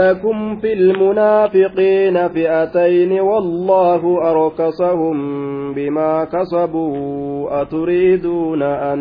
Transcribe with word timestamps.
لكم 0.00 0.56
في 0.56 0.72
المنافقين 0.72 2.28
فئتين 2.28 3.20
والله 3.20 4.30
أركسهم 4.30 5.16
بما 5.74 6.24
كسبوا 6.24 7.62
أتريدون 7.62 8.62
أن 8.62 9.00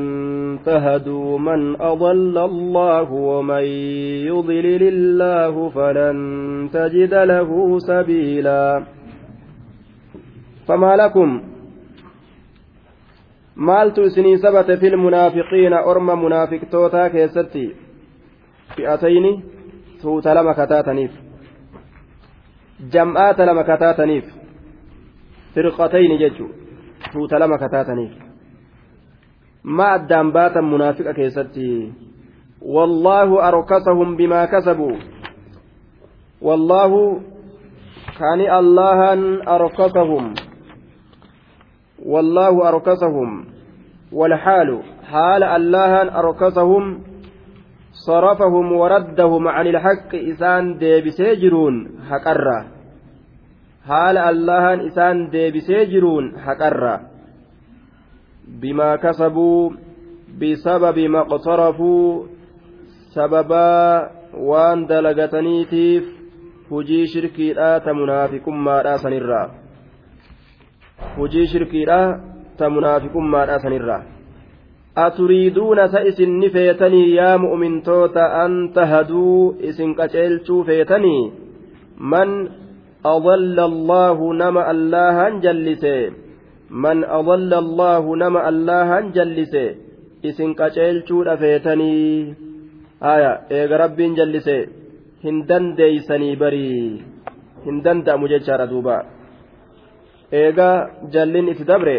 تهدوا 0.65 1.39
من 1.39 1.81
أضل 1.81 2.38
الله 2.38 3.12
ومن 3.12 3.63
يضلل 4.29 4.83
الله 4.83 5.70
فلن 5.70 6.18
تجد 6.73 7.14
له 7.14 7.79
سبيلا 7.79 8.84
فما 10.68 10.96
لكم؟ 10.96 11.42
maaltu 13.58 14.04
isinii 14.04 14.38
sabate 14.38 14.78
fil 14.78 14.96
munaafiqiina 14.98 15.82
orma 15.92 16.16
munaafiqtootaa 16.16 17.09
keessatti 17.09 17.64
fi'atayni 18.76 19.32
tuuta 20.02 20.34
lama 20.34 20.54
kataataniif 20.54 21.12
jam'aata 22.94 23.46
lama 23.46 23.64
kataataniif 23.64 24.26
firqatayni 25.54 26.18
jechu 26.24 26.46
tuuta 27.12 27.40
lama 27.40 27.58
kataataniif 27.58 28.12
ma 29.64 29.88
addaan 29.98 30.32
baatan 30.32 30.66
munaafiqa 30.66 31.14
keessatti 31.14 31.94
wallaahu 32.76 33.40
arkasahum 33.50 34.18
bimaa 34.18 34.48
kasabuu 34.48 34.98
wallaahu 36.41 37.02
kani 38.20 38.46
allahan 38.60 39.41
arkasahum 39.46 40.34
والله 42.05 42.70
أركسهم 42.70 43.46
والحال 44.12 44.80
حال 45.12 45.44
الله 45.44 46.20
أركسهم 46.20 47.00
صرفهم 48.06 48.72
وردهم 48.72 49.48
عن 49.48 49.68
الحق 49.68 50.16
isaan 50.16 50.77
deebisee 50.77 51.36
jiruun 51.36 51.76
haqarraa 52.09 52.59
حال 53.88 54.18
الله 54.18 54.88
isaan 54.88 55.30
deebisee 55.30 55.85
jiruun 55.85 56.40
haqarraa 56.40 57.02
بما 58.62 58.96
كسبوا 58.96 59.71
بسبب 60.41 60.99
ما 60.99 61.20
اقترفوا 61.20 62.24
sababa 63.16 64.17
waan 64.38 64.88
dalagataniitiif 64.89 66.05
hujii 66.69 67.08
shirkiidhaa 67.14 67.93
munaafiqummaadhaa 67.99 68.97
sanirraa 68.97 69.45
hojii 71.17 71.47
shirkiidha 71.53 71.99
ta 72.58 72.69
munaafiqummaadha 72.69 73.59
sanirraa 73.59 74.03
aturiiduuna 75.05 75.87
sa 75.93 76.03
isin 76.11 76.39
ni 76.41 76.49
feetanii 76.55 77.07
yaa 77.15 77.37
mu'mintoota 77.45 78.29
an 78.43 78.55
tahaduu 78.77 79.41
isin 79.71 79.97
qaceelchuu 79.99 80.61
feetanii 80.69 81.21
man 82.13 82.31
أضل 83.05 83.57
الله 83.71 84.17
نما 84.41 84.63
الله 84.73 85.17
جلس 85.45 85.83
من 86.85 86.97
أضل 87.19 87.51
الله 87.63 88.03
نما 88.23 88.41
الله 88.49 88.89
جلس 89.17 89.55
isin 90.27 90.57
qaceelchuu 90.59 91.23
dhafeetanii 91.27 92.33
haya 93.05 93.31
eega 93.57 93.77
rabbiin 93.83 94.15
jallise 94.19 94.55
hin 95.25 95.37
dandeeysanii 95.49 96.35
barii 96.41 97.05
hin 97.65 97.77
danda'amu 97.85 98.29
jechaadha 98.31 98.65
duuba 98.71 98.95
eegaa 100.41 100.77
jallin 101.13 101.51
itti 101.53 101.69
dabre 101.71 101.95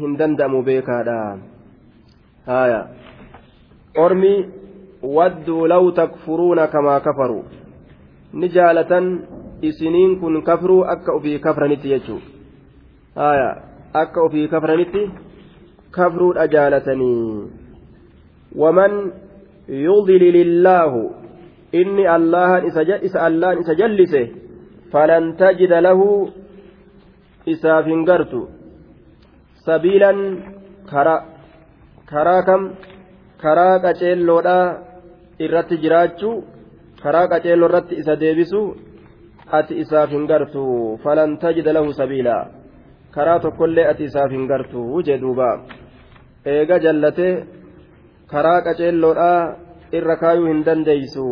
hin 0.00 0.14
danda'amu 0.20 0.62
beekaadha 0.68 1.18
haya 2.46 2.80
ormi 4.04 4.34
wadduu 5.02 5.66
law 5.66 5.92
takfuruuna 5.92 6.66
kamaa 6.66 7.00
kafaru 7.00 7.44
ni 8.32 8.48
jaalatan 8.48 9.26
isiniin 9.62 10.20
kun 10.20 10.42
kafruu 10.42 10.82
akka 10.94 11.12
ofii 11.12 11.38
kafranitti 11.38 11.88
jechuu 11.88 12.20
haya 13.14 13.50
akka 13.92 14.22
ofii 14.22 14.48
kafranitti 14.48 15.10
kafruudha 15.90 16.48
jaalatanii 16.48 17.50
waman 18.62 19.12
yudlil 19.68 20.34
illaahu 20.44 21.14
inni 21.72 22.06
allahan 22.16 22.66
isa 22.66 23.20
allaan 23.28 23.60
isa 23.60 23.74
jallise 23.74 24.22
falan 24.92 25.32
tajida 25.36 25.80
lahu 25.80 26.30
karaa 32.10 32.42
kam? 32.48 32.62
Karaa 33.42 33.78
qaceelloodhaa 33.84 34.66
irratti 35.44 35.76
jiraachuu 35.84 36.34
karaa 37.02 37.26
qaceelloo 37.32 37.68
irratti 37.70 37.98
isa 38.02 38.14
deebisu 38.22 38.60
ati 39.58 39.78
isaaf 39.82 40.10
hin 40.16 40.24
gartu 40.30 40.62
falan 41.04 41.36
tajida 41.42 41.74
lahu 41.76 41.92
sabiila. 42.00 42.36
Karaa 43.14 43.38
tokkollee 43.44 43.86
ati 43.92 44.08
isaaf 44.10 44.30
hin 44.36 44.46
gartu 44.52 45.02
jee 45.06 45.18
duuba. 45.24 45.50
Eega 46.54 46.78
jallatee 46.84 47.34
karaa 48.32 48.60
qaceelloodhaa 48.66 49.40
irra 49.98 50.16
kaayuu 50.22 50.50
hin 50.52 50.64
dandeeysu. 50.66 51.26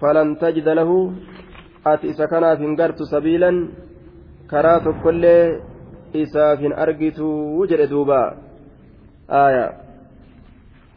Falan 0.00 0.36
tajida 0.42 0.74
lahu 0.80 0.98
ati 1.92 2.10
isa 2.12 2.26
kanaaf 2.32 2.58
hin 2.64 2.74
gartu 2.80 3.06
sabiilan 3.12 3.58
karaa 4.52 4.80
tokkollee 4.86 5.60
isaaf 6.24 6.58
hin 6.64 6.74
argituu 6.84 7.66
jedhe 7.70 7.86
duuba 7.92 8.20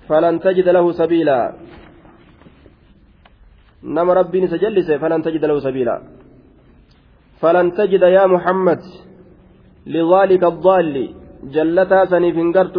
falan 0.07 0.40
tajida 0.40 0.73
lahu 0.73 0.94
sabiila 0.94 1.38
nama 3.84 4.13
rabbiin 4.22 4.45
isa 4.45 4.57
jallise 4.57 5.00
falan 5.01 5.22
tajida 5.25 5.47
lahu 5.50 5.62
sabiila 5.62 5.95
falan 7.41 7.72
tajida 7.72 8.09
yaa 8.09 8.28
muhammad 8.28 8.81
لذلك 9.90 10.44
الضال 10.44 10.95
جلتا 11.56 12.06
سنيف 12.06 12.38
انقرت 12.38 12.78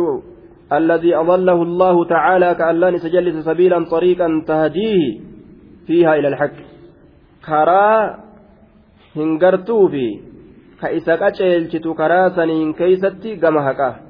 الذي 0.73 1.17
أضله 1.17 1.59
الله 1.63 2.05
تعالى 2.05 2.55
كألان 2.55 2.99
سجلس 2.99 3.37
سبيلا 3.45 3.79
طريقا 3.91 4.45
تهديه 4.47 5.21
فيها 5.87 6.15
إلى 6.15 6.29
الحق 6.29 6.57
كرا 7.47 7.91
هنقرتو 9.17 9.89
في 9.89 10.07
qaceelchitu 10.81 11.95
karaa 11.95 12.31
saniin 12.37 12.73
keeysatti 12.75 13.37
gama 13.37 13.63
haqaa 13.63 14.10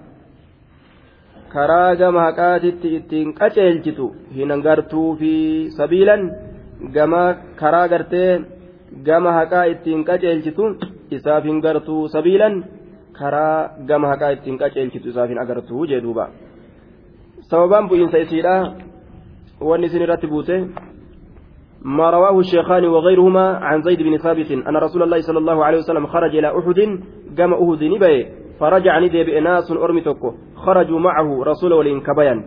karaa 1.55 1.95
gama 2.01 2.21
haqaatitti 2.27 2.89
ittiin 2.99 3.35
qaceelchitu 3.41 4.07
hin 4.37 4.51
gartuu 4.67 5.09
fi 5.21 5.33
sabiilan 5.79 6.23
gama 6.97 7.23
karaa 7.61 7.87
gartee 7.93 8.31
gama 9.09 9.33
haqaa 9.39 9.65
ittiin 9.73 10.05
qaceelchitu 10.11 10.65
isaaf 11.17 11.45
hin 11.51 11.59
gartuu 11.65 12.03
sabiilan 12.15 12.55
karaa 13.19 13.57
gama 13.89 14.13
haqaa 14.13 14.31
ittiin 14.37 14.61
qaceelchitu 14.63 15.09
isaaf 15.13 15.29
hin 15.33 15.43
agartuu 15.45 15.87
jee 15.91 16.01
duuba 16.07 16.31
sababaan 17.51 17.89
bu'iinsa 17.91 18.23
isiidha 18.25 18.55
wanni 19.69 19.87
isin 19.91 20.03
irratti 20.07 20.33
buute 20.35 20.57
ما 21.99 22.11
رواه 22.11 22.39
الشيخان 22.39 22.85
وغيرهما 22.85 23.47
عن 23.69 23.83
زيد 23.83 24.03
بن 24.03 24.17
ثابت 24.17 24.51
أن 24.69 24.77
رسول 24.77 25.03
الله 25.03 25.21
صلى 25.21 25.39
الله 25.39 25.65
عليه 25.65 25.79
وسلم 25.79 26.07
خرج 26.07 26.37
إلى 26.37 26.49
أحد 26.59 26.79
قام 27.39 27.53
أهد 27.55 27.83
نبي 27.85 28.17
فرجع 28.61 28.99
ندي 28.99 29.25
بإناس 29.25 29.71
أرمتك 29.73 30.23
خرجوا 30.55 31.01
معه 31.01 31.45
رسول 31.45 31.73
ولين 31.73 32.01
كبيان. 32.01 32.45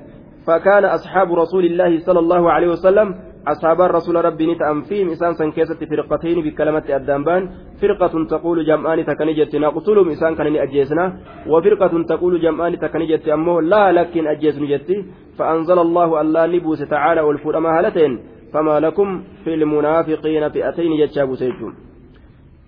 فكان 0.48 0.86
أصحاب 0.86 1.34
رسول 1.34 1.66
الله 1.66 2.00
صلى 2.00 2.20
الله 2.20 2.52
عليه 2.52 2.68
وسلم 2.68 3.16
أصحاب 3.48 3.82
الرسول 3.82 4.26
ربي 4.26 4.54
نتأم 4.54 4.82
فيهم 4.82 5.10
إسان 5.10 5.34
سنكيسة 5.34 5.80
فرقتين 5.86 6.42
بكلمة 6.44 6.84
الدنبان. 6.90 7.50
فرقة 7.82 8.26
تقول 8.30 8.66
جمعان 8.66 9.06
تكنجت 9.06 9.56
نقتلهم 9.56 10.10
إسان 10.10 10.36
كان 10.36 10.56
أجيسنا. 10.56 11.06
وفرقة 11.48 12.04
تقول 12.04 12.42
جمعان 12.42 12.80
تكنجت 12.80 13.28
أمه 13.30 13.62
لا 13.62 13.92
لكن 13.92 14.28
أجيسن 14.28 14.68
جتي 14.68 15.06
فأنزل 15.38 15.80
الله 15.80 16.22
الله 16.22 16.46
لبوس 16.46 16.82
تعالى 16.90 17.22
والفرما 17.22 17.80
هلتين. 17.80 18.20
فما 18.54 18.80
لكم 18.80 19.24
في 19.44 19.54
المنافقين 19.54 20.50
فئتين 20.50 20.92
يجابوا 20.92 21.36
سيجون. 21.36 21.74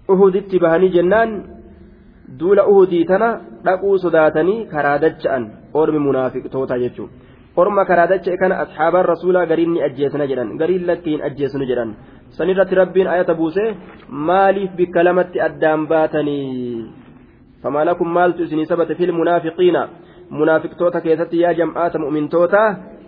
أهدت 0.09 0.55
بهني 0.55 0.87
جنان. 0.87 1.54
Duula 2.39 2.67
uhudii 2.71 3.05
tana 3.11 3.29
dhaquu 3.65 3.97
sodaatanii 4.05 4.65
karaa 4.73 4.97
dacha'an 5.05 5.43
ormi 5.81 5.99
munaafiqtoota 6.07 6.79
jechuun 6.83 7.09
orma 7.61 7.85
karaa 7.89 8.07
dacha'e 8.13 8.37
kana 8.43 8.59
asxaabaan 8.63 9.05
rasuulaa 9.13 9.45
gariin 9.51 9.73
ni 9.73 9.83
ajjeesna 9.87 10.29
jedhan 10.31 10.55
gariin 10.61 10.87
lakkiin 10.89 11.25
ajjeesnu 11.27 11.69
jedhan 11.71 11.93
sanirratti 12.37 12.79
rabbiin 12.81 13.11
ayata 13.15 13.37
buuse 13.41 13.63
maaliif 14.31 14.71
bikka 14.79 15.05
lamatti 15.07 15.45
addaan 15.47 15.87
baatanii 15.91 16.89
فما 17.63 17.85
لكم 17.91 18.09
maaltu 18.17 18.43
isinii 18.47 18.67
sabate 18.71 18.97
في 18.99 19.13
المنافقين 19.21 19.87
munaafiqtoota 20.39 21.05
keessatti 21.05 21.41
yaa 21.45 21.55
jam'aata 21.61 22.03
mu'mintoota 22.05 22.65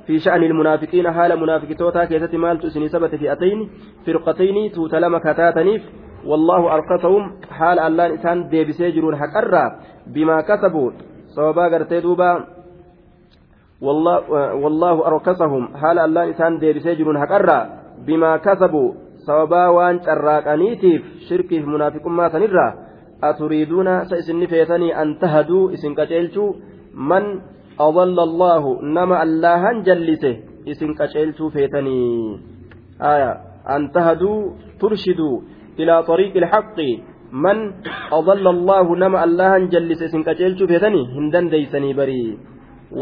في 0.07 0.19
شأن 0.19 0.43
المنافقين 0.43 1.11
haala 1.11 1.39
munaafiqtoota 1.39 2.05
keessatti 2.05 2.35
maaltu 2.35 2.65
isinii 2.65 2.87
sabate 2.87 3.15
فئتين 3.15 3.69
فرقتين 4.05 4.71
tuuta 4.71 4.97
lama 4.97 5.17
ka 5.17 5.29
taataniif 5.29 5.81
والله 6.25 6.73
أركسهم 6.73 7.23
حال 7.49 7.79
الله 7.79 8.05
isaan 8.05 8.49
deebisee 8.49 8.91
jiruun 8.91 9.15
haqarraa 9.15 9.65
بما 10.07 10.41
كسبوا 10.41 10.91
sababa 11.35 11.63
gartii 11.73 11.99
duuba 11.99 12.31
والله 13.81 14.17
والله 14.63 15.07
أرقصهم 15.07 15.63
حال 15.77 15.99
الله 15.99 16.23
إنسان 16.23 16.57
ديبسي 16.59 16.95
جرون 16.95 17.17
حقرا 17.19 17.59
بما 18.07 18.37
كسبوا 18.37 19.07
sababaa 19.27 19.71
waan 19.75 19.99
carraaqaniitiif 20.07 21.27
shirkiif 21.27 21.65
munaafiqummaa 21.67 22.29
sanirraa 22.31 22.71
aturiiduuna 23.29 23.95
sa 24.09 24.19
isinni 24.21 24.47
feetanii 24.47 24.93
an 25.01 25.09
tahaduu 25.23 25.63
isin 25.77 25.97
qaceelchuu 25.99 26.47
man 27.11 27.27
adalla 27.87 28.23
allaahu 28.29 28.77
nama 28.97 29.19
allahan 29.25 29.83
jallise 29.87 30.31
isin 30.73 30.95
qaceelchuu 30.99 31.49
feetanii 31.55 32.39
aya 33.11 33.31
an 33.75 33.89
tahaduu 33.97 34.39
ilaa 35.83 36.01
طariiqi 36.09 36.41
ilxaqi 36.43 36.89
man 37.45 37.57
adalla 38.19 38.49
allaahu 38.55 38.99
nama 39.03 39.23
allahan 39.27 39.69
jallise 39.75 40.05
isin 40.09 40.25
qaceelchuu 40.27 40.71
feetanii 40.73 41.05
hin 41.13 41.31
dandeeysanii 41.37 41.95
barii 42.01 42.27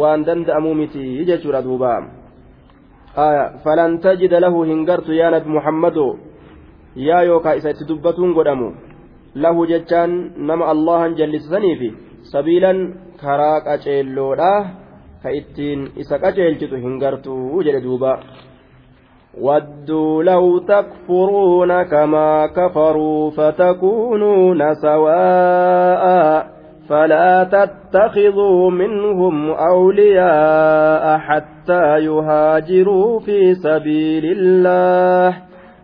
waan 0.01 0.27
danda'amuu 0.27 0.75
miti 0.83 1.25
jechuudha 1.31 1.65
duubaa 1.69 1.99
آية 3.17 3.45
فلن 3.63 3.91
تجد 4.03 4.33
له 4.43 4.53
هنجرت 4.69 5.09
يا 5.09 5.27
نبي 5.33 5.49
محمد 5.57 5.97
يا 7.07 7.19
يوكا 7.29 7.51
إذا 7.57 7.71
تدبتون 7.79 8.29
قدموا 8.37 8.71
له 9.43 9.55
جتان 9.71 10.11
نما 10.47 10.71
الله 10.71 11.01
جلسني 11.19 11.71
في 11.79 11.89
سبيلا 12.33 12.73
كراك 13.21 13.65
أجيلودا 13.75 14.53
كإتين 15.23 15.79
إسا 15.99 16.15
أجيلتو 16.27 16.75
هنجرتو 16.83 17.61
جلدوبا 17.65 18.13
ودوا 19.41 20.23
لو 20.23 20.57
تكفرون 20.57 21.83
كما 21.83 22.47
كفروا 22.47 23.31
فتكونون 23.31 24.73
سواء 24.73 26.45
فلا 26.89 27.43
تتخذوا 27.43 28.71
منهم 28.71 29.49
أولياء 29.49 31.17
حتى 31.17 31.97
يهاجروا 31.99 33.19
في 33.19 33.53
سبيل 33.53 34.25
الله. 34.37 35.37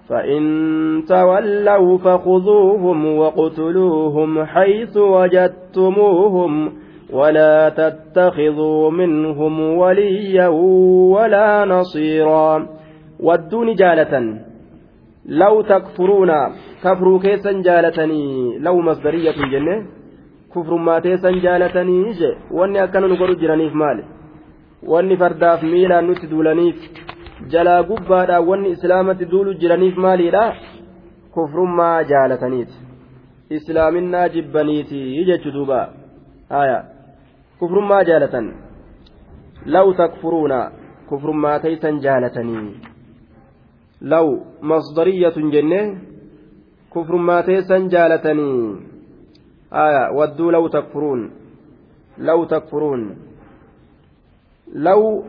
فإن 0.09 0.41
تولوا 1.07 1.97
فخذوهم 1.97 3.17
واقتلوهم 3.17 4.45
حيث 4.45 4.97
وجدتموهم 4.97 6.71
ولا 7.13 7.69
تتخذوا 7.69 8.91
منهم 8.91 9.77
وليا 9.77 10.47
ولا 11.13 11.65
نصيرا. 11.65 12.80
wadduu 13.27 13.63
ni 13.65 13.75
jaalatan. 13.75 14.27
Law 15.41 15.63
takfuruuna 15.71 16.37
kafruu 16.83 17.19
keessan 17.19 17.63
jaalatanii 17.63 18.59
law 18.67 18.75
masdariyatun 18.87 19.51
jenne 19.51 19.75
kufrummaa 20.53 21.01
teessan 21.05 21.41
jaalatanii 21.45 22.13
je 22.19 22.29
wanni 22.59 22.79
akkana 22.83 23.07
nu 23.07 23.17
godhu 23.21 23.35
jiraniif 23.43 23.73
maali? 23.81 24.03
Wanni 24.93 25.17
fardaaf 25.23 25.63
miilaan 25.73 26.07
nutti 26.07 26.31
duulaniif 26.31 26.77
jalaa 27.53 27.83
gubbaadhaan 27.89 28.47
wanni 28.49 28.73
islaamatti 28.75 29.29
duulu 29.33 29.53
jiraniif 29.63 29.97
maaliidha? 30.05 30.45
Kufrummaa 31.35 32.03
jaalataniiti. 32.03 32.73
Islaaminaa 33.49 34.29
jibbaniiti 34.29 35.25
jechu 35.25 35.51
duuba. 35.51 35.89
Haya 36.49 36.83
kufrummaa 37.59 38.03
jaalatan. 38.03 38.53
Law 39.65 39.93
takfuruuna 39.93 40.71
kufrummaa 41.09 41.59
teessan 41.59 41.99
jaalatanii. 42.07 42.90
Law 44.01 44.27
masdariyatun 44.61 45.51
jenne 45.51 45.97
kufrummaatee 46.89 47.61
san 47.61 47.89
jaalatanii 47.89 48.91
آية 49.73 50.11
ودوا 50.11 50.51
لو 50.51 50.67
تكفرون. 50.67 51.31
لو 52.17 52.43
تكفرون. 52.43 53.17
لو 54.73 55.23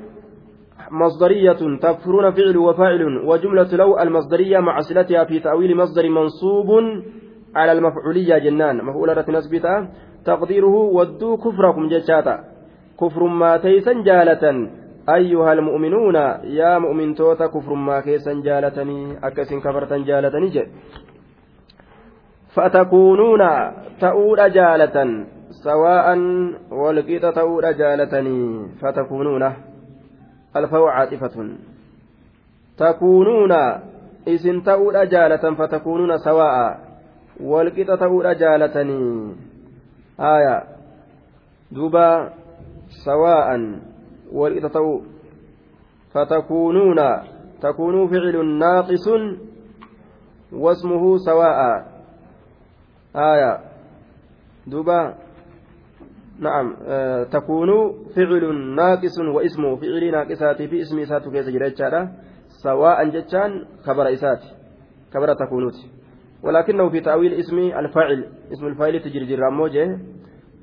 مصدرية 0.90 1.78
تكفرون 1.82 2.30
فعل 2.30 2.56
وفاعل 2.56 3.02
وجملة 3.26 3.76
لو 3.76 3.98
المصدرية 3.98 4.58
مع 4.58 4.80
صلتها 4.80 5.24
في 5.24 5.40
تأويل 5.40 5.76
مصدر 5.76 6.08
منصوب 6.08 6.68
على 7.54 7.72
المفعولية 7.72 8.38
جنان. 8.38 8.84
مفعولة 8.84 9.24
نسبتها 9.28 9.88
تقديره 10.24 10.74
ودوا 10.74 11.36
كفركم 11.36 11.88
جشاتا 11.88 12.44
كفر 13.00 13.22
ما 13.24 13.56
تيسا 13.56 13.92
جالة 13.92 14.70
أيها 15.08 15.52
المؤمنون 15.52 16.14
يا 16.44 16.78
مؤمن 16.78 17.14
توتا 17.14 17.46
كفر 17.46 17.74
ما 17.74 18.00
كيسا 18.00 18.32
جالتني 18.32 19.18
أكسن 19.26 19.60
كفرتا 19.60 19.96
جالتني 19.98 20.48
جي. 20.48 20.66
فتكونون 22.54 23.42
تؤول 24.00 24.52
جالة 24.52 25.26
سواء 25.50 26.06
والقيت 26.70 27.26
تؤول 27.26 27.76
جالتني 27.76 28.68
فتكونون 28.80 29.52
الفو 30.56 30.86
عاطفة 30.86 31.36
تكونون 32.78 33.52
إذن 34.28 34.62
تؤول 34.62 35.08
جالة 35.08 35.54
فتكونون 35.54 36.18
سواء 36.18 36.78
والقيت 37.40 37.90
تؤول 37.90 38.38
جالتني. 38.38 39.34
آية. 40.20 40.62
دوبا 41.72 42.30
سواء 43.04 43.48
والقيت 44.32 44.66
تؤول 44.66 45.02
فتكونون 46.14 46.96
تكون 47.62 48.08
فعل 48.08 48.58
ناقص 48.58 49.08
واسمه 50.52 51.16
سواء. 51.16 51.86
آية. 53.16 53.58
دوبا. 54.66 55.14
نعم. 56.38 56.76
آه 56.86 57.24
تكون 57.24 57.68
فعل 58.16 58.54
ناقص 58.74 59.18
واسمه 59.34 59.76
فعل 59.76 60.10
ناقصات 60.12 60.62
في 60.62 60.80
اسم 60.80 60.98
إسات 60.98 61.28
كيس 61.28 61.48
جريتشارا 61.48 62.12
سواء 62.62 63.08
جتشان 63.08 63.64
خبر 63.84 64.12
إسات. 64.12 64.42
خبر 65.14 65.34
تكونوت. 65.34 65.74
ولكنه 66.42 66.88
في 66.90 67.00
تأويل 67.00 67.32
اسم 67.34 67.58
الفاعل. 67.58 68.26
اسم 68.52 68.66
الفاعل 68.66 69.00
تجري 69.00 69.26
جراموجه 69.26 69.98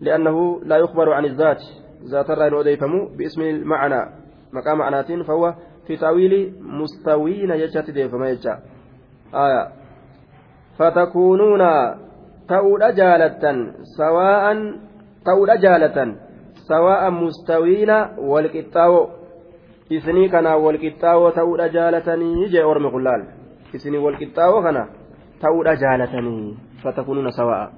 لأنه 0.01 0.62
لا 0.63 0.77
يخبر 0.77 1.13
عن 1.13 1.25
الذات. 1.25 1.62
ذات 2.04 2.30
الرأي 2.30 2.60
أضيفم 2.60 3.07
باسم 3.18 3.42
المعنى 3.42 4.01
مقام 4.54 4.78
معنات 4.78 5.12
فهو 5.12 5.54
في 5.88 5.98
تأويل 5.98 6.54
مستوين 6.62 7.51
يجات 7.51 7.90
ديفما 7.90 8.30
يجا 8.30 8.60
آية 9.34 9.68
فتكونون 10.78 11.62
ta'uudha 12.50 12.90
jaalattan 12.98 13.57
sawaa'an 13.96 14.60
ta'uudha 15.24 15.56
jaalatan 15.66 16.18
sawaa'an 16.66 17.13
mustawiina 17.13 17.98
walqixxaawoo 18.31 19.06
isinii 19.98 20.30
kanaan 20.34 20.63
walqixxaawoo 20.66 21.31
ta'uudha 21.38 21.69
jaalatanii 21.75 22.50
jee 22.54 22.66
ormi 22.72 22.92
kullaal 22.95 23.28
isinii 23.78 24.02
walqixxaawoo 24.06 24.63
kana 24.66 24.84
ta'uudha 25.44 25.75
jaalatanii 25.84 26.57
fatakunuuna 26.84 27.35
sawaa'a 27.40 27.69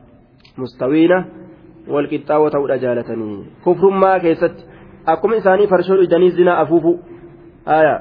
mustawiina 0.64 1.18
walqixxaawoo 1.96 2.50
ta'uudha 2.56 2.78
jaalatanii 2.84 3.38
kufrummaa 3.64 4.20
keessatti 4.26 4.64
akkuma 5.14 5.36
isaanii 5.42 5.68
farshoo 5.68 6.02
idanii 6.08 6.32
zinaa 6.40 6.58
afuufu 6.64 7.00
aayaa 7.78 8.00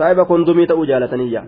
saahiba 0.00 0.24
kondumii 0.24 0.66
ta'uu 0.66 0.86
jaalataniiyya 0.90 1.42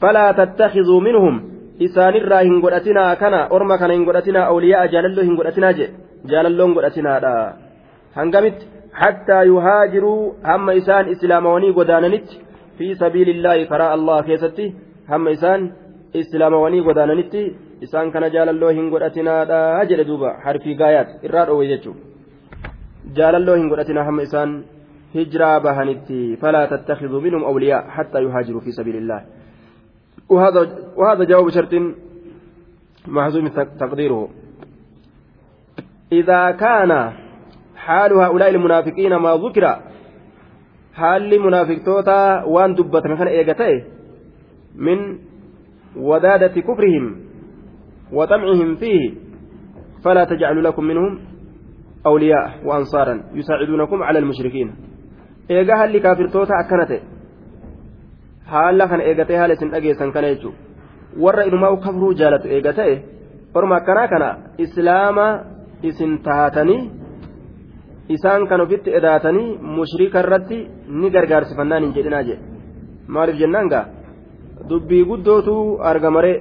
falaa 0.00 0.32
tattakizuu 0.40 1.00
minhum 1.06 1.40
isaanirraa 1.86 2.40
hin 2.48 2.60
godhatinaa 2.64 3.16
kana 3.22 3.46
orma 3.58 3.78
kana 3.78 3.94
hin 3.98 4.04
godhatinaa 4.08 4.46
awliyaa 4.52 4.86
jaalalloo 4.94 5.24
hin 5.28 5.38
godhatinaa 5.40 5.72
jedhe 5.80 5.94
jaalalloon 6.32 6.74
godhatinaadha 6.78 7.32
hangamitti 8.18 8.66
hattaa 9.02 9.42
yuhaajiruu 9.50 10.36
hamma 10.50 10.72
isaan 10.80 11.08
islaamawanii 11.14 11.72
godaananitti 11.78 12.40
fi 12.78 12.94
sabiilillaahi 13.02 13.66
karaa 13.72 13.92
allah 13.96 14.18
keessatti 14.30 14.66
hamma 15.12 15.30
isaan 15.38 15.70
islaamawanii 16.22 16.82
godaananitti 16.88 17.42
isaan 17.86 18.12
kana 18.14 18.30
jaalalloo 18.36 18.70
hin 18.78 18.90
godhatinaadha 18.94 19.60
jedhe 19.90 20.04
duuba 20.10 20.36
harfii 20.44 20.76
gaayaat 20.82 21.24
irraa 21.28 21.46
dhoowwe 21.50 21.68
jechuudha 21.72 22.00
jaalalloo 23.18 23.56
hin 23.60 23.68
godhatinaa 23.72 24.06
hamma 24.10 24.28
isaan 24.28 24.54
hijiraa 25.14 25.56
bahanitti 25.66 26.22
falaa 26.40 26.66
tattakiduu 26.72 27.20
minhum 27.26 27.44
awliyaa 27.50 27.84
hattaa 27.98 28.24
yuhaajiruu 28.28 28.64
fi 28.68 28.78
sabiilillaahi 28.78 29.26
وهذا 30.96 31.24
جواب 31.24 31.50
شرط 31.50 31.74
محزوم 33.06 33.48
تقديره 33.82 34.28
إذا 36.12 36.50
كان 36.50 37.12
حال 37.76 38.12
هؤلاء 38.12 38.48
المنافقين 38.50 39.16
ما 39.16 39.32
ذكر 39.44 39.64
حال 40.94 41.40
منافق 41.40 41.78
توتا 41.84 42.44
وان 42.44 42.74
دبت 42.74 43.02
كان 43.02 43.26
إيغتي 43.26 43.84
من 44.74 45.18
ودادة 45.96 46.60
كفرهم 46.60 47.27
وطمعهم 48.13 48.75
فيه 48.75 49.13
فلا 50.03 50.23
تجعلوا 50.23 50.61
لكم 50.61 50.83
منهم 50.83 51.19
أولياء 52.05 52.45
وأنصارا 52.65 53.23
يساعدونكم 53.33 54.03
على 54.03 54.19
المشركين 54.19 54.75
إيغا 55.51 55.75
هل 55.75 55.97
كافر 55.97 56.27
توتا 56.27 56.53
أكنته 56.59 56.99
haala 58.51 58.87
kana 58.91 59.03
eegatee 59.09 59.37
haala 59.41 59.53
isin 59.57 59.71
dhageessan 59.73 60.11
kana 60.15 60.27
jechuudha 60.33 60.57
warra 61.23 61.45
inumaa 61.49 61.75
kafruu 61.85 62.13
jaalatu 62.21 62.47
eegatee 62.55 62.93
orma 63.57 63.75
akkanaa 63.79 64.07
kana 64.13 64.29
islaama 64.65 65.27
isin 65.89 66.13
taatanii 66.27 66.81
isaan 68.15 68.47
kan 68.49 68.61
ofitti 68.65 68.95
edaatanii 68.99 69.47
mushrika 69.77 70.23
irratti 70.25 70.57
ni 71.01 71.13
gargaarsifannaan 71.15 71.83
hin 71.85 71.93
jedhinaa 71.97 72.23
jedhe 72.29 72.43
maaliif 73.15 73.39
jennaan 73.43 73.71
gaa 73.73 73.85
dubbii 74.69 75.03
guddootu 75.11 75.55
argamaree 75.91 76.35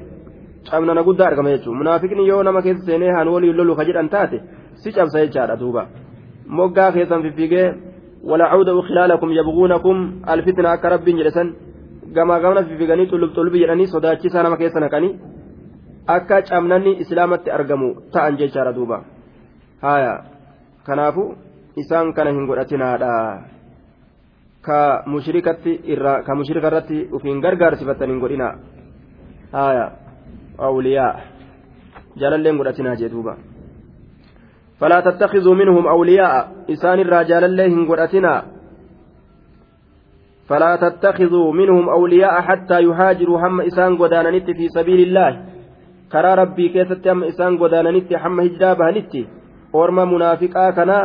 Cabnana 0.69 1.03
guddaa 1.07 1.27
argama 1.29 1.49
jechuudha 1.55 1.79
munaafiqni 1.81 2.27
yoo 2.31 2.43
nama 2.43 2.61
keessa 2.65 2.85
seenee 2.89 3.11
haan 3.15 3.27
waliin 3.35 3.57
lolu 3.59 3.75
ka 3.75 3.85
jedhan 3.89 4.09
taate 4.09 4.37
si 4.81 4.91
cabsa 4.97 5.23
jechaadha 5.25 5.59
duuba 5.61 5.81
moggaa 6.57 6.91
keessan 6.95 7.23
fiffigee 7.25 7.67
walacawda 8.29 8.71
khilaalakum 8.87 9.31
yabguunakum 9.39 9.97
alfitna 10.33 10.71
akka 10.75 10.89
rabbiin 10.93 11.17
jedhe 11.19 11.31
san 11.37 11.49
gamaa 12.15 12.39
gamana 12.39 12.63
fiffiganii 12.69 13.09
xullub 13.11 13.31
xullubi 13.35 13.61
jedhanii 13.63 13.87
sodaachisaa 13.93 14.43
nama 14.43 14.57
keessa 14.61 14.79
naqanii 14.85 15.13
akka 16.15 16.41
cabnanni 16.49 16.97
islaamatti 17.03 17.51
argamu 17.57 17.89
ta'an 18.13 18.39
jechaadha 18.41 18.73
duuba 18.77 18.97
haaya 19.81 20.13
kanaafu 20.87 21.23
isaan 21.83 22.13
kana 22.17 22.31
hin 22.31 22.47
godhatinaadha 22.49 23.13
ka 24.67 24.79
mushrikatti 25.13 25.73
irraa 25.93 26.23
ka 26.27 26.35
mushrika 26.35 26.67
irratti 26.71 27.07
ufiin 27.19 27.41
gargaarsifattan 27.45 28.09
hin 28.13 28.19
godhina 28.23 28.49
haaya 29.53 29.85
awliyaa 30.57 31.19
jaalalleen 32.15 32.57
godhatinaa 32.57 32.95
jee 32.95 33.09
duuba 33.09 33.37
فلا 34.79 34.99
تتخذوا 35.01 35.55
منهم 35.55 35.87
أولياء. 35.87 36.33
إسان 36.69 36.99
الرجال 36.99 37.43
الله 37.43 37.87
قرأتنا 37.89 38.43
فلا 40.49 40.75
تتخذوا 40.75 41.53
منهم 41.53 41.89
أولياء 41.89 42.41
حتى 42.41 42.77
يهاجروا 42.81 43.39
هم 43.41 43.61
إسان 43.61 43.97
قداننت 43.97 44.45
في 44.51 44.67
سبيل 44.69 44.99
الله. 45.07 45.31
كرى 46.11 46.33
ربي 46.33 46.69
كيست 46.69 47.07
هم 47.07 47.23
إسان 47.23 47.57
قداننت 47.57 48.13
هم 48.13 48.39
هجرا 48.39 48.73
بهنت. 48.73 49.13
أورما 49.75 50.05
منافقا 50.05 50.71
كنا. 50.77 50.99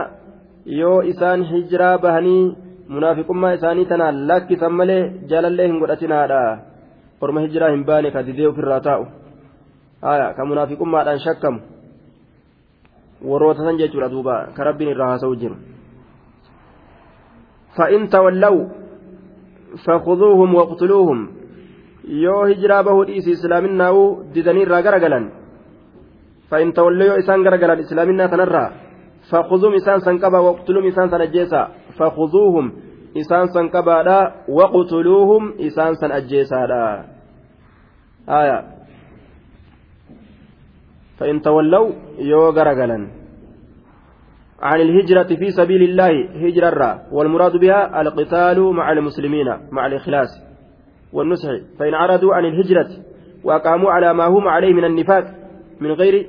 يو 0.67 1.01
إسان 1.01 1.43
هجرا 1.43 1.97
بهني. 1.97 2.57
منافقما 2.89 3.55
إساني 3.55 3.85
تنا. 3.85 4.13
لك 4.29 4.49
سمالي 4.61 4.99
جال 5.31 5.45
الله 5.45 5.81
قرأتنا 5.81 6.19
أورما 7.23 7.45
هجرا 7.45 7.75
هم 7.75 7.83
باني 7.89 8.11
كديديو 8.11 8.53
في 8.53 8.59
الراتاو. 8.59 9.22
آية 10.05 10.33
كمنافقما 10.33 11.13
أن 11.13 11.19
شكم 11.19 11.61
warroota 13.23 13.63
san 13.63 13.79
jechuudha 13.79 14.09
duuba 14.11 14.51
ka 14.57 14.65
rabbiin 14.67 14.91
irraa 14.91 15.15
haasa'u 15.15 15.37
jiru 15.37 15.57
فإن 17.79 18.09
تولوا 18.09 18.65
فخذوهم 19.87 20.55
واقتلوهم 20.55 21.29
yoo 22.03 22.45
hijiraa 22.51 22.83
bahuu 22.83 23.05
dhiisi 23.07 23.31
islaaminaa'uu 23.31 24.35
didanii 24.35 24.63
irraa 24.67 24.83
garagalan 24.83 25.31
fa'in 26.51 26.73
tawallee 26.75 27.07
yoo 27.07 27.19
isaan 27.23 27.47
garagalan 27.47 27.81
islaaminaa 27.85 28.29
kanarraa 28.29 28.71
fakuzuum 29.31 29.75
isaan 29.79 30.01
san 30.03 30.19
qabaa 30.19 30.43
waqtuluum 30.49 30.87
isaan 30.91 31.11
san 31.11 31.23
ajjeesa 31.27 31.61
fakuzuuhum 31.99 32.73
isaan 33.15 33.49
san 33.55 33.71
qabaadha 33.71 34.19
waqtuluuhum 34.59 35.55
isaan 35.69 35.95
san 36.01 36.13
ajjeesaadha 36.19 36.83
فإن 41.23 41.43
تولوا 41.43 41.91
يو 42.19 42.49
غرغلا 42.49 43.09
عن 44.62 44.81
الهجرة 44.81 45.37
في 45.41 45.50
سبيل 45.50 45.83
الله 45.83 46.29
هجرة 46.47 47.02
والمراد 47.12 47.57
بها 47.57 48.00
القتال 48.00 48.61
مع 48.61 48.93
المسلمين 48.93 49.47
مع 49.71 49.87
الإخلاص 49.87 50.29
والنصح. 51.12 51.49
فإن 51.79 51.95
عرضوا 51.95 52.35
عن 52.35 52.45
الهجرة 52.45 52.88
وأقاموا 53.45 53.91
على 53.91 54.14
ما 54.14 54.26
هم 54.26 54.49
عليه 54.49 54.73
من 54.73 54.85
النفاق 54.85 55.25
من 55.81 55.93
غير 55.93 56.26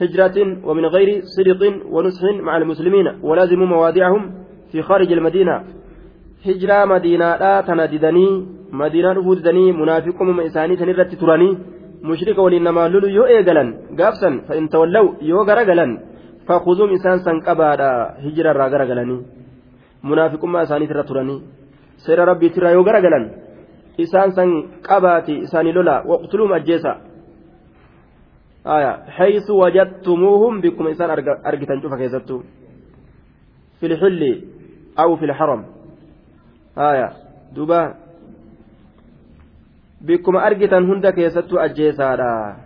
هجرة 0.00 0.66
ومن 0.66 0.86
غير 0.86 1.20
صدق 1.36 1.86
ونصح 1.86 2.22
مع 2.42 2.56
المسلمين 2.56 3.06
ولازموا 3.22 3.66
موادعهم 3.66 4.32
في 4.72 4.82
خارج 4.82 5.12
المدينة. 5.12 5.64
هجرة 6.46 6.84
مدينة 6.84 7.36
لا 7.36 7.60
تنددني 7.60 8.46
مدينة 8.72 9.12
رفودني 9.12 9.72
منافقهم 9.72 10.40
إساني 10.40 10.76
تنرت 10.76 11.14
تراني 11.14 11.58
mushrika 12.02 12.42
waliin 12.42 12.64
namaa 12.68 12.88
lolu 12.88 13.08
yoo 13.08 13.26
eegalan 13.36 13.74
gaafsan 13.98 14.40
fa'in 14.46 14.68
tawallaw 14.68 15.06
yoo 15.20 15.44
garagalan 15.44 15.92
fakuzuum 16.46 16.94
isaan 16.96 17.20
san 17.26 17.40
qabaadha 17.46 17.90
hijira 18.24 18.54
irraa 18.54 18.70
garagalanii 18.74 19.20
munaafiqummaa 20.02 20.64
isaaniitirra 20.68 21.04
turanii 21.10 21.42
seera 22.06 22.24
rabbiitirraa 22.30 22.74
yoo 22.76 22.84
garagalan 22.88 23.30
isaan 24.04 24.32
san 24.32 24.50
qabaati 24.88 25.38
isaanii 25.46 25.76
lola 25.78 26.02
waqtuluum 26.10 26.52
ajjeesa 26.58 26.92
بكم 30.60 30.86
إنسان 30.86 31.10
أرجتن 31.46 31.80
شوف 31.80 31.94
كيستو 31.94 32.40
في 33.80 33.86
الحل 33.86 34.44
أو 34.98 35.16
في 35.16 35.24
الحرم 35.24 35.64
آية 36.78 37.12
دوبا 37.56 37.94
bikkuma 40.06 40.42
argitan 40.42 40.86
hunda 40.86 41.12
keessattuu 41.12 41.58
ajjeesaadha 41.58 42.56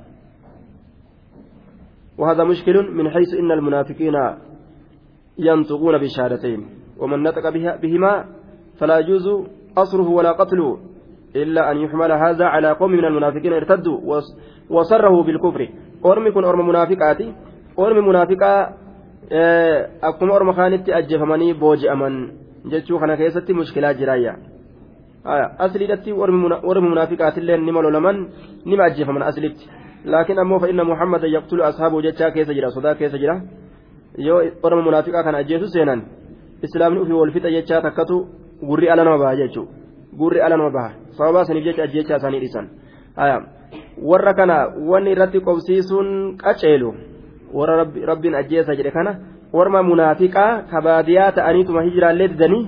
وهذا 2.18 2.44
مشكل 2.44 2.94
من 2.94 3.10
حيث 3.10 3.34
إن 3.34 3.50
المنافقين 3.52 4.14
ينطقون 5.38 5.98
بالشهادتين 5.98 6.60
ومن 6.98 7.22
نطق 7.22 7.48
بهما 7.82 8.24
فلا 8.78 8.98
يجوز 8.98 9.26
أصره 9.76 10.08
ولا 10.08 10.32
قتله 10.32 10.78
إلا 11.36 11.70
أن 11.70 11.76
يحمل 11.76 12.12
هذا 12.12 12.44
على 12.44 12.70
قوم 12.70 12.90
من 12.90 13.04
المنافقين 13.04 13.52
ارتدوا 13.52 13.98
وصره 14.70 15.22
بالكفر. 15.22 15.68
أرمي 16.04 16.30
كن 16.30 16.44
أرم 16.44 16.68
منافقاتي. 16.68 17.34
أرمي 17.78 18.00
منافقا 18.00 18.54
أكما 20.02 20.36
أرم 20.36 20.52
خانتي 20.52 20.98
أجفمني 20.98 21.52
بوجئ 21.52 21.94
من 21.94 22.30
جتشو 22.70 22.98
خنا 22.98 23.14
كيستي 23.16 23.52
مشكلات 23.52 23.96
جرايا. 23.96 24.53
Asliidhatti 25.24 26.12
warri 26.12 26.80
munaafiqaatillee 26.88 27.56
nima 27.56 27.82
lolaman 27.82 28.28
nima 28.64 28.84
ajjeefaman 28.84 29.22
aslitti 29.22 29.68
laakiin 30.04 30.38
ammoo 30.38 30.58
fa'inna 30.60 30.84
muhammada 30.84 31.26
yaqtulu 31.26 31.64
ashaabuu 31.64 32.02
jechaa 32.02 32.30
keessa 32.30 32.54
jira 32.54 32.70
sodaa 32.70 32.94
keessa 32.94 33.18
jira 33.18 33.40
yoo 34.18 34.42
warra 34.62 34.82
munaafiqaa 34.82 35.24
kana 35.24 35.38
ajjeesu 35.38 35.68
seenan 35.68 36.02
islaamni 36.62 37.00
ofii 37.00 37.12
wal 37.20 37.32
fixa 37.32 37.50
jechaa 37.56 37.80
takkatu 37.86 38.16
gurri 38.68 38.90
ala 38.90 39.04
nama 39.04 39.18
baha 39.18 39.36
jechuudha 39.36 39.72
gurri 40.18 40.40
ala 40.40 40.56
nama 40.56 40.70
baha 40.70 40.90
sababaa 41.16 41.44
saniif 41.44 41.64
jecha 41.64 41.82
ajjeechaa 41.88 42.16
isaanii 42.16 42.40
dhiisan 42.44 42.66
warra 44.10 44.34
kana 44.34 44.56
wanni 44.90 45.10
irratti 45.16 45.40
qobsiisuun 45.40 46.36
qaceelu 46.44 46.94
warra 47.54 47.86
rabbiin 48.10 48.34
ajjeesa 48.42 48.76
jedhe 48.78 48.90
kana 48.90 49.16
warma 49.52 49.82
munaafiqaa 49.82 50.62
kabaadiyaa 50.70 51.32
ta'aniituma 51.32 51.82
hijiraallee 51.88 52.28
didanii 52.34 52.62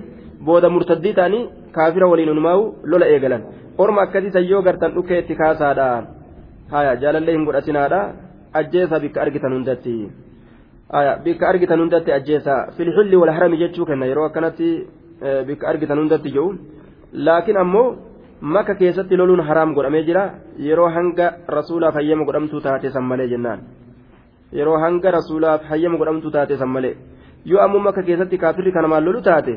booda 0.48 0.70
murtaddii 0.70 1.14
ta'anii 1.20 1.44
kaafira 1.78 2.06
waliin 2.12 2.30
unumaa'u 2.34 2.62
lola 2.92 3.06
eegalan 3.14 3.42
orma 3.82 4.00
akkasiisan 4.06 4.44
yoo 4.52 4.62
gartan 4.66 4.94
dhukkee 4.96 5.18
itti 5.22 5.34
kaasaadha 5.42 5.88
haya 6.74 6.92
jaalallee 7.02 7.34
hin 7.36 7.44
godhatinaadha 7.48 8.00
ajjeesa 8.60 9.00
bikka 9.04 9.18
argitan 9.24 9.52
hundatti 9.56 9.94
haya 10.96 11.12
bikka 11.24 11.44
argitan 11.52 11.80
hundatti 11.84 12.10
ajjeesa 12.18 12.54
filxilli 12.76 13.16
wal 13.22 13.32
harami 13.36 13.56
jechuu 13.62 13.86
kenna 13.90 14.06
yeroo 14.10 14.26
akkanatti 14.30 14.68
bikka 15.48 15.64
argitan 15.72 15.98
hundatti 16.02 16.28
jiru 16.36 16.48
laakiin 17.26 17.58
ammoo 17.64 17.86
maka 18.54 18.74
keessatti 18.80 19.16
loluun 19.20 19.42
haraam 19.48 19.74
godhamee 19.76 20.04
jira 20.08 20.24
yeroo 20.68 20.88
hanga 20.96 21.26
rasuulaaf 21.58 21.94
hayyama 21.98 22.24
godhamtuu 22.28 22.60
taate 22.66 22.88
san 22.96 23.04
malee 23.10 23.28
jennaan 23.32 23.60
yeroo 24.58 24.78
hanga 24.84 25.10
rasuulaaf 25.18 25.62
hayyama 25.70 25.96
godhamtuu 26.00 26.30
taate 26.36 26.56
san 26.62 26.70
malee 26.76 26.94
yoo 27.50 27.60
ammoo 27.66 27.80
maka 27.86 28.02
keessatti 28.08 28.38
kaafirri 28.44 28.72
kanamaan 28.76 29.04
lolu 29.06 29.20
taate 29.28 29.54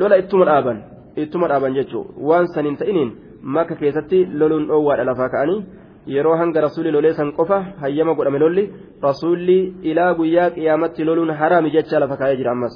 lola 0.00 0.16
ittuma 0.22 0.44
dhaaban 0.50 0.78
ittuma 1.16 1.48
dhaaban 1.48 1.74
jechuun 1.78 2.06
waan 2.28 2.46
saniin 2.54 2.76
ta'iniin 2.76 3.12
makka 3.42 3.74
keessatti 3.76 4.26
loluun 4.40 4.66
dhoowwaadha 4.68 5.04
lafaa 5.10 5.28
ka'anii 5.34 5.60
yeroo 6.06 6.36
hanga 6.36 6.60
rasuulli 6.66 6.90
lolee 6.92 7.12
san 7.18 7.32
qofa 7.38 7.58
hayyama 7.82 8.14
godhame 8.14 8.38
lolli 8.44 8.64
rasuulli 9.02 9.58
ilaa 9.90 10.14
guyyaa 10.14 10.50
qiyaamatti 10.56 11.04
loluun 11.04 11.30
haraami 11.40 11.70
jecha 11.76 12.00
lafa 12.00 12.16
kaa'ee 12.16 12.36
jira 12.40 12.52
ammas 12.56 12.74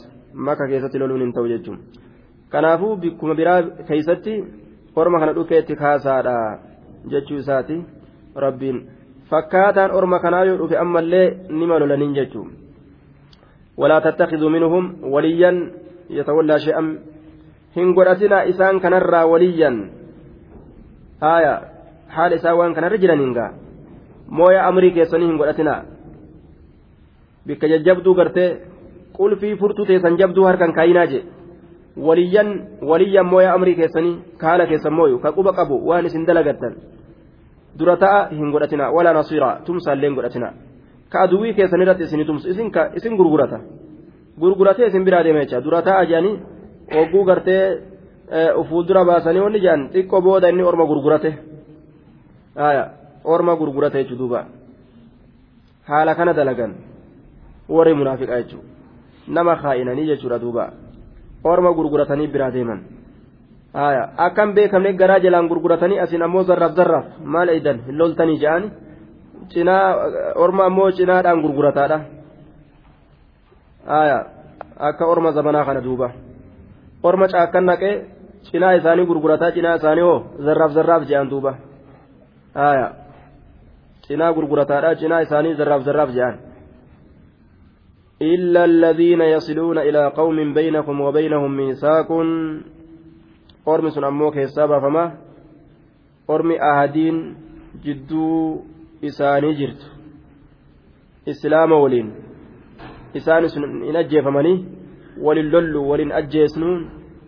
makka 0.49 0.69
keessatti 0.69 0.99
loluun 0.99 1.21
hin 1.21 1.33
ta'u 1.33 1.49
jechuun. 1.49 1.79
Kanaafuu 2.51 2.97
bikkuma 2.97 3.35
biraa 3.35 3.63
keessatti 3.89 4.45
orma 4.97 5.21
kana 5.21 5.35
dhufeetti 5.35 5.77
kaasaadha 5.77 6.37
jechuu 7.11 7.39
isaati 7.39 7.81
rabbiin. 8.45 8.79
Fakkaataan 9.31 9.91
orma 9.91 10.19
kanaa 10.21 10.45
yoo 10.45 10.59
dhufe 10.59 10.79
ammallee 10.79 11.27
nima 11.49 11.79
lolaniin 11.79 12.15
jechuun. 12.15 12.53
Walaa 13.77 14.01
tattakhiduu 14.01 14.51
minhum 14.51 14.95
waliyyan 15.13 15.59
yatawallaa 16.19 16.59
shay'an 16.59 16.99
hin 17.77 17.95
godhatinaa 17.95 18.43
isaan 18.53 18.81
kanarraa 18.81 19.27
waliyyan 19.33 19.77
haaya 21.21 21.55
haala 22.17 22.39
isaa 22.41 22.57
waan 22.61 22.75
kanarra 22.75 22.99
jiraniin 23.05 23.35
gaa 23.39 23.51
mooya 24.39 24.67
amrii 24.71 24.93
keessanii 24.99 25.29
hin 25.31 25.39
godhatinaa 25.43 25.81
bikka 27.47 27.69
jajjabduu 27.73 28.15
gartee 28.21 28.51
qulfii 29.19 29.57
furtuu 29.63 29.87
teessan 29.91 30.19
jabduu 30.23 30.47
harkan 30.49 30.73
kaayinaa 30.79 31.07
je 31.13 31.25
waliyyan 32.09 32.53
waliyyan 32.91 33.27
mooya 33.27 33.55
amrii 33.55 33.75
keessanii 33.81 34.17
kaala 34.45 34.67
keessan 34.73 34.93
mooyu 35.01 35.19
ka 35.19 35.33
quba 35.33 35.53
qabu 35.59 35.81
waan 35.89 36.07
isin 36.07 36.27
dalagattan 36.27 36.75
dura 37.79 37.97
ta'a 37.97 38.29
hin 38.31 38.51
godhatinaa 38.57 38.91
walaa 38.97 39.15
nasiiraa 39.21 39.55
tumsaallee 39.69 40.09
hin 40.11 40.17
godhatinaa 40.19 40.53
ka 41.09 41.23
aduwwii 41.29 41.55
keessan 41.55 41.89
isin 42.09 42.27
tumsu 42.27 42.49
isin 42.97 43.17
gurgurata 43.17 43.61
gurguratee 44.41 44.87
isin 44.87 45.05
biraa 45.05 45.25
deema 45.25 45.45
jecha 45.45 45.65
dura 45.65 45.83
ta'a 45.83 46.05
jedhanii 46.05 46.37
ogguu 46.95 47.25
gartee 47.25 47.81
fuuldura 48.69 49.05
baasanii 49.05 49.41
wanni 49.41 49.61
jedhan 49.61 49.89
xiqqoo 49.93 50.21
booda 50.21 50.49
inni 50.49 50.63
orma 50.63 50.85
gurgurate. 50.87 51.31
Orma 53.25 53.57
gurgurata 53.57 53.99
jechuudha 53.99 54.19
duuba. 54.19 54.45
Haala 55.89 56.15
kana 56.15 56.33
dalagan. 56.35 56.75
Warri 57.69 57.95
munaafiqaa 57.95 58.43
jechuudha 58.43 58.69
nama 59.29 59.57
kaa'inanii 59.57 60.07
jechuudha 60.07 60.39
duuba. 60.39 60.73
Orma 61.45 61.73
gurguratanii 61.73 62.27
biraa 62.27 62.51
deeman. 62.51 62.81
Akkam 64.17 64.55
beekamne 64.55 64.93
garaa 64.95 65.21
jalaan 65.21 65.49
gurguratanii 65.49 65.99
asiin 66.01 66.23
ammoo 66.23 66.45
zarraaf 66.45 66.75
zarraaf 66.75 67.07
maal 67.25 67.49
eeydan 67.49 67.83
hin 67.87 67.99
loltanii 67.99 68.39
ja'ani 68.39 68.71
cinaa 69.53 69.97
orma 70.35 70.65
ammoo 70.65 70.91
cinaadhaan 70.93 71.43
gurgurataadha. 71.43 72.01
Akka 74.79 75.07
orma 75.07 75.33
zamanaa 75.33 75.65
kana 75.65 75.81
duuba 75.85 76.11
orma 77.03 77.29
caakkan 77.29 77.65
naqee 77.67 77.95
cinaa 78.51 78.73
isaanii 78.73 79.07
gurgurataa 79.07 79.53
cinaa 79.53 79.77
isaanii 79.77 80.03
hoo 80.09 80.19
zarraaf 80.49 80.73
zarraaf 80.73 81.09
je'an 81.09 81.31
duuba 81.31 81.55
cinaa 84.07 84.33
gurgurataadha 84.33 84.95
cinaa 84.95 85.21
isaanii 85.21 85.55
zarraaf 85.55 85.83
zarraaf 85.83 86.11
je'an 86.19 86.37
إلا 88.23 88.65
الذين 88.65 89.21
يصلون 89.21 89.79
إلى 89.79 90.09
قوم 90.09 90.55
بينكم 90.55 91.01
وبينهم 91.01 91.57
ميثاق 91.57 92.13
أرمي 93.69 93.91
سن 93.91 94.05
أمو 94.05 94.31
كيسابا 94.31 94.81
فما 94.81 95.19
أرمي 96.31 96.57
أهدين 96.63 97.37
جدو 97.85 98.61
إساني 99.05 99.53
جرت 99.53 99.83
إسلام 101.29 101.73
ولين 101.73 102.15
إساني 103.17 103.49
سن 103.49 103.63
إن 103.65 103.97
waliin 105.25 105.53
lollu 105.55 105.81
waliin 105.91 106.13
ajjeesnu 106.21 106.69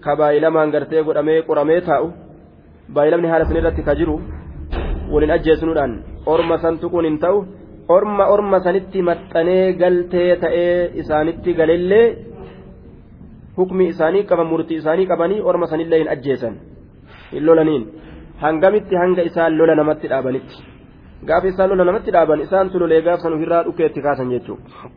ka 0.05 0.17
baayilamaan 0.21 0.71
gartee 0.75 1.03
godhamee 1.09 1.43
qoramee 1.49 1.81
taa'u 1.89 2.07
baayilamni 2.95 3.29
haala 3.33 3.45
san 3.49 3.57
irratti 3.61 3.83
ka 3.89 3.95
jiru 4.01 4.17
waliin 5.13 5.33
ajjeesnuudhaan 5.37 5.93
orma 6.33 6.57
san 6.65 6.79
tuquun 6.83 7.05
hin 7.09 7.19
ta'u 7.25 7.39
orma 7.97 8.25
orma 8.35 8.59
sanitti 8.67 9.03
maxxanee 9.09 9.65
galtee 9.83 10.31
ta'ee 10.43 10.91
isaanitti 11.03 11.51
galellee 11.61 12.07
hukmi 13.59 13.85
isaanii 13.93 14.25
qaban 14.31 14.49
murtii 14.53 14.79
isaanii 14.83 15.07
qabanii 15.13 15.41
orma 15.53 15.67
sanillee 15.73 15.99
hin 16.03 16.11
ajjeesan 16.15 16.55
hin 17.33 17.47
lolaniin. 17.47 17.85
Hangamitti 18.43 18.95
hanga 19.03 19.23
isaan 19.31 19.59
lola 19.59 19.75
namatti 19.75 20.11
dhaabanitti? 20.11 20.57
Gaafa 21.29 21.49
isaan 21.49 21.71
lola 21.71 21.85
namatti 21.85 22.11
dhaaban 22.17 22.41
isaan 22.47 22.71
tu 22.71 22.79
lolee 22.83 23.01
gaafsan 23.03 23.35
ofirraa 23.39 23.65
dhukkeetti 23.65 24.03
kaasan 24.03 24.31
jechuudha. 24.31 24.91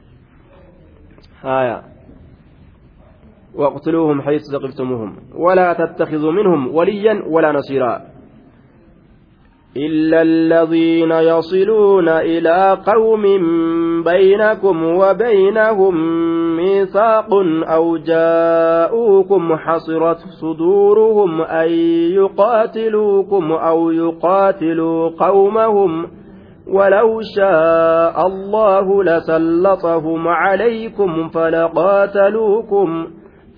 واقتلوهم 3.55 4.21
حيث 4.21 4.41
ثقفتموهم 4.53 5.15
ولا 5.35 5.73
تتخذوا 5.73 6.31
منهم 6.31 6.75
وليا 6.75 7.23
ولا 7.27 7.51
نصيرا. 7.51 8.01
إلا 9.77 10.21
الذين 10.21 11.11
يصلون 11.11 12.09
إلى 12.09 12.77
قوم 12.85 13.21
بينكم 14.03 14.83
وبينهم 14.83 15.95
ميثاق 16.57 17.29
أو 17.63 17.97
جاءوكم 17.97 19.55
حصرت 19.55 20.17
صدورهم 20.41 21.41
أن 21.41 21.69
يقاتلوكم 22.11 23.51
أو 23.51 23.91
يقاتلوا 23.91 25.09
قومهم 25.09 26.07
ولو 26.67 27.21
شاء 27.35 28.27
الله 28.27 29.03
لسلطهم 29.03 30.27
عليكم 30.27 31.29
فلقاتلوكم 31.29 33.07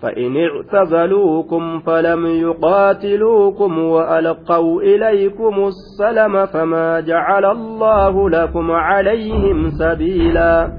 فإن 0.03 0.37
اعتزلوكم 0.37 1.79
فلم 1.79 2.25
يقاتلوكم 2.25 3.79
وألقوا 3.79 4.81
إليكم 4.81 5.67
السلم 5.67 6.45
فما 6.45 6.99
جعل 6.99 7.45
الله 7.45 8.29
لكم 8.29 8.71
عليهم 8.71 9.69
سبيلا. 9.69 10.71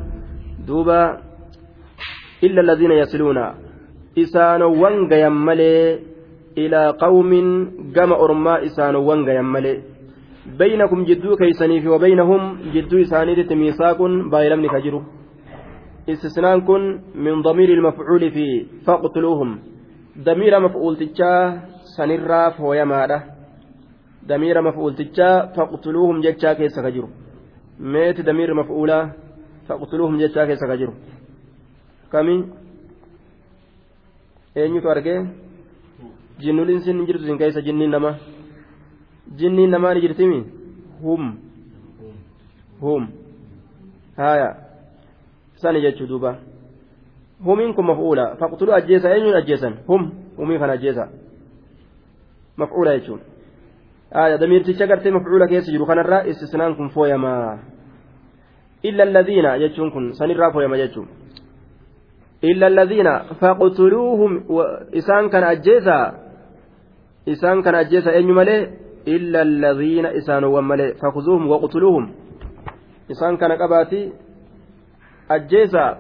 duuba. 0.67 1.19
إلا 2.45 2.61
الذين 2.61 2.91
يصلون. 2.91 3.39
isaan 4.19 4.63
waan 4.63 4.89
gahe 4.89 5.15
malee 5.15 5.99
إلى 6.59 6.95
قوم 7.01 7.31
gama 7.97 8.13
orma 8.13 8.65
isaan 8.65 8.95
waan 8.97 9.14
gahe 9.14 9.31
malee. 9.31 9.83
بينكم 10.59 11.05
jidduu 11.05 11.37
keessanii 11.37 11.89
وبينهم 11.89 12.59
jidduu 12.75 13.01
isaanii 13.01 13.47
ميثاق 13.51 14.03
beellamni 14.33 14.69
ka 14.69 14.79
jiru. 14.79 15.03
استثناء 16.09 16.59
kun 16.59 17.01
من 17.15 17.43
ضمير 17.43 17.69
المفعول 17.69 18.31
في 18.31 18.67
فاقتلوهم. 18.87 19.59
ضمير 20.19 20.61
مفعول 20.61 20.97
ta 20.97 21.11
jaa 21.11 21.33
sanirraa 21.97 22.51
fooyamaadha 22.51 23.19
ضمير 24.27 24.63
مفعول 24.63 24.95
ta 24.95 25.09
jaa 25.09 25.31
فاقتلوهم 25.57 26.21
jecha 26.21 26.53
keessa 26.53 26.81
ka 26.81 26.90
jiru 26.90 27.09
ميت 27.81 28.21
ضمير 28.21 28.55
مفعولا 28.55 29.13
فاقتلوهم 29.69 30.19
جتشا 30.19 30.45
كيس 30.45 30.63
كجرو 30.71 30.95
كمين؟ 32.13 32.65
eenyutu 34.57 34.89
argee 34.91 35.27
jinnuliin 36.39 36.81
sin 36.81 37.07
jirtu 37.07 37.25
sin 37.27 37.39
keessa 37.39 37.61
jinniin 37.61 37.91
namaa 37.91 38.15
jinniin 39.39 39.71
namaa 39.71 39.95
ni 39.95 40.01
jirtimi 40.05 40.39
hum 41.03 41.25
hum 42.83 43.09
haya 44.17 44.49
sani 45.65 45.81
jechuu 45.87 46.07
duuba 46.13 46.31
humiin 47.47 47.75
kun 47.77 47.87
maf'uula 47.91 48.25
faqtuluu 48.41 48.75
ajjeesa 48.79 49.09
eenyuun 49.15 49.37
ajjeesan 49.43 49.75
hum 49.89 50.03
humii 50.39 50.59
kana 50.63 50.73
ajjeesa 50.79 51.05
maf'uula 52.63 52.91
jechuun 52.99 53.21
aya 54.23 54.39
damiirticha 54.43 54.87
gartee 54.91 55.13
maf'uula 55.19 55.47
keessa 55.53 55.73
jiru 55.75 55.87
kanarraa 55.91 56.23
istisnaan 56.31 56.77
kun 56.79 56.89
fooyamaa 56.97 57.59
illa 58.89 59.03
alladhiina 59.09 59.59
jechuun 59.63 59.91
kun 59.95 60.05
sanirraa 60.19 60.51
fooyama 60.55 60.77
jechuun 60.83 61.09
illa 62.51 62.67
alladhiina 62.73 63.13
faqtuluuhum 63.41 64.33
isaan 65.01 65.31
kana 65.33 65.47
ajjeesa 65.55 65.97
isaan 67.35 67.63
kana 67.65 67.79
ajjeesa 67.85 68.11
eenyu 68.19 68.35
malee 68.41 68.61
illa 69.17 69.41
alladhiina 69.49 70.09
isaanowwan 70.21 70.65
malee 70.71 70.91
fakuzuuhum 71.03 71.45
waqtuluuhum 71.53 72.05
isaan 73.13 73.37
kana 73.41 73.57
qabaatii 73.63 74.05
ajjeesa 75.29 75.97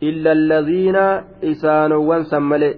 illa 0.00 0.30
alladhiina 0.30 1.22
isaanowwan 1.42 2.24
san 2.24 2.42
malee 2.42 2.76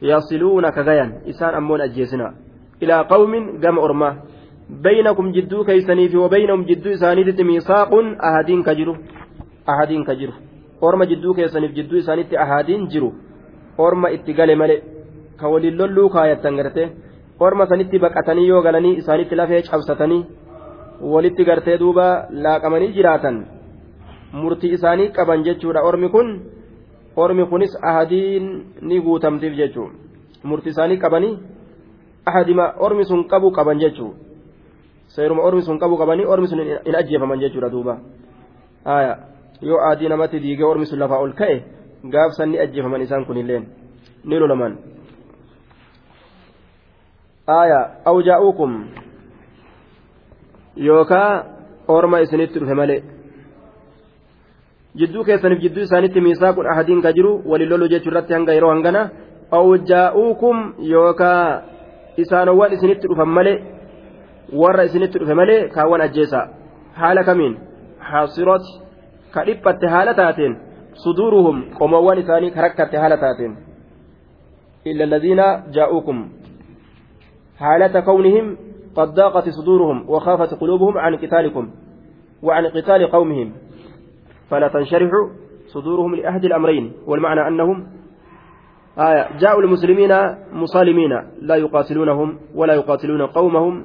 yasiluuna 0.00 0.72
kagayan 0.72 1.12
isaan 1.26 1.54
ammoon 1.54 1.80
ajjeesina. 1.80 2.32
Ilaa 2.80 3.04
qawmin 3.04 3.60
gama 3.60 3.80
ormaa. 3.80 4.14
Baynakum 4.82 5.32
jidduu 5.32 5.64
keeysaniifi 5.64 6.16
wabaynahum 6.16 6.64
jidduu 6.66 6.92
isaaniititti 6.96 7.44
miisaaqun 7.44 8.16
ahadiin 8.28 8.64
ka 8.64 8.74
jiru. 8.74 8.96
Ahadiin 9.66 10.04
ka 10.04 10.14
jiru. 10.14 10.32
Orma 10.80 11.06
jidduu 11.06 11.34
keessaniif 11.34 11.74
jidduu 11.74 11.98
isaanitti 11.98 12.36
ahadiin 12.36 12.88
jiru. 12.88 13.12
Orma 13.78 14.10
itti 14.10 14.32
gale 14.34 14.56
male. 14.56 14.82
Ka 15.36 15.48
waliin 15.48 15.78
lolluu 15.78 16.08
kaayattan 16.08 16.56
garte. 16.56 16.92
Orma 17.40 17.66
sanitti 17.66 17.98
baqatanii 17.98 18.48
yoo 18.48 18.62
galanii 18.62 18.96
isaanitti 18.96 19.36
lafee 19.36 19.62
cabsatanii 19.62 20.24
walitti 21.00 21.44
gartee 21.44 21.78
duuba 21.78 22.26
laaqamanii 22.30 22.92
jiraatan 22.96 23.46
murtii 24.42 24.74
isaanii 24.76 25.12
qaban 25.16 25.44
jechuudha 25.46 25.86
ormi 25.88 26.08
kun 26.14 26.28
ormi 27.16 27.46
kunis 27.46 27.76
ahadiin 27.82 28.46
ni 28.82 29.00
guutamtiif 29.00 29.54
jechuun 29.60 29.90
murtii 30.42 30.74
isaanii 30.74 30.98
qabanii 31.04 31.38
ahadima 32.26 32.66
ormi 32.78 33.04
sun 33.04 33.24
qabu 33.32 33.52
qaban 33.58 33.78
jechuun 33.78 34.14
seeruma 35.14 35.42
ormi 35.42 35.62
sun 35.62 35.78
qabu 35.78 35.96
qabanii 35.96 36.26
ormi 36.26 36.48
sun 36.48 36.60
hin 36.64 36.96
ajjeefaman 37.00 37.40
jechuudha 37.44 37.70
duuba 37.70 37.98
yoo 39.62 39.80
adii 39.90 40.08
namatti 40.08 40.40
diigee 40.40 40.64
ormi 40.72 40.86
sun 40.86 40.98
lafaa 40.98 41.22
ol 41.26 41.32
ka'e 41.40 41.62
gaafsan 42.16 42.50
ni 42.50 42.58
ajjeefaman 42.58 43.02
isaan 43.02 43.24
kunilleen 43.26 43.68
ni 44.24 44.38
lolaman. 44.38 44.78
awjaa'uukum 48.04 48.84
yookaa 50.76 51.44
orma 51.88 52.20
isinitti 52.20 52.58
dhufe 52.60 52.74
malee. 52.74 53.13
Jidduu 55.00 55.24
keessaniif 55.28 55.60
jidduu 55.64 55.82
isaanitti 55.88 56.20
miisaaqun 56.26 56.66
ahadiin 56.72 57.02
ka 57.06 57.12
jiru 57.16 57.32
walin 57.50 57.68
lolu 57.72 57.88
jechuu 57.92 58.10
irratti 58.12 58.32
hanga 58.36 58.52
yeroo 58.56 58.70
hangana 58.74 59.02
awjaa'uukum 59.60 60.56
yookaa 60.92 61.62
isaanowwan 62.24 62.72
isinitti 62.76 63.06
dhufan 63.10 63.30
malee 63.38 63.56
warra 64.62 64.84
isinitti 64.90 65.18
dhufe 65.18 65.34
malee 65.40 65.60
kaawwan 65.74 66.06
ajjeesa 66.06 66.40
haala 67.00 67.24
kamiin 67.28 67.54
haasirooti 68.10 68.72
ka 69.34 69.40
dhiphatte 69.48 69.86
haala 69.94 70.14
taateen 70.20 70.54
suduuruhum 71.04 71.56
qomowwan 71.78 72.18
isaanii 72.24 72.50
ka 72.56 72.60
rakkatte 72.66 72.96
haala 73.02 73.16
taateen 73.26 73.52
illa 74.84 75.04
alladhiina 75.08 75.46
jaa'uukum 75.76 76.18
حالة 77.58 78.00
كونهم 78.00 78.56
قد 78.96 79.08
ضاقت 79.14 79.48
صدورهم 79.48 80.10
وخافت 80.10 80.54
قلوبهم 80.54 80.98
عن 80.98 81.16
قتالكم 81.16 81.70
وعن 82.42 82.66
قتال 82.66 83.10
قومهم 83.10 83.52
فلا 84.54 84.68
تنشرح 84.68 85.10
صدورهم 85.66 86.14
لأحد 86.14 86.44
الأمرين 86.44 86.92
والمعنى 87.06 87.48
أنهم 87.48 87.86
آية 88.98 89.38
جاءوا 89.38 89.62
المسلمين 89.62 90.12
مصالمين 90.52 91.12
لا 91.40 91.56
يقاتلونهم 91.56 92.38
ولا 92.54 92.74
يقاتلون 92.74 93.22
قومهم 93.22 93.84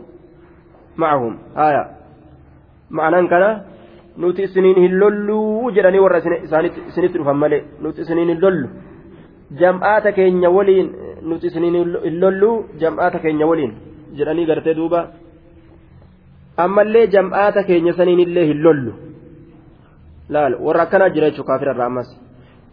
معهم 0.97 1.37
آية 1.57 1.83
معنى 2.89 3.27
كان 3.27 3.61
jedhanii 5.75 5.99
warra 6.05 6.19
isinitti 6.19 7.17
dhufan 7.17 7.37
malee 7.43 7.63
nuti 7.81 8.01
isiniin 8.01 8.29
hin 8.29 8.41
lollu 8.41 8.67
jam'aata 9.61 10.11
keenya 10.11 10.49
waliin 10.57 10.87
nuti 11.29 11.47
isiniin 11.47 11.75
hin 12.03 12.19
lolluu 12.23 12.55
jam'aata 12.81 13.19
keenya 13.23 13.47
waliin 13.51 13.71
jedhanii 14.17 14.45
gartee 14.49 14.75
duuba 14.79 14.99
ammallee 16.65 17.07
jam'aata 17.15 17.63
keenya 17.69 17.93
saniin 17.99 18.19
illee 18.25 18.45
hin 18.51 18.63
lollu 18.65 18.91
laal 20.29 20.55
warra 20.65 20.81
akkanaa 20.87 21.09
jira 21.15 21.29
jechuun 21.29 21.47
kaafirarraa 21.47 21.85
ammas 21.91 22.09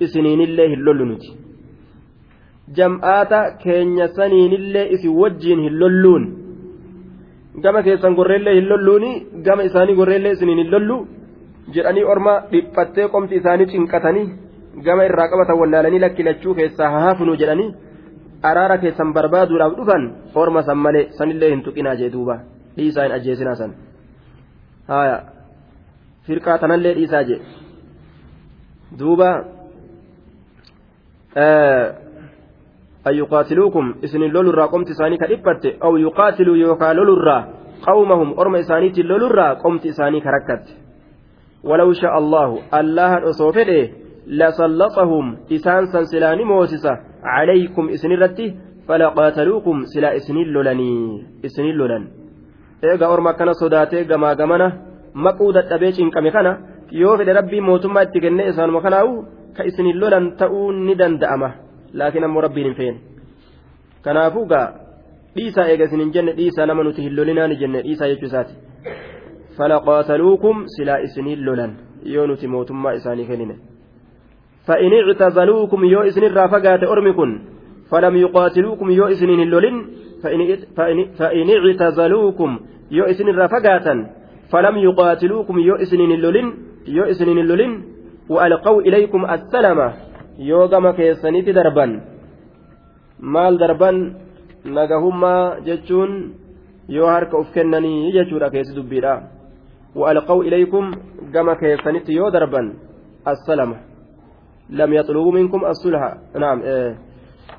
isiniin 0.00 0.40
illee 0.46 0.68
hin 0.68 0.84
lollu 0.84 1.04
nuti. 1.10 1.28
Jam'aata 2.76 3.40
keenya 3.62 4.08
saniin 4.16 4.52
illee 4.58 4.88
isin 4.94 5.14
wajjiin 5.20 5.60
hin 5.66 5.78
lolluun. 5.80 6.24
Gama 7.62 7.82
keessan 7.82 8.14
gorreellee 8.14 8.54
hin 8.54 8.68
lolluuni 8.68 9.12
gama 9.44 9.62
isaanii 9.62 9.96
gorreellee 10.00 10.32
isiniin 10.36 10.58
hin 10.58 10.70
lollu 10.70 10.96
jedhanii 11.74 12.04
orma 12.04 12.34
dhiphattee 12.52 13.08
qomti 13.14 13.40
isaanii 13.40 13.66
cinqatanii 13.72 14.26
gama 14.88 15.04
irraa 15.08 15.28
qabatan 15.28 15.58
wallaalanii 15.60 16.00
lakkilachuu 16.04 16.54
keessaa 16.58 16.90
haafnu 16.90 17.36
jedhanii 17.42 17.70
araara 18.50 18.78
keessan 18.82 19.14
barbaaduudhaaf 19.14 19.78
dhufan 19.78 20.04
orma 20.34 20.62
san 20.68 20.78
malee 20.88 21.06
sanillee 21.18 21.50
hin 21.54 21.62
tuqinaa 21.62 21.96
jee 22.02 22.12
duuba. 22.12 22.38
Dhiisaa 22.76 23.04
hin 23.08 23.16
ajjeesinaa 23.18 23.54
san 23.54 23.72
firqaa 26.26 26.58
tanallee 26.58 26.94
dhiisaa 26.98 27.24
jee. 27.28 27.40
Duuba 28.98 29.30
أن 33.06 33.14
يقاتلوكم 33.14 33.94
إسن 34.04 34.20
لولرا 34.20 34.66
قمت 34.66 34.88
إساني 34.90 35.16
كدبت 35.16 35.64
أو 35.84 35.96
يقاتلوا 35.96 36.56
يوكا 36.56 36.92
لولرا 36.92 37.38
قومهم 37.86 38.38
أرم 38.40 38.54
إسانيتي 38.56 39.02
لولرا 39.02 39.52
قمت 39.52 39.86
إساني 39.86 40.20
كركت 40.20 40.64
ولو 41.64 41.92
شاء 41.92 42.18
الله 42.18 42.58
الله 42.80 43.30
أصوفه 43.30 43.90
لسلطهم 44.26 45.24
إسان 45.52 45.86
سنسلاني 45.86 46.44
موسسة 46.44 46.92
عليكم 47.22 47.88
إسن 47.88 48.12
الرتي 48.12 48.54
فلقاتلوكم 48.88 49.76
سلا 49.92 50.16
إسن 50.16 50.36
اللولني 50.36 51.22
إسن 51.44 51.64
اللولن 51.64 52.04
eega 52.82 53.08
orma 53.08 53.30
akkana 53.30 53.54
sodaatee 53.54 54.04
gamaa 54.04 54.34
gamana 54.34 54.66
maquu 55.25 55.51
dadhabee 55.57 55.91
cinqame 55.97 56.31
kana 56.37 56.51
yoo 57.01 57.17
fedhe 57.17 57.33
rabbii 57.39 57.61
mootummaa 57.69 58.03
itti 58.07 58.19
kennee 58.25 58.47
isaanuma 58.51 58.81
kanaa'u 58.85 59.13
ka 59.57 59.63
isinin 59.69 59.99
lolan 60.01 60.25
ta'uu 60.41 60.71
ni 60.87 60.95
danda'ama 61.01 61.49
laakiin 62.01 62.23
ammoo 62.27 62.41
rabbiin 62.47 62.67
hin 62.69 62.75
feene 62.79 62.99
kanaafuu 64.05 64.45
gaa 64.51 64.67
dhiisaa 65.35 65.67
eega 65.71 65.85
isin 65.89 65.99
hin 66.03 66.13
jenne 66.17 66.33
dhiisaa 66.39 66.65
nama 66.71 66.83
nuti 66.87 67.01
hin 67.05 67.15
lolinaa 67.17 67.47
ni 67.47 67.55
jenne 67.63 67.81
dhiisaa 67.87 68.11
jechuu 68.13 68.29
isaati 68.33 68.55
فلقاتلوكم 69.57 70.55
سلا 70.77 71.03
إسنين 71.03 71.39
لولا 71.45 71.67
يونت 72.05 72.45
موتما 72.45 72.95
إساني 72.95 73.23
كنين 73.29 73.51
فإن 74.67 74.91
اعتزلوكم 75.01 75.79
يو 75.93 76.01
إسن 76.09 76.23
الرافقات 76.23 76.83
أرمكن 76.83 77.29
فلم 77.91 78.15
يقاتلوكم 78.25 78.87
يو 78.91 79.05
إسنين 79.13 79.39
اللولين 79.47 79.75
فإن, 80.23 80.39
فإن, 80.77 80.97
فإن 81.19 81.47
اعتزلوكم 81.57 82.59
يو 82.91 83.03
إسن 83.11 83.27
الرافقات 83.33 83.85
فلم 84.52 84.76
يقاتلوكم 84.78 85.58
yoo 85.58 85.74
إسنين 85.74 86.10
اللولين 86.18 86.48
يو 86.86 87.04
إسنين 87.04 87.38
اللولين 87.38 87.72
وألقوا 88.28 88.80
إليكم 88.82 89.20
السلام. 89.34 89.78
yoo 90.38 90.60
gama 90.72 90.90
keessanitti 90.90 91.48
darba 91.50 91.86
maal 93.20 93.56
darban 93.58 93.96
nagahummaa 94.64 95.64
jechuun 95.66 96.10
yoo 96.88 97.08
harka 97.08 97.38
uf 97.38 97.48
kennanii 97.54 98.12
jechuudha 98.12 98.50
keessi 98.50 98.76
dubbiidha 98.76 99.22
وألقوا 99.96 100.44
إليكم 100.44 100.84
gama 101.34 101.54
keessanitti 101.54 102.08
yoo 102.08 102.28
darba 102.28 102.62
السلام. 103.28 103.70
لم 104.70 104.90
يطلبوا 104.92 105.32
منكم 105.32 105.64
الصلح. 105.64 106.02
نعم 106.36 106.58
آه 106.64 106.94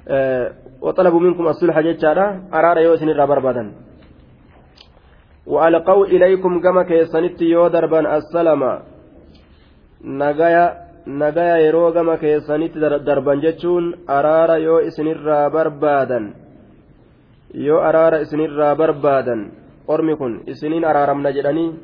آه 0.08 0.52
وطلبوا 0.82 1.20
منكم 1.20 1.48
الصلح 1.48 1.80
jechaarra 1.80 2.54
araara 2.54 2.78
yoo 2.78 2.86
isinirraa 2.86 3.10
barbaada 3.10 3.87
وألقوا 5.47 6.07
إليكم 6.07 6.61
كما 6.61 6.83
كيفنت 6.83 7.43
يو 7.43 7.69
دربا 7.69 8.17
السلام 8.17 8.63
نجايا 10.05 10.83
nagaya 11.07 11.59
yeroo 11.59 11.91
gama 11.91 12.15
keessanitti 12.17 12.79
darban 12.79 13.43
jechuun 13.43 14.07
araara 14.07 14.57
yoo 14.63 14.81
isinirraa 14.87 15.51
barbaadan 15.51 16.31
yoo 17.67 17.81
araara 17.83 18.23
isinirraa 18.23 18.75
barbaadan 18.79 19.51
ormi 19.89 20.15
kun 20.17 20.47
isiniin 20.47 20.85
araaramna 20.85 21.35
jedhanii 21.35 21.75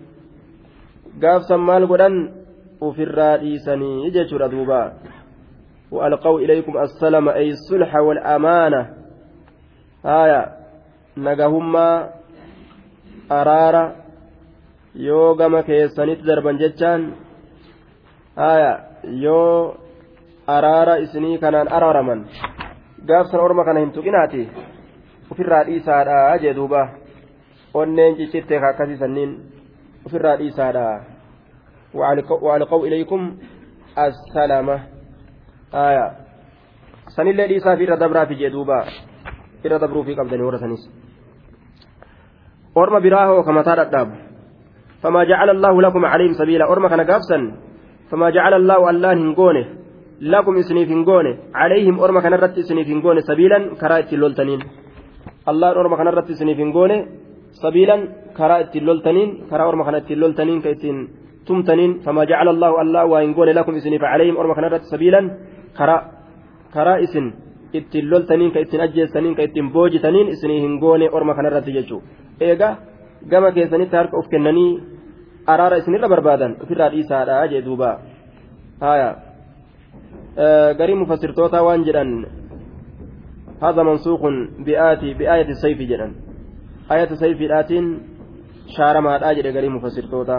gaafsan 1.18 1.60
maal 1.60 1.86
godhan 1.90 2.30
ufirraa 2.80 3.36
dhiisanii 3.42 4.10
jechuudha 4.14 4.52
duuba 4.54 4.82
وألقوا 5.90 6.40
إليكم 6.40 6.78
السلام 6.78 7.28
أي 7.28 7.48
الصلح 7.48 7.96
والأمانة 7.96 8.94
آية 10.04 10.42
نجهما 11.16 12.10
أرارا 13.31 13.95
يوغما 14.95 15.61
كيسانيت 15.61 16.19
دربا 16.27 16.51
جتان 16.51 17.01
آية 18.37 18.73
يو 19.25 19.73
أرارا 20.49 21.03
إسني 21.03 21.37
كانان 21.37 21.67
أرارمن 21.67 22.19
gaafsan 23.03 23.39
orma 23.43 23.65
kana 23.67 23.79
hin 23.83 23.91
tuqinaati 23.91 24.41
ofirraa 25.31 25.63
dhiisaadha 25.67 26.37
jee 26.43 26.53
duuba 26.55 26.83
onneen 27.73 28.15
ciccittee 28.19 28.59
akkasii 28.69 28.97
sanniin 29.01 29.33
ofirraa 30.07 30.37
dhiisaadha 30.41 30.85
waalqaw 32.47 32.79
ilaykum 32.87 33.25
assalama 34.05 34.77
sanillee 37.15 37.47
dhiisaa 37.51 37.75
fi 37.77 37.83
irra 37.87 37.99
dabraafi 38.05 38.39
jee 38.41 38.53
duuba 38.55 38.79
irra 39.65 39.79
dabruufii 39.83 40.15
qabdanii 40.21 40.47
warra 40.49 40.63
sanis 40.63 40.87
orma 42.81 42.99
biraa 43.05 43.25
hoo 43.29 43.43
kamataa 43.47 43.79
dhadhaabu 43.81 44.15
فما 45.03 45.21
جعل 45.31 45.49
الله 45.55 45.73
لكم 45.85 46.03
عليهم 46.05 46.33
سبيلا 46.41 46.65
أرما 46.71 46.87
كان 46.87 47.01
قابسا 47.11 47.37
فما 48.09 48.27
جعل 48.35 48.53
الله 48.59 48.79
الله 48.91 49.11
هنقونه 49.13 49.65
لكم 50.33 50.53
إسنيف 50.63 50.87
هنقونه 50.95 51.33
عليهم 51.61 51.95
أرما 52.03 52.19
كان 52.23 52.33
رت 52.43 52.55
إسنيف 52.63 52.87
هنقونه 52.93 53.21
سبيلا 53.29 53.57
كراءة 53.81 54.09
اللولتنين 54.15 54.61
الله 55.51 55.69
أرما 55.81 55.95
كان 55.99 56.07
رت 56.19 56.29
إسنيف 56.35 56.57
هنقونه 56.63 56.97
سبيلا 57.63 57.95
karaa 58.37 58.59
ittiin 58.65 58.85
loltaniin 58.85 59.29
karaa 59.49 59.67
orma 59.67 59.83
kana 59.85 59.97
ittiin 60.01 60.19
loltaniin 60.23 60.61
ka 60.63 60.69
ittiin 60.75 60.97
tumtaniin 61.47 61.91
famaa 62.05 62.25
jacala 62.31 62.51
allahu 62.55 62.75
allah 62.83 63.03
waa 63.11 63.21
hin 63.21 63.33
goone 63.37 63.53
lakum 63.53 63.75
isiniif 63.79 64.01
calayhim 64.01 64.37
orma 64.41 64.55
kana 64.55 64.67
irratti 64.69 64.89
sabiilan 64.93 65.25
karaa 65.77 66.01
karaa 66.75 66.97
isin 67.05 67.25
ittiin 67.79 68.05
loltaniin 68.11 68.51
ka 68.53 68.59
ittiin 68.65 68.81
ajjeessaniin 68.85 69.35
ka 69.37 69.41
ittiin 69.47 69.71
boojitaniin 69.75 70.27
isinii 70.35 70.61
hin 70.65 70.75
goone 70.83 71.09
orma 71.17 71.33
kana 71.37 71.47
irratti 71.51 71.71
jechuu 71.77 71.99
eega 72.47 72.69
gama 73.31 73.51
keessanitti 73.57 73.95
harka 73.99 74.17
uf 74.21 74.27
kennanii 74.33 74.71
araara 75.53 75.77
isinirra 75.81 76.09
barbaadan 76.13 76.51
ofirraa 76.63 76.89
dhiisaadha 76.93 77.41
jee 77.51 77.61
duuba 77.67 77.89
haya 78.85 79.09
garii 80.79 80.95
mufassirtootaa 81.03 81.63
waan 81.69 81.83
jedhan 81.89 82.11
هذا 83.63 83.83
منسوخ 83.83 84.21
بآتي 84.65 85.09
بآية 85.19 85.49
السيف 85.55 85.79
جدا 85.91 86.07
آية 86.91 87.09
السيف 87.15 87.39
الآتين 87.47 87.85
shaaramaadhaa 88.75 89.33
jedhe 89.37 89.51
garii 89.55 89.69
mufassirtoota 89.75 90.35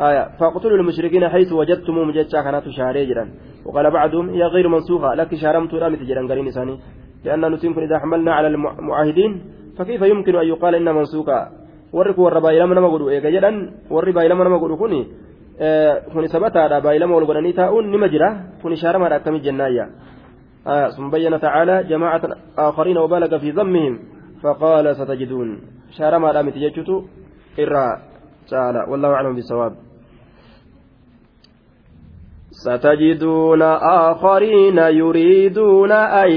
آية. 0.00 0.28
فاقتلوا 0.38 0.76
المشركين 0.76 1.28
حيث 1.28 1.52
وجدتموهم 1.52 2.10
جتشا 2.10 2.42
كانت 2.42 2.68
شاري 2.68 3.06
جدا 3.06 3.24
وقال 3.66 3.90
بعضهم 3.90 4.30
هي 4.30 4.42
غير 4.42 4.68
منسوخة 4.68 5.14
لك 5.14 5.34
شارمت 5.34 5.74
رامت 5.74 6.02
جدا 6.02 6.28
قرين 6.28 6.50
ثاني 6.50 6.78
لأن 7.24 7.52
نتمكن 7.52 7.82
إذا 7.82 7.98
حملنا 7.98 8.32
على 8.34 8.48
المعاهدين 8.48 9.42
فكيف 9.78 10.02
يمكن 10.02 10.36
أن 10.36 10.46
يقال 10.46 10.74
إنها 10.74 10.92
منسوخة؟ 10.92 11.48
warri 11.92 12.12
warra 12.18 12.40
baay'ilama 12.40 12.74
nama 12.74 12.88
godhu 12.90 13.08
eega 13.14 13.30
jedhan 13.30 13.56
warri 13.88 14.12
baay'ilama 14.12 14.44
nama 14.44 14.58
godhu 14.58 14.76
kuni 14.76 15.00
kuni 16.12 16.28
sabataadha 16.28 16.82
baay'ilama 16.82 17.14
wal 17.14 17.26
godhanii 17.30 17.54
taa'uun 17.54 17.88
nima 17.94 18.08
jira 18.10 18.28
kuni 18.62 18.76
shaaramaadha 18.76 19.16
akkamii 19.22 19.40
jennaayya 19.40 19.86
ثم 20.96 21.10
بين 21.10 21.40
تعالى 21.40 21.82
جماعة 21.82 22.22
آخرين 22.58 22.98
وبالغ 22.98 23.38
في 23.38 23.50
ذمهم. 23.50 23.94
فقال 24.42 24.96
ستجدون. 24.96 25.48
شارما 25.94 26.30
رامت 26.30 26.56
يجتو 26.56 27.02
irraa 27.56 28.00
caala 28.50 28.84
wallahu 28.90 29.14
aclam 29.16 29.34
bisawaab 29.36 29.85
ستجدون 32.64 33.62
آخرين 33.82 34.78
يريدون 34.78 35.92
أن 35.92 36.30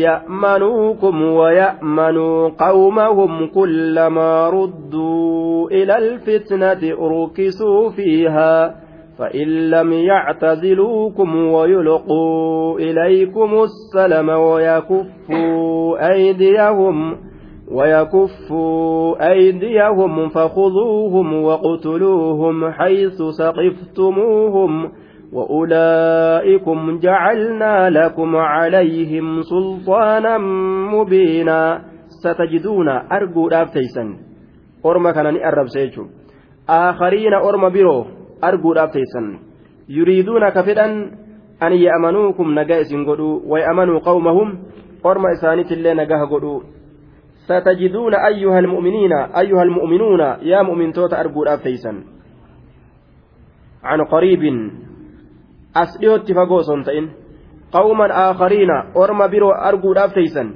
يأمنوكم 0.00 1.22
ويأمنوا 1.22 2.48
قومهم 2.48 3.46
كلما 3.46 4.48
ردوا 4.50 5.70
إلى 5.70 5.98
الفتنة 5.98 6.94
أركسوا 7.06 7.90
فيها 7.90 8.74
فإن 9.18 9.70
لم 9.70 9.92
يعتزلوكم 9.92 11.36
ويلقوا 11.36 12.78
إليكم 12.78 13.62
السلم 13.62 14.28
ويكفوا 14.28 16.12
أيديهم 16.12 17.16
ويكفوا 17.72 19.30
أيديهم 19.32 20.28
فخذوهم 20.28 21.34
واقتلوهم 21.42 22.70
حيث 22.70 23.22
سقفتموهم 23.22 24.92
وأولئكم 25.32 26.98
جعلنا 26.98 27.90
لكم 27.90 28.36
عليهم 28.36 29.42
سلطانا 29.42 30.38
مبينا 30.94 31.82
ستجدون 32.22 32.88
arguu 32.88 33.48
dhaaf 33.48 33.79
teessa 33.79 34.16
orma 34.86 35.12
kaan 35.12 35.36
arba 35.36 35.66
siiju. 35.66 36.06
آخرين 36.68 37.34
orma 37.34 37.68
biroo 37.68 38.06
arguu 38.44 38.74
dhaaf 38.74 39.03
teessa 39.03 39.38
يريدون 39.88 40.48
ka 40.48 40.59
fedha 40.59 40.86
أن 41.62 41.72
يأمنوكم 41.72 42.58
nagaya 42.58 42.80
isin 42.80 42.94
godhu 42.94 43.42
ويأمنوا 43.46 43.98
قومهم. 43.98 44.58
orma 45.06 45.32
isaaniitillee 45.32 45.94
nagaya 45.94 46.24
godhu 46.24 46.62
ستجدون 47.46 48.14
أيها 48.14 48.58
المؤمنين 48.58 49.12
أيها 49.12 49.62
المؤمنون 49.62 50.20
yaa 50.42 50.62
mu'mintoota 50.62 50.92
arguu 50.92 51.12
dhaaf 51.14 51.44
teessa 51.44 52.02
عن 53.84 54.00
قريب 54.02 54.42
as 55.82 55.90
dhiyootti 56.00 56.32
fagoo 56.38 56.62
son 56.68 56.84
ta'in 56.86 57.06
qawman 57.74 58.10
aakhariina 58.10 58.76
orma 59.02 59.26
biroo 59.28 59.54
arguudhaaf 59.68 60.12
teeysan. 60.14 60.48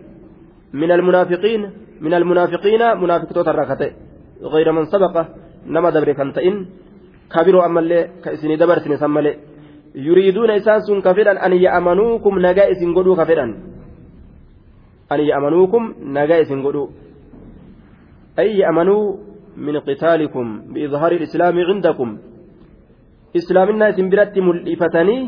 Min 0.81 0.91
almunaafiqiin 0.97 1.63
min 2.05 2.13
almunaafiqiina 2.19 2.95
munaafiqtoota 3.03 3.53
irraa 3.53 3.71
ka 3.73 3.77
ta'e. 3.83 3.93
غير 4.43 4.73
من 4.73 4.85
سبق 4.85 5.27
نما 5.67 5.91
دبر 5.91 6.13
كان 6.13 6.33
تئن 6.33 6.67
كبروا 7.33 7.67
أما 7.67 7.81
اللي 7.81 8.11
كإسني 8.25 8.57
دبر 8.57 8.79
سني 8.79 8.97
سمالي 8.97 9.37
يريدون 9.95 10.51
إسان 10.51 10.81
سن 10.81 11.01
كفرا 11.01 11.47
أن 11.47 11.53
يأمنوكم 11.53 12.39
نجا 12.39 12.71
إسن 12.73 12.95
قدو 12.97 13.17
كفرا 13.21 13.47
أن 15.13 15.21
يأمنوكم 15.21 15.83
نجا 16.17 16.41
إسن 16.41 16.63
قدو 16.67 16.89
أي 18.39 18.59
يأمنوا 18.59 19.17
من 19.57 19.77
قتالكم 19.89 20.47
بإظهار 20.73 21.13
الإسلام 21.13 21.59
عندكم 21.59 22.09
islaaminaa 23.39 23.93
isin 23.93 24.11
biratti 24.11 24.41
mul'ifatanii 24.41 25.23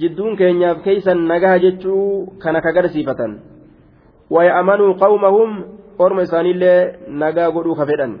jidduun 0.00 0.36
keenyaaf 0.40 0.82
keeysan 0.84 1.26
nagaha 1.30 1.58
jechuu 1.64 2.04
kana 2.42 2.60
kagarsiifatan 2.66 3.32
waya'amanuu 4.34 4.92
qawmahum 5.02 5.50
orma 5.98 6.22
isaaniillee 6.26 6.78
nagaa 7.08 7.50
godhuu 7.50 7.74
ka 7.80 7.86
fedhan. 7.86 8.12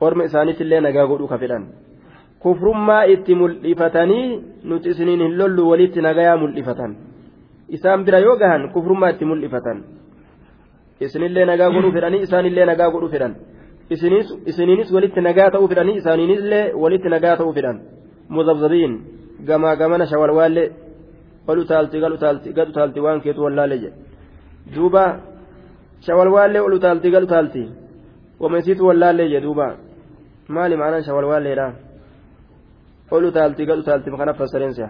Orma 0.00 0.24
isaaniitillee 0.24 0.80
nagaa 0.80 1.06
godhuu 1.06 1.28
ka 1.32 1.38
fedhan. 1.38 1.64
Kufrummaa 2.42 3.04
itti 3.14 3.34
mul'ifatanii 3.34 4.26
nuti 4.64 4.88
isiniin 4.94 5.20
hin 5.24 5.38
lollu 5.38 5.68
walitti 5.70 6.00
nagayaa 6.02 6.36
mul'ifatan. 6.42 6.96
Isaan 7.68 8.04
bira 8.04 8.18
yoo 8.18 8.36
gahan 8.36 8.68
kufrummaa 8.74 9.10
itti 9.14 9.24
mul'ifatan. 9.24 9.84
Isinillee 11.00 11.44
nagaa 11.44 11.70
godhuu 11.74 11.92
fedhanii 11.92 12.22
isaanillee 12.26 12.66
nagaa 12.66 12.90
godhuu 12.90 13.12
fedhan 13.14 13.34
isiniinis 13.94 14.88
walitti 14.96 15.20
nagaa 15.28 15.50
ta'uu 15.54 15.68
fedhanii 15.72 15.96
isaaniinillee 16.02 16.64
walitti 16.82 17.08
nagaa 17.14 17.36
ta'uu 17.40 17.52
fedhan 17.58 17.76
muzabzabiin 18.36 18.92
gamaa 19.48 19.74
gamana 19.80 20.04
shawalwaallee 20.12 20.68
ol 21.50 21.58
utaalti 21.64 21.96
gal 22.02 22.12
utaalti 22.18 22.48
gad 22.56 22.68
utaalti 22.72 22.98
waan 23.06 23.20
keetu 23.24 23.40
wallaalee 23.46 23.78
jedhe 23.84 23.96
duuba 24.74 25.04
shawalwaallee 26.06 26.62
ol 26.66 26.74
utaalti 26.78 27.08
gal 27.14 27.24
utaalti 27.28 27.62
wamesiitu 28.42 28.82
wallaalee 28.88 29.28
jedhe 29.32 29.44
duuba 29.46 29.66
maali 30.54 30.74
ma'anaan 30.80 31.04
shawalwaalleedha 31.08 31.66
ol 33.14 33.24
utaalti 33.30 33.62
gad 33.68 33.78
utaalti 33.84 34.08
kana 34.20 34.34
fassareensa 34.40 34.86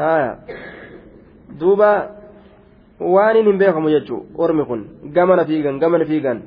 haya 0.00 0.30
duuba 1.60 1.90
waan 3.14 3.36
hin 3.36 3.58
beekamu 3.62 3.88
jechuu 3.94 4.20
ormi 4.44 4.64
kun 4.68 4.80
gamana 5.16 5.44
fiigan 5.48 5.78
gamana 5.82 6.04
fiigan 6.10 6.38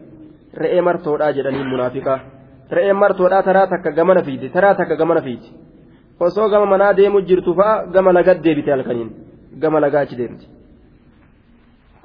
re'ee 0.54 0.82
martoodhaa 0.82 1.32
jedhaniin 1.38 1.68
munaafiqaa 1.74 2.20
re'ee 2.78 2.94
martoodhaa 2.94 3.44
taraa 3.44 3.68
takka 3.68 3.92
gamana 3.92 4.24
fiiti 4.28 4.50
taraa 4.50 4.76
takka 4.76 4.96
gamana 4.96 5.22
fiiti 5.22 5.54
osoo 6.20 6.50
gama 6.50 6.66
manaa 6.66 6.94
deemu 6.94 7.22
jirtu 7.22 7.54
fa'a 7.60 7.86
gama 7.94 8.14
lagaa 8.14 8.42
deebite 8.46 8.72
halkaniin 8.72 9.12
gama 9.62 9.80
lagaa 9.80 10.02
achi 10.06 10.18
deemti. 10.18 10.48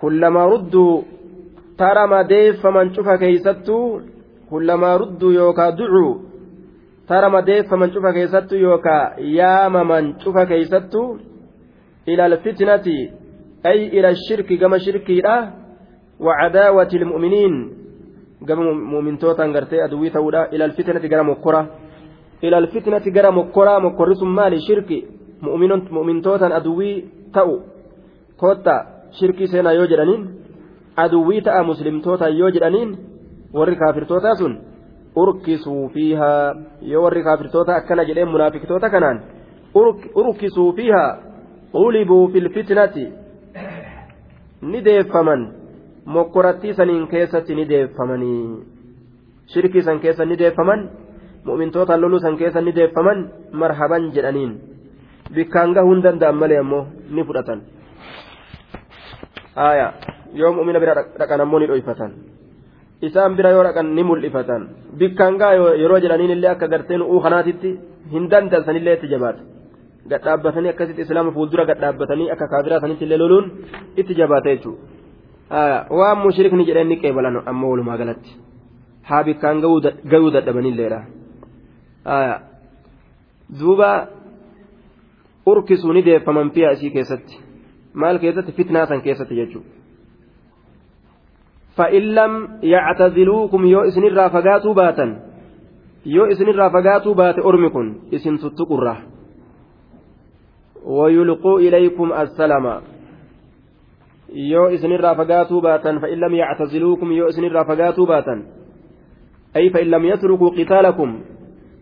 Kullamaa 0.00 0.46
rudduu 0.52 1.04
taramaa 1.76 2.24
deeffaman 2.28 2.90
cufa 2.94 3.18
keeysattuu 3.18 4.00
kullamaa 4.48 4.98
rudduu 4.98 5.32
yookaa 5.40 5.72
ducuu 5.78 6.12
tarama 7.08 7.42
deeffaman 7.46 7.90
cufa 7.90 8.12
keeysattuu 8.12 8.58
yookaa 8.58 9.02
yaamaman 9.38 10.14
cufa 10.24 10.46
keeysattuu 10.46 11.08
ilaal 12.06 12.32
alfitnati 12.32 12.98
ay 13.70 13.78
ila 13.98 14.14
shirki 14.26 14.56
gama 14.56 14.78
shirkiidha 14.86 15.36
wa 16.26 16.36
cadaawati 16.40 16.96
ilmu'miniin 16.96 17.56
gama 18.48 18.72
muumintootaan 18.92 19.52
gartee 19.52 19.82
aduwwii 19.86 20.10
ta'uudha 20.10 20.48
ilal 20.52 20.72
fitnati 20.76 21.08
gara 21.08 21.24
mokkora 21.24 21.66
ilal 22.42 22.66
fitnati 22.66 23.10
gara 23.10 23.30
mokkoraa 23.30 23.80
mokkorri 23.80 24.16
sun 24.16 24.28
maali 24.38 24.60
shirki 24.66 24.98
muumintootaan 25.90 26.52
aduwwii 26.52 26.94
ta'u 27.32 27.54
kotta 28.36 28.74
shirkii 29.18 29.48
seenaa 29.52 29.72
yoo 29.78 29.86
jedhaniin 29.92 30.22
aduwwii 30.96 31.40
ta'a 31.46 31.62
muslimtootaan 31.70 32.36
yoo 32.38 32.50
jedhaniin 32.50 32.90
warri 33.54 33.76
kaafirtootaa 33.76 34.34
sun 34.40 34.54
urkisuu 35.16 35.88
fiihaa 35.94 36.54
yoo 36.92 37.02
warri 37.04 37.22
kaafirtoota 37.22 37.76
akkana 37.76 38.04
jedheen 38.04 38.28
munaafiktoota 38.28 38.90
kanaan 38.90 39.20
urkisuu 40.14 40.72
fiihaa 40.72 41.18
ulibuu 41.74 42.28
fil 42.32 42.48
fitnati 42.54 43.04
ni 44.62 44.80
deeffaman 44.84 45.42
mokkorattii 46.06 46.74
saniin 46.78 47.06
keessatti 47.12 47.54
ni 47.54 47.64
deeffamanii 47.68 48.42
shirkii 49.54 49.82
san 49.86 50.00
keessa 50.00 50.24
ni 50.24 50.36
deeffaman 50.42 50.80
mu'mintoota 51.46 51.96
loluu 52.00 52.18
san 52.24 52.36
keessa 52.40 52.60
ni 52.60 52.72
deeffaman 52.78 53.18
marhaban 53.62 54.10
jedhaniin 54.16 54.52
bikkaan 55.34 55.72
gahuu 55.76 55.94
hin 55.94 56.02
danda'an 56.06 56.36
malee 56.42 56.58
ammoo 56.64 56.84
ni 57.10 57.24
fudhatan 57.28 57.60
haaya 59.56 59.88
yoo 60.40 60.52
mu'mina 60.58 60.80
bira 60.84 60.94
dhaqan 61.18 61.40
ammoo 61.44 61.58
ni 61.62 61.66
dhoyfatan 61.72 62.10
isaan 63.08 63.36
bira 63.38 63.50
yoo 63.56 63.64
dhaqan 63.68 63.86
ni 63.96 64.02
mul'ifatan 64.10 64.62
bikkaan 65.00 65.38
gaa 65.42 65.52
yeroo 65.82 66.00
jedhaniin 66.04 66.30
illee 66.36 66.50
akka 66.54 66.68
garteen 66.74 67.02
uu 67.02 67.20
kanaatitti 67.26 67.70
hin 68.14 68.28
danda'an 68.32 68.64
sanillee 68.68 68.94
itti 68.98 69.08
jabaata 69.14 69.42
gadhaabbatanii 70.12 70.70
akkasitti 70.74 71.02
islaama 71.06 71.32
fuuldura 71.36 71.64
gadhaabbatanii 71.70 72.30
akka 72.34 72.46
kaafiraa 72.52 72.80
sanitti 72.84 73.04
illee 73.08 73.18
loluun 73.22 73.46
itti 74.00 74.14
jabaata 74.20 74.48
jechuudha. 74.54 74.82
waan 75.50 76.18
mushrikni 76.18 76.64
jedhan 76.66 76.88
ni 76.88 76.96
qeebalan 76.96 77.42
amma 77.46 77.66
walumaa 77.68 77.96
galatti. 77.98 78.30
Haa 79.02 79.24
bikkaan 79.24 79.60
gayuu 80.10 80.30
dadhabanilleedha 80.32 81.00
duuba 83.60 84.08
urkisuu 85.46 85.92
ni 85.92 86.02
deeffaman 86.04 86.50
fi'a 86.50 86.70
isii 86.72 86.90
keessatti. 86.90 87.40
Maal 87.94 88.18
keessatti? 88.18 88.52
Fitnaa 88.52 88.86
san 88.86 89.02
keessatti 89.02 89.36
jechuudha. 89.36 89.68
Fa'in 91.76 92.14
lam 92.14 92.32
yactaziluukum 92.62 93.66
yoo 93.66 93.84
isinirraa 93.84 94.30
fagaatuu 94.30 94.74
baatan 94.74 95.16
yoo 96.04 96.26
isinirraa 96.26 96.70
fagaatuu 96.70 97.14
baate 97.14 97.40
ormi 97.42 97.70
kun 97.70 97.88
isin 98.10 98.38
tuttuqurra 98.38 98.96
wayulquu 100.84 101.58
ilaykum 101.58 102.12
assalama. 102.12 102.93
Yoo 104.34 104.68
isinirraa 104.76 105.14
fagaatuu 105.14 105.60
baatan 105.60 106.00
fa'in 106.00 106.20
lam 106.20 106.34
yactaziluukum 106.34 107.12
yoo 107.12 107.28
isinirraa 107.28 107.64
fagaatuu 107.64 108.06
baatan 108.06 108.38
ay 109.54 109.70
fa'in 109.70 109.90
lam 109.90 110.04
yatrukuu 110.04 110.50
qitaalakum 110.58 111.10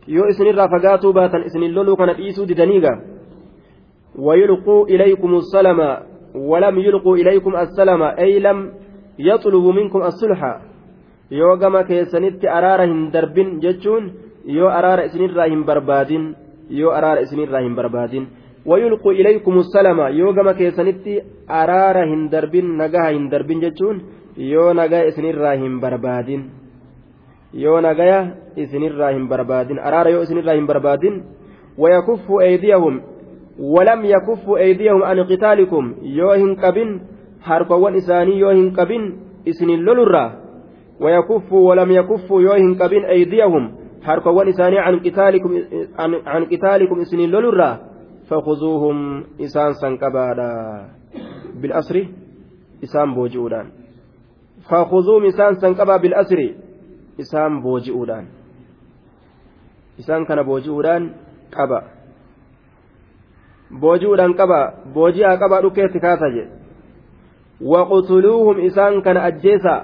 yoo 0.06 0.26
isinirraa 0.32 0.68
fagaatuu 0.68 1.12
baatan 1.12 1.46
isinin 1.48 1.74
loluu 1.74 1.96
kana 1.96 2.14
dhiisuu 2.14 2.46
didaniiga 2.48 2.92
ويلقوا 4.18 4.86
إليكم 4.92 5.34
السلام 5.34 5.80
ولم 6.34 6.78
يلقوا 6.78 7.16
إليكم 7.16 7.56
السلام 7.56 8.02
أي 8.02 8.38
لم 8.38 8.58
يطلبوا 9.18 9.72
منكم 9.72 10.00
الصلح 10.02 10.40
yoo 11.32 11.56
gama 11.56 11.80
keessanitti 11.88 12.48
araara 12.48 12.84
hin 12.84 13.08
darbin 13.12 13.56
jechuun 13.64 14.04
yoo 14.44 14.68
araara 14.68 15.04
isinirraa 15.08 15.46
hin 15.48 15.64
barbaadin 15.64 16.36
yoo 16.68 16.92
araara 16.92 17.20
isinirraa 17.24 17.62
hin 17.64 17.74
barbaadin 17.78 18.26
ويلقوا 18.66 19.12
إليكم 19.12 19.54
السلام. 19.58 19.98
يوغما 20.00 20.52
كيسنتي 20.52 21.22
أرارا 21.50 22.04
هندربين 22.04 22.66
نجاها 22.78 23.10
هندربين 23.10 23.60
جتشون. 23.60 23.96
yoo 24.38 24.72
nagaya 24.72 25.08
isinirraa 25.08 25.24
hin 25.24 25.80
barbaadin 25.80 26.50
yoo 27.54 27.78
nagaya 27.80 28.34
isinirraa 28.58 28.82
hin 28.82 29.28
barbaadin 29.28 29.78
araara 29.78 30.08
yoo 30.08 30.22
isinirraa 30.22 30.38
hin 30.38 30.66
barbaadin 30.66 31.14
ويكف 31.78 32.26
أيديهم. 32.40 32.94
ولم 33.58 34.04
يكف 34.04 34.44
أيديهم 34.56 35.02
عن 35.02 35.18
قتالكم. 35.20 35.94
yoo 36.02 36.30
hin 36.30 36.54
qabin. 36.54 37.00
harkoota 37.40 37.94
isaanii 37.94 38.38
yoo 38.38 38.48
hin 38.48 38.66
qabin. 38.66 39.02
isin 39.48 39.70
loluurraa 39.70 40.26
ويكف 41.00 41.52
ولم 41.52 41.90
يكف 41.90 42.30
yoo 42.30 42.52
hin 42.52 42.72
qabin 42.72 43.04
أيديهم. 43.04 43.64
harkoota 44.02 44.48
isaanii 44.48 44.78
عن 44.78 44.98
قتالكم 44.98 45.50
عن 46.26 46.44
قتالكم 46.44 47.00
isin 47.00 47.20
loluurraa 47.20 47.91
فخذوهم 48.28 49.24
isaan 49.40 49.72
san 49.82 50.01
qabaadha 50.01 50.52
بالأسر 51.60 51.96
إسان 52.84 53.14
بوجودان 53.14 53.66
فخذوهم 54.68 55.24
إسان 55.24 55.54
سنقبا 55.54 55.96
بالأسر 55.96 56.40
إسان 57.20 57.62
بوجئودان 57.62 58.24
إسان 60.00 60.24
كان 60.24 60.42
بوجئودان 60.42 61.02
booji'uudhaan 63.80 64.34
qaba 64.36 64.60
booji'aa 64.94 65.36
qabaa 65.42 65.62
dhukkeetti 65.64 66.00
kaasa 66.00 66.28
jedhe 66.34 66.50
waqtuluuhum 67.72 68.60
isaan 68.68 69.02
kana 69.02 69.22
ajjeesa 69.28 69.74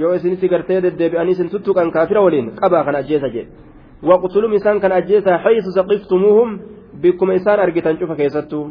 yoo 0.00 0.14
isinitti 0.18 0.48
gartee 0.48 0.82
deddeebi'anii 0.86 1.36
isin 1.36 1.50
tuttuqan 1.54 1.92
kaafira 1.96 2.24
waliin 2.26 2.50
qabaa 2.60 2.84
kana 2.84 2.98
ajjeesa 3.04 3.28
jedhe 3.36 3.65
isaan 4.02 4.80
kana 4.80 4.94
ajjeesa 4.94 5.38
haysu 5.38 5.72
saqiftumuuhum 5.72 6.58
bikkuma 7.00 7.34
isaan 7.34 7.60
argitan 7.60 7.98
cufa 7.98 8.16
keessattuu 8.16 8.70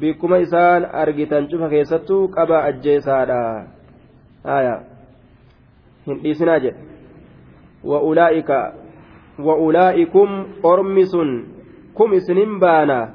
bikkuma 0.00 0.38
isaan 0.38 0.84
argitan 0.84 1.48
cufa 1.48 1.68
keessattuu 1.68 2.28
qabaa 2.28 2.62
ajjeesaadha 2.70 3.40
hin 6.06 6.22
dhiisinaa 6.22 6.58
jedhe 6.58 6.78
wa'ulaa'ika 7.84 8.58
wa'ulaa'ikum 9.38 10.28
ormi 10.62 11.06
sun 11.06 11.30
kum 11.94 12.12
isinin 12.12 12.58
baana 12.60 13.08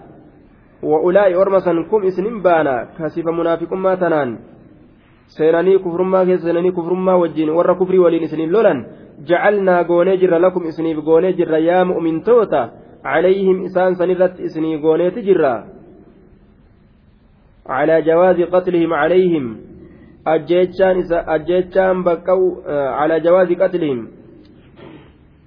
wa'ulaa'i 0.83 1.35
orma 1.35 1.61
san 1.61 1.85
kum 1.85 2.03
isinin 2.03 2.41
baana 2.41 2.85
kasifa 2.97 3.31
munaafiqummaa 3.31 3.97
tanaan 3.97 4.39
seenanii 5.27 5.79
kufrummaa 5.79 6.25
keessa 6.25 6.45
seenanii 6.45 6.71
kufrummaa 6.71 7.17
wajjin 7.17 7.49
warra 7.49 7.75
kufrii 7.75 7.99
waliin 7.99 8.23
isinin 8.23 8.51
lolan 8.51 8.85
jacalnaa 9.29 9.83
goonee 9.89 10.17
jirra 10.21 10.43
lakum 10.45 10.63
isiniif 10.69 10.99
goonee 11.09 11.33
jirra 11.39 11.57
yaa 11.69 11.83
mu'mintoota 11.91 12.61
calayhim 13.03 13.57
isaan 13.67 13.93
sanirratti 13.99 14.43
isinii 14.47 14.81
gooneeti 14.85 15.21
jirra 15.29 15.53
على 17.77 18.01
جواز 18.01 18.41
قتلهم 18.41 18.93
عليهم. 18.93 19.45
أجيتشان 20.27 20.95
أجيتشان 21.35 22.03
بقوا 22.03 22.47
على 22.99 23.19
جواز 23.19 23.49
قتلهم. 23.53 23.99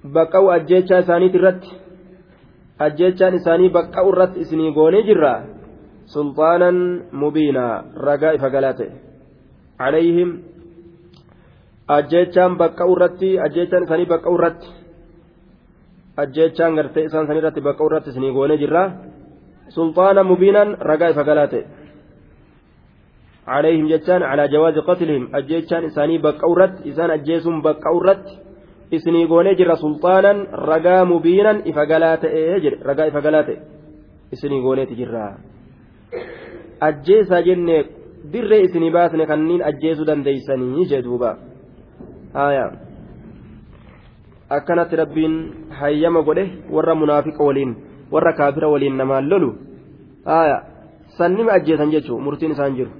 بقوا 0.03 0.55
أجيتشان 0.55 1.01
سانيت 1.01 1.35
الرت 1.35 1.63
أجيتشان 2.81 3.33
إساني 3.33 3.67
بقوا 3.69 4.09
الرت 4.13 4.37
إسني 4.37 4.67
قوني 4.77 5.01
جرا 5.07 5.35
سلطانا 6.05 6.71
مبينا. 7.13 7.65
رقائف 8.07 8.43
قلاته 8.53 8.89
عليهم 9.79 10.29
ajjechaan 11.96 12.56
bakka 12.60 12.84
irratti 12.92 13.30
ajjechaan 13.46 13.84
isaanii 13.88 14.10
bakka 14.12 14.30
irratti 14.36 14.68
ajjechaan 16.22 16.76
gartee 16.78 17.04
isaan 17.08 17.24
isaanii 17.24 17.42
irratti 17.42 17.66
bakka 17.68 17.84
irratti 17.88 18.10
isinii 18.10 18.36
goonee 18.38 18.62
jirra 18.62 18.82
sulxaana 19.76 20.28
mubiinan 20.30 20.76
ragaa 20.90 21.12
ifa 21.14 21.28
galaa 21.30 21.50
ta'e 21.52 21.64
عليهم 23.50 23.88
جتان 23.88 24.22
على 24.22 24.48
جواز 24.48 24.78
قتلهم 24.78 25.34
أجيتشان 25.34 25.84
إساني 25.84 26.18
بقورت 26.18 26.86
إسان 26.86 27.10
أجيسهم 27.10 27.62
بقورت 27.62 28.24
إسني 28.94 29.24
قوني 29.26 29.54
جر 29.54 29.74
سلطانا 29.74 30.32
رقا 30.70 31.04
مبينا 31.04 31.52
إفقالات 31.70 32.24
إيجر 32.24 32.72
رقا 32.88 33.08
إفقالات 33.08 33.48
إسني 34.32 34.60
قوني 34.64 34.86
تجرا 34.86 35.26
أجيسا 36.82 37.40
جنة 37.46 37.84
در 38.32 38.52
إسني 38.64 38.90
باسن 38.90 39.24
كنين 39.30 39.62
أجيسو 39.62 40.04
دنديسني 40.08 40.84
جدوبا 40.90 41.30
آية 42.35 42.71
akkanatti 44.49 44.95
rabbiin 44.95 45.33
hayyama 45.79 46.21
godhe 46.21 46.43
warra 46.69 46.95
munaafiqa 46.95 47.43
waliin 47.43 47.71
warra 48.11 48.33
kaafira 48.33 48.67
waliin 48.69 48.97
namaan 48.97 49.29
lolu 49.29 49.49
aya 50.25 50.57
san 51.17 51.33
nima 51.37 51.51
ajjeesan 51.57 51.89
jechuu 51.93 52.19
murtiin 52.25 52.51
isaan 52.51 52.75
jiru 52.77 52.91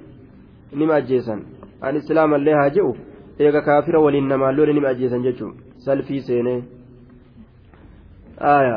nima 0.80 0.94
ajjeesan 0.94 1.40
an 1.80 1.96
islaamallee 2.00 2.54
haa 2.60 2.70
je'u 2.76 2.90
eega 3.38 3.62
kaafira 3.68 4.00
waliin 4.06 4.28
namaan 4.32 4.56
lole 4.56 4.72
nima 4.72 4.88
ajjeesan 4.88 5.22
jechuu 5.26 5.52
salfii 5.86 6.20
seenee 6.28 6.58
aya 8.56 8.76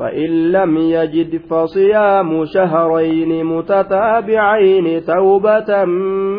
فإن 0.00 0.30
لم 0.52 0.76
يجد 0.76 1.40
فصيام 1.50 2.44
شهرين 2.44 3.44
متتابعين 3.46 4.86
توبة 5.04 5.84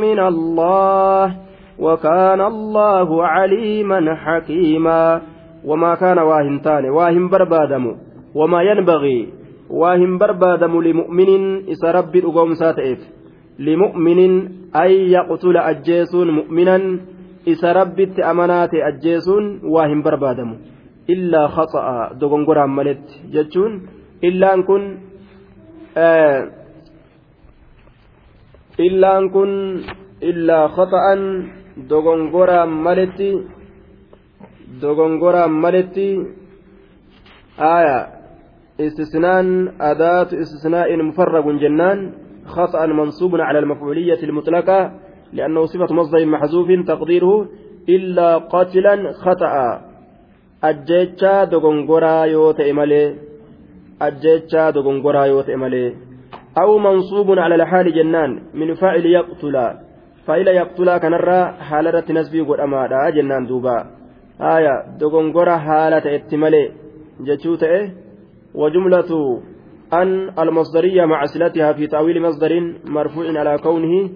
من 0.02 0.20
الله 0.20 1.36
وكان 1.80 2.42
الله 2.42 3.26
عليما 3.26 4.16
حكيما. 4.16 5.22
وما 5.66 5.96
كان 5.96 6.20
واهنتان 6.20 6.90
واهن 6.90 7.30
بربادم 7.30 7.96
وما 8.36 8.62
ينبغي 8.62 9.28
واهن 9.70 10.18
بربادم 10.18 10.82
لمؤمن 10.82 11.30
إس 11.70 11.86
رب 11.86 12.16
أقوم 12.16 12.54
ساتئف 12.54 13.00
لمؤمن 13.60 14.20
أن 14.76 14.92
يقتل 14.92 15.58
أجيسون 15.58 16.32
مؤمنا 16.32 17.00
إس 17.48 17.64
رب 17.66 18.00
أمنات 18.32 18.70
أجيسون 18.74 19.62
واهن 19.64 20.02
بربادم 20.02 20.50
illaa 21.08 21.48
khaxa'a 21.56 22.14
dogongoraan 22.20 22.70
maletti 22.70 23.16
jechuun 23.34 23.74
illaan 24.22 24.64
kun 24.66 24.84
illaan 28.78 29.24
kun 29.34 29.52
illaa 30.22 30.66
khaxa'an 30.78 31.22
dogongoraan 31.90 32.70
maletti 32.70 33.30
dogongoraan 34.82 35.52
maletti 35.52 36.08
aya 37.58 38.22
استثناء 38.88 39.46
أداة 39.82 40.30
استثناء 40.44 40.90
مفرغ 40.98 41.46
جنان 41.62 42.14
خطأ 42.46 42.86
منصوب 42.86 43.36
على 43.36 43.60
المفعولية 43.60 44.24
المطلقة 44.24 44.92
لأنه 45.34 45.66
صفة 45.66 45.94
مصدر 45.94 46.26
محذوف 46.26 46.68
تقديره 46.88 47.48
إلا 47.90 48.38
قتلا 48.38 49.12
خطأ 49.12 49.82
ajjechaa 50.70 51.46
dogongoraa 51.54 52.26
yoo 52.34 52.50
ta'e 52.60 52.74
malee 52.80 53.08
ajjechaa 54.08 54.68
dogongoraa 54.78 55.26
yoo 55.32 55.44
ta'e 55.48 55.62
malee 55.64 55.90
cala 56.56 57.56
alhaali 57.60 57.96
jennaan 58.00 58.32
min 58.60 58.76
faacili 58.82 59.16
yaqtula 59.18 59.66
faa'ila 60.28 60.58
yaqtulaa 60.60 61.00
kanarraa 61.06 61.46
haala 61.70 61.90
irratti 61.94 62.18
nasbii 62.20 62.46
godhamaadha 62.52 63.08
jennaan 63.18 63.50
duuba 63.52 63.76
haya 64.46 64.76
dogongora 65.02 65.58
haala 65.68 66.04
ta'etti 66.06 66.42
malee 66.46 66.68
jechuu 67.28 67.58
ta'e 67.66 67.82
وجملة 68.56 69.42
أن 69.94 70.40
المصدرية 70.40 71.06
مع 71.06 71.26
صلتها 71.26 71.74
في 71.74 71.88
تأويل 71.88 72.22
مصدر 72.22 72.76
مرفوع 72.86 73.26
على 73.40 73.58
كونه 73.58 74.10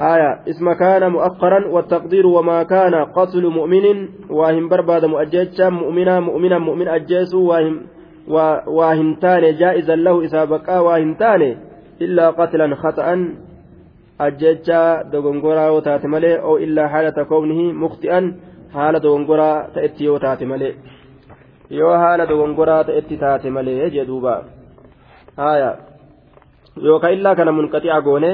آية 0.00 0.40
اسم 0.50 0.72
كان 0.72 1.12
مؤخرا 1.12 1.66
والتقدير 1.66 2.26
وما 2.26 2.62
كان 2.62 2.94
قتل 2.94 3.46
مؤمن 3.46 4.08
واهم 4.30 4.68
برباد 4.68 5.04
مؤججا 5.04 5.68
مؤمنا 5.68 6.20
مؤمنا 6.20 6.58
مؤمن 6.58 6.88
أجيس 6.88 7.34
واهم 7.34 7.80
واهمتان 8.66 9.54
جائزا 9.56 9.96
له 9.96 10.20
إذا 10.20 10.44
بقى 10.44 10.84
واهمتان 10.84 11.56
إلا 12.00 12.30
قتلا 12.30 12.74
خطأ 12.74 13.34
أججا 14.20 15.02
دغنغورا 15.02 15.68
وتات 15.70 16.06
ملي 16.06 16.40
أو 16.40 16.56
إلا 16.56 16.88
حالة 16.88 17.22
كونه 17.24 17.72
مخطئا 17.72 18.36
حالة 18.74 18.98
دغنغورا 18.98 19.66
تأتي 19.74 20.08
وتات 20.08 20.42
ملي 20.42 20.74
yoo 21.70 21.96
haala 22.00 22.26
dogongoraa 22.28 22.84
ta'etti 22.88 23.16
taate 23.22 23.50
malee 23.50 23.90
jedhuuba 23.94 24.34
haaya 25.40 25.70
yookaan 26.86 27.16
illaa 27.16 27.34
kana 27.40 27.52
munqaxi'a 27.56 27.98
goone 28.06 28.30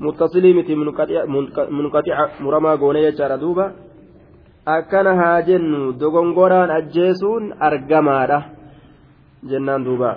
muttasilii 0.00 0.54
miti 0.56 0.74
munqaxica 0.76 2.24
muramaa 2.40 2.76
goonee 2.82 3.04
jechaadha 3.08 3.36
duuba 3.42 3.64
akkana 4.76 5.12
haa 5.20 5.42
jennu 5.48 5.92
dogongoraan 6.00 6.70
ajjeesuun 6.78 7.44
argamaadha 7.68 8.38
jennaan 9.50 9.84
duuba 9.84 10.10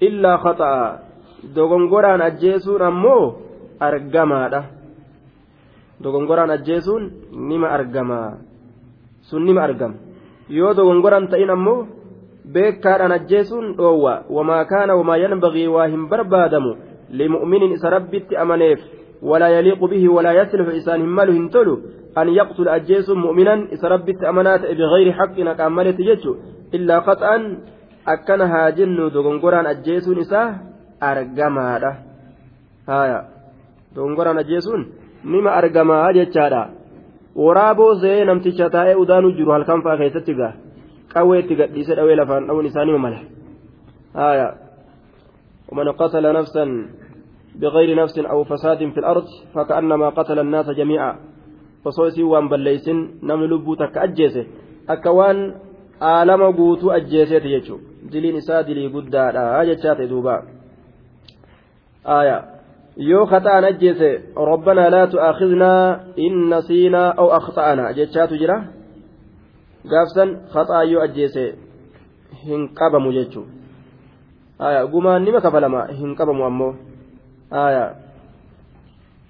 illaa 0.00 0.38
khaxa'a 0.44 0.86
dogongoraan 1.56 2.22
ajjeesuun 2.28 2.82
ammoo 2.90 3.24
argamaadha 3.88 4.60
dogongoraan 6.02 6.50
ajjeesuun 6.56 7.02
nima 7.48 7.68
argamaa 7.76 8.30
sun 9.28 9.44
nima 9.46 9.62
argama 9.66 9.96
yoo 10.48 10.72
dogongoraan 10.76 11.28
ta'in 11.32 11.50
ammoo 11.50 11.86
beekaadhaan 12.54 13.12
ajjeesuun 13.18 13.76
dhoowwa 13.78 14.14
wamaa 14.36 14.64
kaana 14.64 14.96
wamaa 15.00 15.16
yanbagii 15.24 15.68
waa 15.76 15.86
hin 15.92 16.08
barbaadamu 16.08 16.72
yaliiqu 19.56 19.88
bihi 19.88 20.08
walaa 20.08 20.32
yaslihu 20.32 20.70
isaan 20.70 21.00
hin 21.00 21.10
malu 21.10 21.32
hin 21.32 21.48
tolu 21.50 21.82
an 22.14 22.28
yaqtula 22.28 22.72
ajjeesuun 22.72 23.18
mu'minan 23.18 23.68
isa 23.72 23.88
rabbitti 23.88 24.26
amanaa 24.26 24.58
ta'e 24.58 24.74
bigayri 24.74 25.12
haqqin 25.18 25.46
haqaan 25.46 25.72
maletti 25.72 26.04
jechu 26.04 26.36
illaa 26.72 27.00
qaxa'an 27.08 27.42
akkana 28.14 28.46
haa 28.46 28.70
jennu 28.78 29.10
dogongoraan 29.14 29.66
ajjeesuun 29.66 30.18
isaa 30.18 30.48
argamaadha 31.00 31.92
haya 32.86 33.20
dogongoraan 33.96 34.38
ajjeesuun 34.38 34.82
nima 35.24 35.50
argamaa 35.60 36.12
jechaadha 36.18 36.62
waraaboo 37.44 37.94
zee 37.94 38.24
namticha 38.24 38.70
taa'ee 38.70 38.98
udaanuu 39.04 39.32
jiru 39.38 39.56
halkan 39.56 39.82
fa'aa 39.86 40.00
keessatti 40.02 40.34
gaa 40.40 40.52
qawwee 41.14 41.40
itti 41.44 41.56
gadhiise 41.60 41.96
dhawee 41.96 42.16
lafaan 42.20 42.46
dhawuun 42.50 42.66
isaa 42.72 42.84
nima 42.84 42.98
mala 42.98 43.20
ومن 45.72 45.92
قتل 45.92 46.32
نفسا 46.32 46.64
بغير 47.60 48.02
نفس 48.02 48.18
أو 48.18 48.44
فساد 48.44 48.78
في 48.78 48.98
الأرض 48.98 49.24
فكأنما 49.54 50.08
قتل 50.08 50.38
الناس 50.38 50.70
جميعا. 50.70 51.16
وصوصي 51.84 52.22
وان 52.22 52.48
بليسن 52.48 52.98
نم 53.22 53.44
لبو 53.44 53.74
تك 53.74 53.98
أجيسه. 53.98 54.46
أكوان 54.88 55.54
آلم 56.02 56.42
قوتو 56.56 56.90
أجيسه 56.90 57.38
تيجو 57.38 57.78
دلين 58.12 58.36
إسا 58.36 58.60
دلي 58.60 58.86
قدادا 58.86 59.62
أجيسات 59.62 60.00
دوبا. 60.00 60.36
آية. 62.06 62.54
yoo 62.96 63.26
khaxa'an 63.26 63.64
ajjeese 63.64 64.22
rabbanaa 64.36 64.90
laa 64.90 65.06
tu'aakhidnaa 65.06 65.98
in 66.16 66.34
nasiinaa 66.50 67.14
aw 67.16 67.28
akhta'anaa 67.38 67.92
jechaatu 67.92 68.38
jira 68.38 68.56
gaafsan 69.90 70.36
khaxa'an 70.52 70.90
yoo 70.90 71.02
ajjeese 71.02 71.44
hin 72.44 72.68
qabamu 72.74 73.12
jechuu 73.12 73.46
aya 73.46 73.63
gumaan 74.90 75.22
nima 75.24 75.40
kafalama 75.40 75.86
hin 75.92 76.14
qabamu 76.14 76.44
ammoo 76.44 76.74
aya 77.50 78.04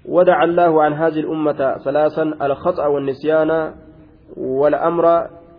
ودع 0.05 0.43
الله 0.43 0.83
عن 0.83 0.93
هذه 0.93 1.19
الأمة 1.19 1.77
ثلاثا 1.81 2.23
الخطأ 2.41 2.85
والنسيان 2.87 3.73
والأمر 4.37 5.05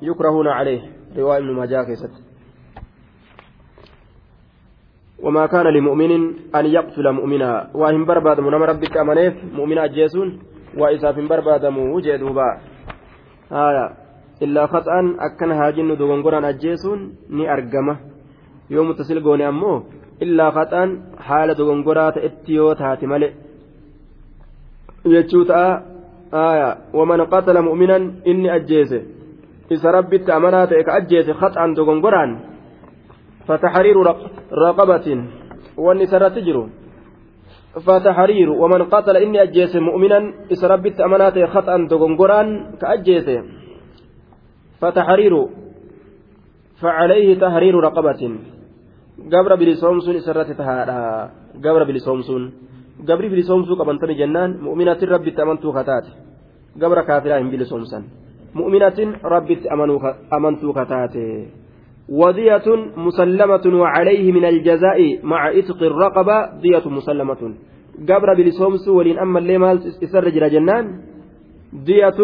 يكرهون 0.02 0.48
عليه. 0.48 0.80
رواية 1.18 1.38
ابن 1.38 1.52
ماجه 1.52 1.82
كيست. 1.82 2.10
وما 5.22 5.46
كان 5.46 5.66
لمؤمن 5.66 6.12
أن 6.54 6.66
يقتل 6.66 7.12
مؤمنا. 7.12 7.70
وإن 7.74 8.04
برباد 8.04 8.40
من 8.40 8.54
ربك 8.54 8.96
أمنيف 8.96 9.34
مؤمنا 9.54 9.86
جيسون 9.86 10.38
وإذا 10.78 11.12
في 11.12 11.26
برباد 11.26 11.66
موجد 11.66 12.18
دوبا. 12.20 12.60
آية 13.52 13.86
إلا 14.42 14.66
خطأ 14.66 14.94
أكن 15.18 15.50
هاجن 15.52 15.96
دوغنغران 15.96 16.44
أجيسون 16.44 17.16
ني 17.30 17.52
أرقمه. 17.52 17.96
Yoo 18.74 18.84
mutasil 18.88 19.20
goone 19.26 19.44
ammoo 19.52 19.76
illaa 20.24 20.50
qaxaan 20.56 20.90
haala 21.26 21.58
dogongoraa 21.58 22.10
ta'etti 22.16 22.54
yoo 22.58 22.74
taate 22.80 23.06
malee 23.12 23.32
jechuu 25.12 25.44
ta'a 25.50 26.76
waman 26.98 27.20
qatala 27.32 27.62
mu'minan 27.68 28.02
inni 28.30 28.48
ajjeese 28.56 28.98
isa 29.74 29.92
rabbitti 29.96 30.30
amanaa 30.38 30.66
ta'e 30.70 30.82
ka 30.86 30.92
ajjeese 30.98 31.32
qaxaan 31.40 31.76
dogongoraan 31.78 32.32
فتحرير 33.46 33.96
رقبة 34.52 35.06
والنسرة 35.76 36.28
تجرو 36.28 36.64
فتحرير 37.86 38.50
ومن 38.50 38.82
قتل 38.82 39.16
إني 39.16 39.42
أجيس 39.42 39.76
مؤمنا 39.76 40.18
إسربت 40.52 41.00
أمانات 41.00 41.38
خطأ 41.38 41.76
دغنغران 41.90 42.48
كأجيس 42.80 43.28
فتحرير 44.80 45.34
فعليه 46.82 47.28
تحرير 47.38 47.74
رقبة 47.88 48.22
gabra 49.24 49.56
bilisoomsuun 49.56 50.16
isarratti 50.16 50.54
tahaadha 50.54 51.30
gabra 51.64 51.84
bilisoomsuun 51.88 52.52
gabri 53.08 53.28
bilisoomsuu 53.32 53.76
qabantani 53.76 54.14
jennaan 54.14 54.56
mu'minatin 54.60 55.08
rabbitti 55.08 55.42
amantuu 55.42 55.72
kataate 55.72 56.10
gabra 56.78 57.02
kaafiraa 57.08 57.38
hin 57.38 57.50
bilisoomsan 57.50 58.04
mu'minatin 58.54 59.16
rabbitti 59.22 59.68
amantuu 60.30 60.72
kataate 60.72 61.26
ودية 62.08 62.68
مسلمة 62.96 63.64
وعليه 63.66 64.32
من 64.32 64.44
الجزاء 64.44 64.98
مع 65.22 65.50
إتق 65.58 65.80
الرقبة 65.82 66.60
دية 66.62 66.86
مسلمة 66.86 67.42
قبر 68.08 68.34
بلسومس 68.34 68.88
ولين 68.88 69.18
أما 69.18 69.38
اللي 69.38 69.58
مال 69.58 69.76
إسر 70.04 70.28
جنان 70.28 70.86
دية 71.72 72.18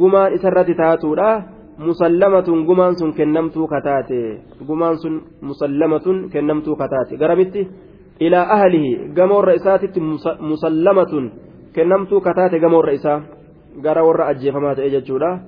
قمان 0.00 0.32
إسرة 0.32 0.68
تاتورا 0.80 1.30
musallamatun 1.78 2.64
gumaan 2.64 2.98
sun 2.98 3.12
kennamtuu 3.14 3.68
kataate. 3.68 4.40
Gumaan 4.66 4.98
sun 4.98 5.22
musallamatun 5.40 6.30
kennamtuu 6.30 6.76
kataate. 6.76 7.16
Garamitti 7.16 7.68
ilaa 8.20 8.46
ahlihi 8.52 9.12
gamoorra 9.14 9.52
isaatitti 9.52 10.00
musallamatun 10.40 11.32
kennamtuu 11.72 12.20
kataate 12.20 12.60
gamoorra 12.60 12.92
isaa 12.92 13.22
gara 13.82 14.04
warra 14.04 14.26
ajjeefamaa 14.26 14.74
ta'e 14.74 14.90
jechuudha. 14.90 15.38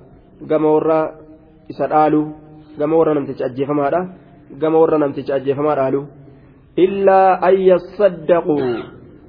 Gama 0.49 0.73
warra 0.73 1.01
isa 1.69 1.89
dhaalu 1.89 2.23
gama 2.79 2.97
warra 2.97 3.15
namticha 3.15 3.45
ajjeefamaadha. 3.45 4.01
Gama 4.61 4.79
warra 4.79 4.99
namticha 4.99 5.35
ajjeefamaa 5.35 5.77
dhaalu. 5.77 6.07
Illaa 6.77 7.39
an 7.43 7.55
yassaddaquu 7.71 8.59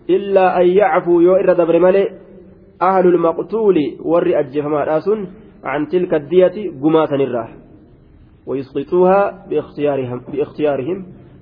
illaa 0.08 0.56
an 0.60 0.68
yacfuu 0.68 1.22
yoo 1.22 1.38
irra 1.42 1.56
dabre 1.56 1.80
malee 1.80 2.08
ahlul 2.80 3.18
maqtuuli 3.18 3.98
warri 4.12 4.36
ajjeefamaadhaa 4.36 5.02
sun 5.02 5.28
عن 5.64 5.88
تلك 5.88 6.14
الدية 6.14 6.72
قماة 6.82 7.12
الراح 7.12 7.50
ويسقطوها 8.48 9.46
باختيارهم, 9.50 10.20
باختيارهم 10.32 10.98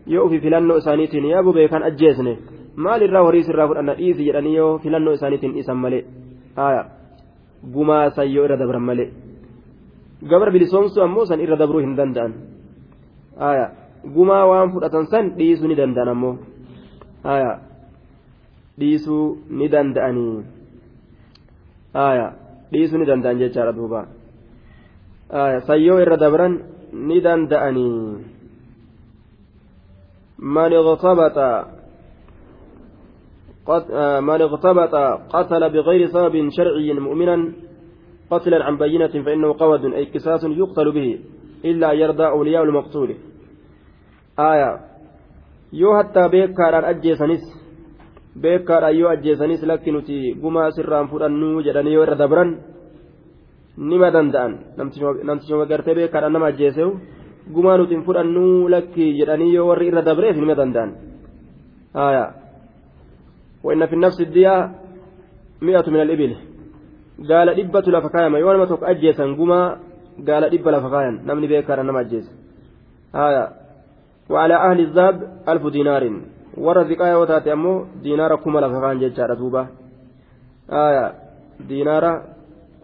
يؤفي 0.07 0.37
فلانو 0.39 0.77
إسانيتين 0.77 1.25
يا 1.25 1.39
أبو 1.39 1.51
بيكان 1.51 1.83
أجيسني 1.83 2.35
maal 2.77 3.01
irraa 3.01 3.23
horii 3.25 3.43
sirraa 3.43 3.67
fudhanna 3.69 3.97
dhiisi 3.97 4.25
jedhanii 4.25 4.55
yoo 4.55 4.77
filannoo 4.81 5.13
isaaniitiin 5.17 5.53
dhiisan 5.53 5.79
malee 5.83 6.01
haya 6.55 6.81
gumaasan 7.73 8.29
yoo 8.33 8.43
irra 8.45 8.57
dabran 8.59 8.83
malee 8.89 9.07
gabra 10.29 10.51
bilisoomsuu 10.55 11.03
ammoo 11.05 11.25
san 11.29 11.41
irra 11.45 11.57
dabruu 11.61 11.81
hin 11.85 11.95
danda'an 11.99 12.35
haya 13.39 13.65
gumaa 14.17 14.43
waan 14.51 14.71
fudhatan 14.75 15.09
san 15.13 15.31
dhiisuu 15.39 15.71
ni 15.71 15.79
danda'an 15.79 16.13
ammoo 16.13 16.35
haya 17.23 17.51
dhiisuu 18.79 19.25
ni 19.61 19.71
danda'anii 19.75 20.37
haya 21.97 22.27
dhiisuu 22.71 22.97
ni 22.99 23.05
danda'an 23.05 23.39
jechaadha 23.41 23.73
duuba 23.79 24.01
sayyoo 25.67 25.99
irra 26.03 26.17
dabran 26.17 26.53
ni 26.93 27.17
danda'anii 27.21 27.97
man 30.55 30.71
iqtabata 30.71 31.49
من 34.27 34.41
اغتبط 34.41 34.95
قتل 35.35 35.69
بغير 35.69 36.01
سبب 36.07 36.35
شرعي 36.57 36.93
مؤمنا 36.93 37.37
قتلا 38.31 38.63
عن 38.63 38.77
بينة 38.77 39.13
فإنه 39.25 39.49
قود 39.59 39.83
أي 39.85 40.05
قصاص 40.13 40.43
يقتل 40.43 40.87
به 40.91 41.19
إلا 41.65 41.91
يرضى 41.91 42.27
أولياء 42.27 42.63
المقتول 42.63 43.09
آية 44.39 44.71
yoo 45.71 45.93
hattaa 45.99 46.29
beekaadhaan 46.29 46.85
ajjeesanis 46.85 47.43
beekaadhaan 48.41 48.97
yoo 48.99 49.09
ajjeesanis 49.09 49.61
lakki 49.71 49.91
nuti 49.91 50.17
gumaa 50.41 50.71
sirraan 50.71 51.09
fudhannuu 51.11 51.61
jedhanii 51.67 51.93
yoo 51.97 52.03
irra 52.07 52.17
dabran 52.23 52.49
nima 53.77 54.11
danda'an 54.15 54.57
namtichuma 55.27 55.65
gartee 55.71 55.95
beekaadhaan 55.99 56.33
nama 56.33 56.49
ajjeesewu 56.51 56.91
gumaa 57.53 57.77
nuti 57.77 57.95
hin 57.95 58.07
fudhannuu 58.07 58.67
lakki 58.75 59.13
jedhanii 59.19 59.53
yoo 59.53 59.67
warri 59.69 59.87
irra 59.91 60.01
dabreef 60.09 60.35
nima 60.41 60.59
danda'an 60.61 60.91
وإن 63.63 63.85
في 63.85 63.93
النفس 63.93 64.21
الدية 64.21 64.71
مئة 65.61 65.89
من 65.89 66.01
الإبل 66.01 66.35
قال 67.29 67.47
دبة 67.55 67.79
لفكايا 67.79 68.29
ما 68.29 68.39
يوم 68.39 68.65
توك 68.65 68.83
أجيسا 68.83 69.23
قما 69.23 69.79
قال 70.27 70.49
دبة 70.49 70.71
لفكايا 70.71 71.11
نمني 71.25 71.47
بيكار 71.47 71.81
نما 71.81 72.01
أجيس 72.01 72.31
آية 73.15 73.49
وعلى 74.29 74.55
أهل 74.55 74.79
الذهب 74.79 75.15
ألف 75.49 75.63
warra 76.56 76.84
ziqaaya 76.84 77.12
yoo 77.12 77.26
taate 77.26 77.52
ammoo 77.52 77.86
diinaara 78.02 78.36
kuma 78.36 78.60
lafa 78.60 78.80
kaan 78.80 79.00
jechaadha 79.00 79.36
duuba 79.36 79.68
aya 80.68 81.14
diinaara 81.68 82.12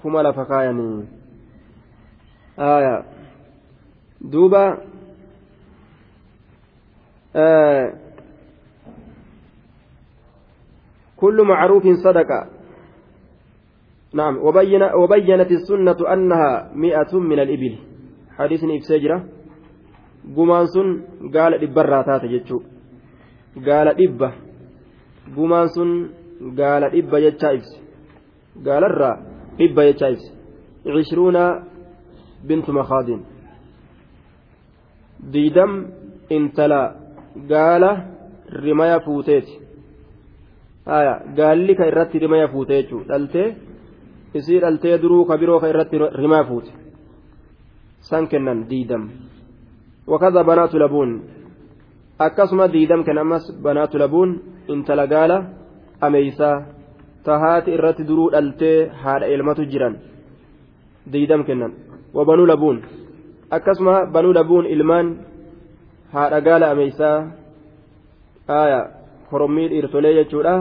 kuma 0.02 0.22
lafa 0.22 0.44
kaayanii 0.44 1.06
aya 2.56 3.04
duuba 4.20 4.62
كل 11.18 11.42
معروف 11.42 11.84
صدقة 11.86 12.40
نعم 14.14 14.34
وبين 14.38 14.82
وبينت 14.82 15.50
السنة 15.50 16.12
أنها 16.12 16.70
مئة 16.74 17.12
من 17.18 17.38
الإبل 17.38 17.74
حديث 18.38 18.62
إفساجرة 18.64 19.18
gumaan 20.28 20.68
sun 20.68 20.88
gaala 21.32 21.56
dhibbarraa 21.58 22.04
taate 22.04 22.28
jechuudha 22.28 22.71
gaala 23.67 23.93
dhibba 23.99 24.29
gumaan 25.35 25.69
sun 25.75 25.91
gaala 26.59 26.89
dhibba 26.95 27.17
jechaa 27.25 27.53
ibsi 27.57 27.77
gaalarraa 28.65 29.15
dhibba 29.57 29.81
jechaa 29.89 30.11
ibsi 30.15 30.31
cishruuna 30.93 31.43
bintu 32.47 32.71
makaadin 32.79 33.21
diidam 35.33 35.71
intala 36.29 36.81
gaala 37.51 37.91
rimaya 38.63 38.99
fuuteeti 39.05 39.53
gaalli 41.37 41.73
ka 41.75 41.87
irratti 41.87 42.19
rimaya 42.19 42.47
fuute 42.47 42.73
jechuudha 42.81 43.07
dhaltee 43.07 43.55
isii 44.33 44.59
dhaltee 44.59 44.97
duruu 45.01 45.25
ka 45.25 45.37
biroo 45.37 45.59
ka 45.59 45.67
irratti 45.69 45.97
rimaya 46.21 46.43
fuute 46.49 46.71
san 48.09 48.27
kennan 48.27 48.67
diidam 48.69 49.03
wakaza 50.07 50.43
banaatu 50.43 50.77
labuun 50.79 51.11
akkasuma 52.19 52.67
diidam 52.67 53.03
kan 53.03 53.17
ammas 53.17 53.45
banaatu 53.63 53.97
labuun 53.97 54.41
intala 54.67 55.07
gaala 55.07 55.37
ameysaa 56.01 56.65
tahaati 57.25 57.73
irratti 57.73 58.07
duruu 58.09 58.29
dhaltee 58.33 58.89
haadha 59.03 59.27
elmatu 59.33 59.65
jiran 59.71 59.95
diidam 61.13 61.43
kennan 61.47 61.73
wabanuu 62.13 62.45
labuun 62.45 62.77
akkasuma 63.57 64.05
banuu 64.13 64.33
labuun 64.39 64.65
ilmaan 64.75 65.07
haadha 66.13 66.41
gaala 66.47 66.71
ameysaa 66.73 67.17
aya 68.61 68.79
korommii 69.29 69.67
dhiirtolee 69.73 70.13
jechuudha 70.19 70.55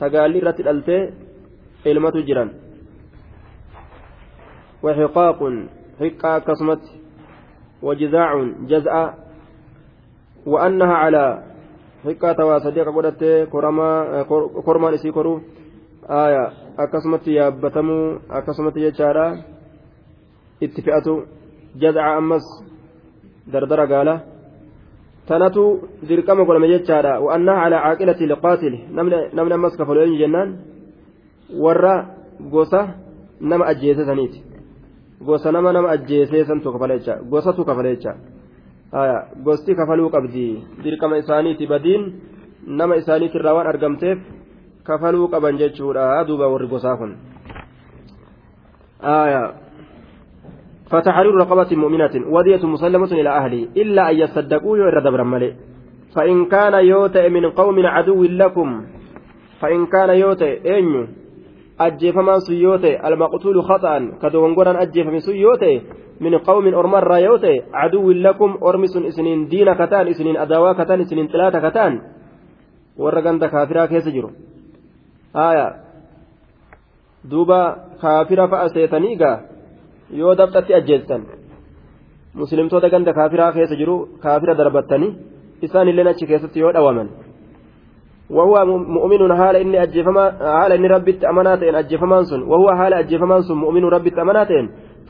tagaalli 0.00 0.38
irratti 0.42 0.62
dhaltee 0.68 1.02
ilmatu 1.92 2.26
jiran 2.28 2.50
waxiqaaqun 4.84 5.54
hiqqaa 6.02 6.34
akkasumatti 6.40 7.02
وجزاع 7.82 8.30
جزاء 8.70 9.14
وأنها 10.46 10.94
على 10.94 11.24
tawaa 12.02 12.58
sadii 12.60 12.82
akka 12.82 12.92
godhatte 12.92 13.46
kormaan 14.66 14.94
isii 14.94 15.14
koruu 15.14 15.38
aya 16.08 16.50
akkasumatti 16.76 17.36
yaabbatamuu 17.38 18.18
akkasumatti 18.26 18.82
jechaadha 18.82 19.38
itti 20.60 20.82
fe'atu 20.82 21.14
jazca 21.78 22.18
ammas 22.18 22.42
dardara 23.46 23.86
gaala 23.86 24.14
tanatu 25.28 25.62
dirqama 26.02 26.44
godhame 26.44 26.68
jechaadha 26.74 27.20
wa'annaa 27.22 27.62
calaa 27.62 27.82
caaqilati 27.86 28.26
liqaatili 28.26 28.78
namni 28.90 29.54
ammas 29.54 29.78
kafalu 29.78 30.00
eenyu 30.02 30.18
jennaan 30.18 30.58
warra 31.64 31.94
gosa 32.50 32.98
nama 33.40 33.64
ajjeese 33.66 34.04
saniiti 34.04 34.42
gosa 35.22 35.52
nama 35.52 35.72
nama 35.72 35.88
ajjeesee 35.90 36.44
santu 36.44 36.72
kafala 36.72 36.98
jecha 36.98 37.14
gosatu 37.30 37.64
kafala 37.64 37.94
jecha 37.94 38.16
gosti 39.43 39.75
kafaluu 39.75 40.09
qabdi 40.09 40.63
dirqama 40.83 41.17
isaaniiti 41.17 41.67
badiin 41.67 42.03
nama 42.67 42.95
isaaniitirraa 42.95 43.53
waan 43.53 43.67
argamteef 43.67 44.19
kafaluu 44.83 45.27
qaban 45.27 45.57
jechuudha 45.57 46.23
duuba 46.27 46.47
warri 46.47 46.67
gosaa 46.67 46.97
kun 46.97 47.11
فتحرير 50.87 51.35
رقبة 51.35 51.75
مؤمنة 51.75 52.15
ودية 52.31 52.63
مسلمة 52.63 53.11
إلى 53.11 53.29
أهله 53.29 53.67
إلا 53.77 54.11
أن 54.11 54.15
يصدقوا 54.15 54.77
يرد 54.77 55.03
برمالي 55.03 55.55
فإن 56.15 56.45
كان 56.45 56.73
يوتئ 56.73 57.29
من 57.29 57.51
قوم 57.51 57.85
عدو 57.85 58.23
لكم 58.23 58.69
فإن 59.59 59.85
كان 59.85 60.09
يوتئ 60.09 60.79
أنيو 60.79 61.07
أجيفمان 61.79 62.39
سيوتئ 62.39 63.07
المقتول 63.07 63.63
خطأ 63.63 64.11
كدونغوران 64.21 64.75
أجيفمن 64.75 65.19
سيوتئ 65.19 65.79
من 66.22 66.38
قوم 66.38 66.64
أرمر 66.74 67.12
يوتئ 67.18 67.56
عدو 67.74 68.06
لكم 68.26 68.50
أرمس 68.62 68.94
إسنين 69.10 69.48
دين 69.52 69.68
كتان 69.80 70.06
إسنين 70.12 70.36
أداوا 70.36 70.72
كتان 70.78 71.00
إسنين 71.00 71.26
ثلاثة 71.34 71.58
كتان. 71.68 71.92
ورقند 73.02 73.44
كافرا 73.44 73.86
كيس 73.86 74.06
جرو. 74.14 74.30
آية. 75.36 75.68
دوبا 77.30 77.60
كافرا 78.02 78.46
فأسيتنيقا 78.46 79.32
yoo 80.12 80.34
dabxatti 80.36 80.74
ajjeessan 80.74 81.22
muslimtoota 82.40 82.90
ganda 82.92 83.12
kaafiraa 83.18 83.52
keessa 83.52 83.76
jiru 83.80 83.94
kaafira 84.22 84.54
darbattanii 84.58 85.12
isaanillee 85.66 86.08
achi 86.10 86.26
keessatti 86.30 86.60
yoo 86.60 86.72
dhawaman 86.76 87.08
وهو 88.32 88.64
مؤمن 88.66 89.36
حال 89.36 89.56
إني 89.56 89.82
أجفما 89.82 90.24
حال 90.40 90.72
إني 90.72 90.88
ربي 90.88 91.20
أمانات 91.28 91.62
إن 91.62 91.74
أجفمان 91.74 92.24
سن. 92.24 92.42
وهو 92.42 92.68
حال 92.78 92.92
أجفمان 92.94 93.42
سن 93.42 93.54
مؤمن 93.54 93.84
ربي 93.84 94.10
أمانات 94.22 94.48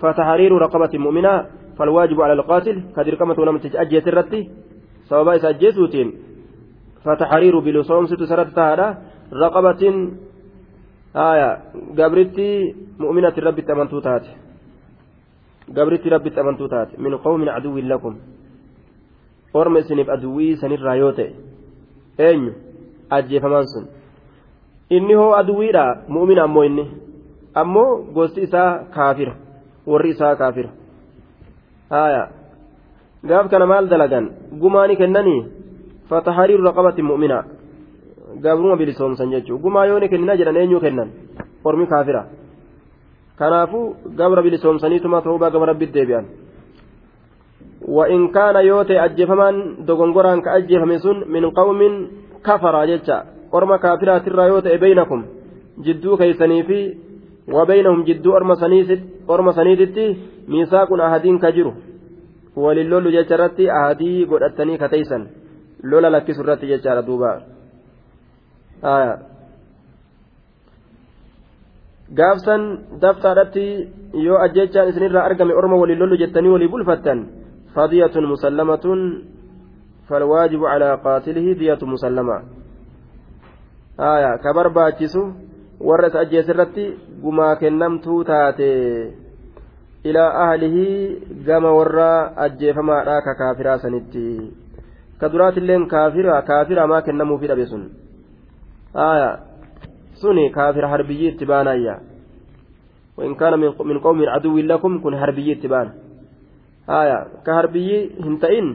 فتحرير 0.02 0.52
رقبة 0.52 0.94
مؤمنة 0.98 1.46
فالواجب 1.78 2.22
على 2.22 2.34
القاتل 2.34 2.82
كدر 2.96 3.16
كما 3.16 3.34
تقول 3.34 3.60
أجيت 3.76 4.08
الرتي 4.08 4.42
سواء 5.10 5.50
أجيتوتين 5.50 6.08
فتحرير 7.04 7.60
بلصوم 7.60 8.06
ست 8.06 8.24
سرت 8.24 8.50
تهادا 8.56 8.88
رقبة 9.34 9.82
آية 11.16 11.50
قبرتي 11.98 12.50
مؤمنة 13.00 13.34
ربي 13.38 13.62
أمانتو 13.72 14.00
تاتي 14.00 14.32
gabritti 15.74 16.10
rabbitti 16.10 16.40
amantuu 16.40 16.68
taate 16.68 16.98
min 16.98 17.18
qawmin 17.24 17.50
caduwwin 17.52 17.88
lakum 17.88 18.16
orma 19.54 19.80
isiniif 19.80 20.10
aduwwii 20.10 20.58
sanirraa 20.58 20.96
yoo 20.96 21.12
ta'e 21.12 21.36
eenyu 22.28 22.54
ajjeefamaan 23.10 23.68
sun 23.68 23.88
inni 24.90 25.14
hoo 25.14 25.34
aduwwiidha 25.40 25.84
mu'mina 26.08 26.44
ammoo 26.44 26.64
inni 26.64 26.86
ammoo 27.54 27.98
gosti 28.16 28.42
isaa 28.48 28.72
kaafira 28.96 29.36
warri 29.92 30.10
isaa 30.16 30.36
kaafira 30.42 30.70
haya 31.90 32.24
gaaf 33.30 33.50
kana 33.52 33.66
maal 33.66 33.90
dalagan 33.94 34.26
gumaani 34.62 34.96
kennanii 35.02 35.46
fatahariiru 36.10 36.68
raqabati 36.70 37.08
mu'mina 37.10 37.44
gabruma 38.44 38.76
bilisoomsan 38.82 39.32
jechuu 39.36 39.62
gumaa 39.66 39.86
yooni 39.92 40.10
kennina 40.10 40.40
jedhan 40.40 40.60
eenyuu 40.64 40.84
kennan 40.86 41.10
ormi 41.64 41.88
kaafira 41.94 42.26
kanaafuu 43.40 43.96
gabra 44.20 44.42
bilisoomsaniituma 44.46 45.22
ta'uubaa 45.22 45.54
gama 45.56 45.72
rabbitti 45.72 45.98
deebi'an 46.00 46.28
وإن 47.88 48.28
كان 48.28 48.56
يوتي 48.56 49.06
أجفمان 49.06 49.56
دغنغوران 49.88 50.42
كأجفم 50.42 50.98
سن 50.98 51.18
من 51.28 51.50
قوم 51.50 51.80
كفر 52.46 52.76
جتا 52.86 53.18
أرم 53.54 53.76
كافرات 53.76 54.28
الرايوت 54.28 54.68
بينكم 54.68 55.20
جدو 55.86 56.18
كيسني 56.18 56.64
في 56.64 56.80
وبينهم 57.57 58.01
جدو 58.09 58.31
أرم 58.37 58.51
أرم 59.31 59.49
سنيدتي 59.59 60.07
ميثاق 60.49 60.89
أهدين 60.93 61.39
كجرو 61.39 61.73
وللول 62.57 63.07
جترتي 63.17 63.65
أهدي 63.79 64.25
قد 64.31 64.43
أتني 64.43 64.75
كتيسا 64.83 65.19
لولا 65.91 66.09
لك 66.15 66.33
سرتي 66.33 66.67
جتار 66.71 67.01
دوبا 67.01 67.33
آية 68.85 69.15
yoo 74.13 74.39
ajjechaan 74.45 74.89
isinirraa 74.89 75.25
argame 75.25 75.55
orma 75.55 75.77
walii 75.77 75.97
lollu 75.97 76.17
jettanii 76.23 76.53
walii 76.53 76.69
bulfattan 76.69 77.21
fadiyatun 77.75 78.27
musallamatun 78.29 79.25
falwaajibu 80.09 80.65
calaa 80.65 80.97
qaatilihi 81.05 81.55
diyatu 81.61 81.87
musallama 81.87 82.43
aya 83.99 84.39
ka 84.39 84.55
barbaachisu 84.55 85.23
warra 85.90 86.08
isa 86.08 86.20
ajjeesirratti 86.20 86.86
gumaa 87.22 87.56
kennamtuu 87.62 88.24
taate 88.24 88.70
ilaa 90.04 90.32
ahlihii 90.46 91.44
gama 91.46 91.72
warra 91.80 92.10
ajjeefamaadha 92.46 93.22
ka 93.22 93.36
kaafiraa 93.42 93.78
sanitti 93.86 94.26
ka 95.20 95.30
duraatilleen 95.30 95.88
kaafira 95.88 96.42
kaafira 96.42 96.88
maa 96.88 97.02
kennamuufi 97.08 97.48
dhabe 97.48 97.66
sun 97.72 97.90
aya 99.08 99.32
suni 100.22 100.50
kaafira 100.50 100.94
harbiyyii 100.94 101.34
itti 101.34 101.46
baanayya 101.46 101.98
وإن 103.18 103.36
كان 103.36 103.54
من 103.60 103.98
قوم 104.00 104.20
عدو 104.30 104.58
لكم 104.58 105.00
كن 105.02 105.14
harbiyyii 105.18 105.58
itti 105.58 105.68
baana 105.68 105.92
haya 106.88 107.42
ka 107.44 107.54
harbiyyii 107.54 108.22
hin 108.24 108.38
ta'in 108.40 108.68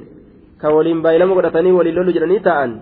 ka 0.58 0.68
waliin 0.74 1.02
baay'inama 1.02 1.34
godhatanii 1.38 1.72
waliin 1.72 1.94
lolu 1.94 2.12
jedhanii 2.12 2.40
ta'an 2.42 2.72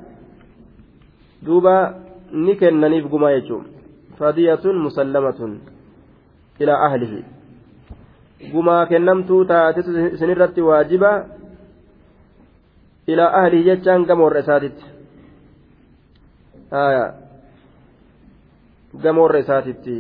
ilaa 6.60 6.86
ahlihi 6.88 7.26
gumaa 8.52 8.86
kennamtuu 8.86 9.46
taatetu 9.46 9.92
isinirratti 10.14 10.62
waajiba 10.62 11.26
ilaa 13.08 13.32
ahlihi 13.42 13.64
jechaan 13.64 14.06
gama 14.06 14.24
warra 14.24 14.40
isaatitti 14.40 14.86
haya 16.72 17.14
gama 19.02 19.22
warra 19.22 19.40
isaatitti 19.40 19.98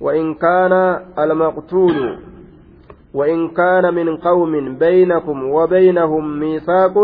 وإن 0.00 0.34
كان 0.34 0.72
المقتول 1.18 2.18
وإن 3.14 3.48
كان 3.48 3.94
من 3.94 4.16
قوم 4.16 4.78
بينكم 4.78 5.44
وبينهم 5.50 6.40
ميثاق 6.40 6.94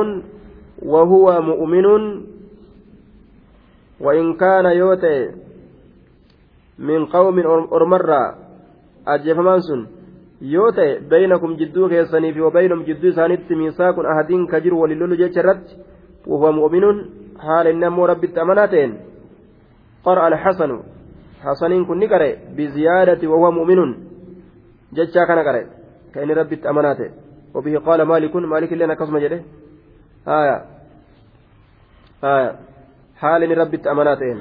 وهو 0.83 1.41
مؤمن 1.43 1.87
وإن 4.05 4.37
كان 4.37 4.67
يوتي 4.67 5.19
من 6.79 7.07
قوم 7.07 7.37
أرمرا 7.77 8.23
أجفمان 9.09 9.61
سن 9.61 9.81
يوتي 10.43 10.99
بينكم 10.99 11.51
جدو 11.61 11.89
كيساني 11.89 12.35
في 12.35 12.41
وبينهم 12.41 12.83
جدو 12.83 13.11
سانت 13.11 13.53
ميثاق 13.53 13.97
أحد 14.13 14.31
كجر 14.53 14.75
وللول 14.75 15.17
جيشرت 15.17 15.65
وهو 16.27 16.53
مؤمن 16.53 16.85
حال 17.45 17.67
إنما 17.67 18.07
رب 18.07 18.25
التأمناتين 18.25 18.91
قرأ 20.05 20.29
الحسن 20.29 20.71
حسن 21.45 21.85
كن 21.85 21.99
نقرأ 21.99 22.31
بزيادة 22.57 23.23
وهو 23.31 23.51
مؤمن 23.51 23.95
جتشا 24.97 25.25
كان 25.29 25.39
قرأ 25.47 25.63
كأن 26.15 26.31
رب 26.31 26.53
التأمناتين 26.53 27.11
وبه 27.55 27.79
قال 27.79 28.03
مالك 28.03 28.37
مالك 28.37 28.73
لنا 28.73 28.95
كسم 28.95 29.19
جده. 29.19 29.43
آية. 30.29 30.65
آية. 32.25 32.59
haala 33.23 33.45
inni 33.45 33.55
rabbitti 33.63 33.89
amanaa 33.89 34.17
ta'een. 34.17 34.41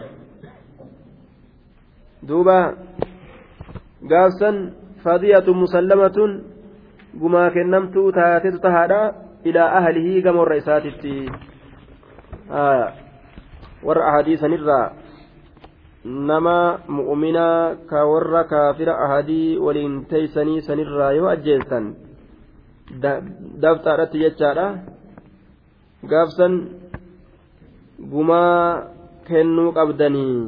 Duuba 2.27 2.57
gaafsan 4.11 4.57
fadiyatu 5.03 5.53
musallamatun 5.61 6.31
gumaa 7.19 7.49
kennamtuu 7.55 8.11
taatetu 8.11 8.59
tahaadha 8.65 9.01
ilaa 9.43 9.69
ahalihii 9.77 10.21
gama 10.21 10.39
warra 10.39 10.55
isaatitti. 10.63 11.15
Warra 13.87 14.07
ahadiisanirraa 14.11 14.85
nama 16.03 16.55
mu'uminaa 16.87 17.75
ka 17.89 18.05
warra 18.11 18.43
kaafira 18.43 18.95
ahadii 19.05 19.57
waliin 19.65 20.05
teeysanii 20.05 20.61
sanirraa 20.67 21.11
yoo 21.17 21.27
ajjeestan 21.35 21.95
dabxaadhatti 23.61 24.23
jechaadha. 24.23 24.65
Gaafsan 26.11 26.53
gumaa 28.11 28.83
kennuu 29.27 29.71
qabdanii. 29.71 30.39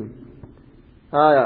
Haya 1.12 1.46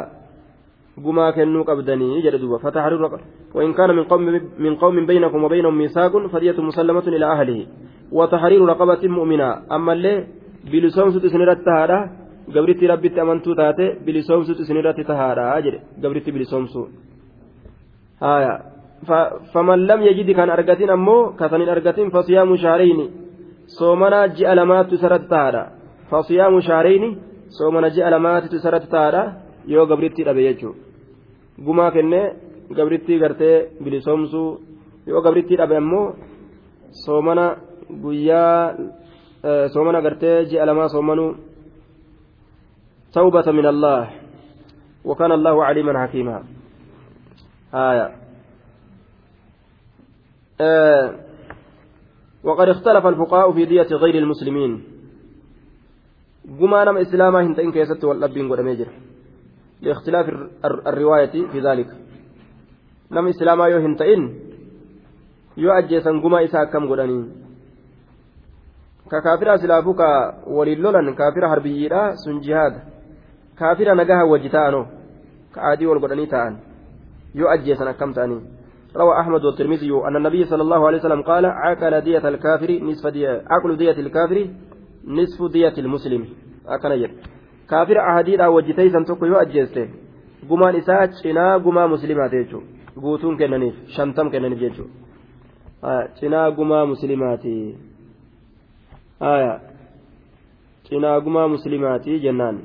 gumaa 1.04 1.32
kennuu 1.32 1.64
qabdanii 1.64 2.22
jedhe 2.24 2.40
duuba. 2.40 2.60
Fatahriru 2.60 3.20
وإن 3.54 3.74
كان 3.74 3.96
من 3.96 4.04
قوم 4.04 4.22
من 4.60 4.76
قوم 4.76 5.06
بينكم 5.06 5.44
وبينهم 5.44 5.78
ميثاق 5.78 6.28
فدية 6.28 6.58
مسلمة 6.62 7.06
إلى 7.08 7.26
أهله 7.26 7.66
وتحرير 8.12 8.62
رقبة 8.66 9.08
مؤمنة 9.08 9.50
أما 9.72 9.94
اللي 9.94 10.28
بلسوم 10.72 11.10
ست 11.12 11.26
سنرات 11.26 11.60
تهارا 11.66 12.00
قبرتي 12.56 12.86
ربي 12.88 13.22
أمنتو 13.22 13.54
تاتي 13.54 13.86
بلسوم 14.06 14.44
ست 14.44 14.62
سنرات 14.70 15.00
تهارا 15.10 15.58
أجر 15.58 15.74
قبرتي 16.04 16.32
بلسوم 16.32 16.66
سو 16.74 16.88
آية 18.24 18.54
فمن 19.54 19.80
لم 19.90 20.00
يجد 20.02 20.30
كان 20.38 20.50
أرقتين 20.50 20.90
أمو 20.90 21.18
كثن 21.40 21.62
أرقتين 21.62 22.10
فصيام 22.10 22.56
شهرين 22.56 23.00
صومنا 23.80 24.28
جاء 24.38 24.54
لمات 24.54 24.86
تسرت 24.92 25.24
تهارا 25.32 25.64
فصيام 26.10 26.62
شهرين 26.62 27.04
صومنا 27.50 27.90
جاء 27.96 28.10
لمات 28.10 28.44
تسرت 28.54 28.84
تهارا 28.92 29.24
يو 29.68 29.86
قبرتي 29.86 30.24
ربي 30.24 30.46
يجو. 30.46 30.72
gumaa 31.66 31.92
kennee 31.92 32.34
gabrittii 32.78 33.20
gartee 33.20 33.68
bilisoomsuu 33.84 34.50
yoo 35.08 35.22
gabrittii 35.22 35.58
dhabe 35.60 35.76
ammoo 35.78 36.16
soomana 37.04 37.46
guyyaa 38.04 38.74
soomana 39.74 40.02
gartee 40.02 40.46
ji'a 40.50 40.66
lamaa 40.66 40.90
soomanuu 40.96 41.32
توبة 43.14 43.52
من 43.52 43.66
الله. 43.66 44.10
وكان 45.06 45.32
الله 45.32 45.66
عليما 45.66 46.08
حكيما. 46.08 46.44
آية. 47.74 48.16
آه. 50.62 51.16
وقد 52.44 52.70
اختلف 52.70 53.06
الفقهاء 53.06 53.52
في 53.52 53.66
دية 53.66 53.90
غير 54.04 54.16
المسلمين. 54.16 54.84
قمانا 56.60 57.02
إسلاما 57.02 57.40
هنتين 57.42 57.72
كيست 57.72 58.04
والأبين 58.04 58.52
قد 58.52 58.60
ميجر 58.62 58.88
لاختلاف 59.82 60.26
الرواية 60.88 61.48
في 61.52 61.60
ذلك 61.60 61.90
نم 63.12 63.28
إسلاما 63.28 63.68
يو 63.68 63.78
هنتين 63.86 64.22
يو 65.58 65.72
أجيسا 65.72 66.12
قما 66.24 66.44
إسا 66.44 66.64
كم 66.64 66.90
قدني 66.90 67.20
ككافر 69.12 69.54
أسلافو 69.56 69.94
كا 69.94 70.10
وللولن 70.48 71.14
كافر 71.20 71.50
حربيين 71.50 72.16
سن 72.16 72.40
جهاد 72.40 72.74
كافر 73.60 73.88
نجاها 73.96 74.24
وجتانو 74.24 74.86
كعادي 75.56 75.86
والقدني 75.88 76.26
تان 76.26 76.54
يو 77.36 77.48
أجيسا 77.48 77.92
كم 77.92 78.14
تاني 78.14 78.40
روى 78.98 79.20
أحمد 79.20 79.46
والترمذي 79.46 79.92
أن 80.08 80.16
النبي 80.16 80.46
صلى 80.46 80.62
الله 80.62 80.88
عليه 80.88 80.98
وسلم 80.98 81.22
قال 81.22 81.46
عقل 81.46 82.02
دية 82.02 82.28
الكافر 82.28 82.72
نصف 82.84 83.08
دية 83.08 83.44
عقل 83.50 83.78
دية 83.78 83.92
الكافر 83.92 84.48
نصف 85.08 85.52
دية 85.52 85.74
المسلم 85.78 86.26
أكن 86.68 86.92
يد 86.92 87.12
كافر 87.70 88.00
أحاديث 88.00 88.40
أو 88.40 88.56
وجتيسا 88.56 89.04
تكو 89.08 89.26
يو 89.26 89.36
أجيسته 89.36 89.88
gumaan 90.48 90.76
isaa 90.76 91.08
cinaa 91.08 91.60
gumaa 91.60 91.88
muslimaati 91.88 92.38
jechuudha 92.38 93.00
guutuun 93.02 93.38
kennaniif 93.38 93.76
shantam 93.96 94.32
kennaniif 94.32 94.60
jechuudha 94.60 95.96
cinaa 96.20 96.52
gumaa 96.52 96.86
muslimaati 96.92 97.56
cinaa 100.90 101.20
gumaa 101.26 101.48
muslimaati 101.56 102.20
jennaan 102.26 102.62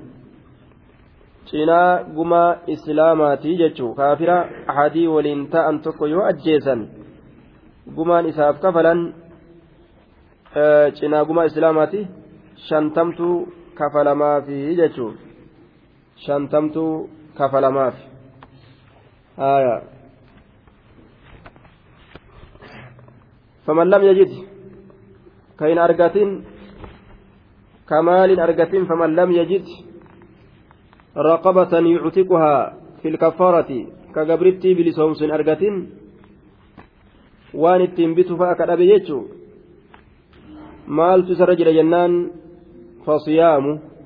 cinaa 1.50 2.04
gumaa 2.18 2.56
islaamaati 2.76 3.56
jechuudha 3.62 3.96
kaafira 4.02 4.36
ahadii 4.66 5.06
waliin 5.14 5.46
ta'an 5.56 5.80
tokko 5.86 6.06
yoo 6.06 6.24
ajjeesan 6.30 6.88
gumaan 7.96 8.26
isaaf 8.32 8.60
kafalan 8.66 9.02
cinaa 11.00 11.24
gumaa 11.24 11.50
islaamaati 11.52 12.06
shantamtuu 12.68 13.36
kafalamaafi 13.78 14.58
jechuun 14.80 15.14
shantamtuu 16.26 17.08
kafalamaafi 17.38 18.04
haaya 19.36 19.74
faman 23.66 23.88
lam 23.94 24.02
yajid 24.08 24.32
ka 25.58 25.68
hin 25.72 25.78
argatin 25.86 26.30
ka 27.90 28.02
maalin 28.02 28.40
argatin 28.46 28.86
faman 28.90 29.16
lam 29.18 29.32
yajid 29.40 29.66
raqabatan 31.28 31.86
yuctiquhaa 31.94 32.62
fi 33.02 33.10
lkaffaarati 33.16 33.80
ka 34.14 34.24
gabrittii 34.30 34.74
bilisoomsu 34.78 35.24
hin 35.24 35.34
argatin 35.38 35.76
waan 37.62 37.82
ittiin 37.86 38.14
bitu 38.14 38.36
fa'a 38.40 38.54
ka 38.58 38.66
dhabe 38.70 38.86
jechuu 38.92 39.22
maaltu 40.86 41.32
isarra 41.32 41.56
jira 41.56 41.72
jennaan? 41.72 42.43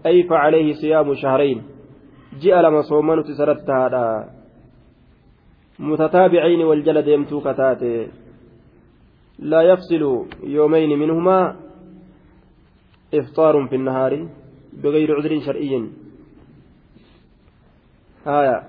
Ay 0.04 0.22
facalayhi 0.28 0.74
siyaamu 0.74 1.14
shahrayn 1.22 1.62
ji'a 2.40 2.62
lama 2.62 2.82
soomanutu 2.82 3.32
isarratti 3.32 3.66
tahaadha 3.66 4.38
متتابعين 5.78 6.62
والجلد 6.62 7.06
يمتو 7.08 7.40
كتاتي 7.40 8.08
لا 9.38 9.60
يفصل 9.62 10.02
يومين 10.42 10.98
منهما 10.98 11.56
إفطار 13.14 13.66
في 13.66 13.76
النهار 13.76 14.28
بغير 14.82 15.16
عذر 15.16 15.40
شرعي. 15.40 15.90
آية. 18.26 18.62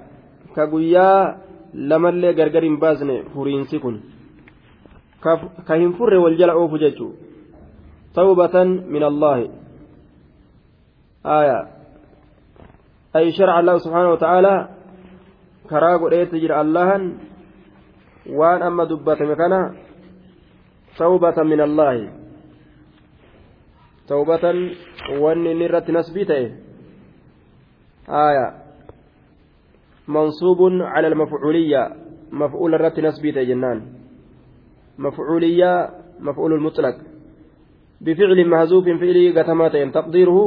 كقويا 0.56 1.38
لما 1.74 2.10
اللي 2.10 2.32
غرغر 2.32 2.76
بازن 2.76 3.10
فرين 3.34 3.64
سكن 3.64 4.00
كهم 5.68 5.92
فر 5.92 6.14
والجلع 6.14 6.54
أوف 6.54 6.74
ججو 6.74 7.10
توبة 8.16 8.64
من 8.64 9.04
الله. 9.04 9.50
آية 11.26 11.68
أي 13.16 13.32
شرع 13.32 13.60
الله 13.60 13.78
سبحانه 13.78 14.12
وتعالى 14.12 14.56
allahan 15.70 17.22
waan 18.26 18.62
amma 18.66 18.86
dubbatame 18.90 19.38
kana 19.38 19.78
tawbatan 20.98 21.46
min 21.46 21.62
allaahi 21.62 22.10
tawbatan 24.10 24.74
wanni 25.22 25.54
inni 25.54 25.70
irratti 25.70 25.94
nasbii 25.94 26.26
ta'e 26.26 26.48
aya 28.10 28.46
mansuubun 30.10 30.82
cala 30.82 31.06
almafcuuliyya 31.06 31.82
mafcuula 32.34 32.82
irratti 32.82 33.06
nasbii 33.06 33.34
ta'e 33.34 33.46
jennaan 33.46 33.94
mafcuuliyya 34.98 35.72
mafcuulu 36.20 36.58
lmutlaq 36.58 37.10
بفعل 38.00 38.40
محذوف 38.48 38.86
فعلي 38.86 39.36
قتمات 39.36 39.76
تقديره 39.76 40.40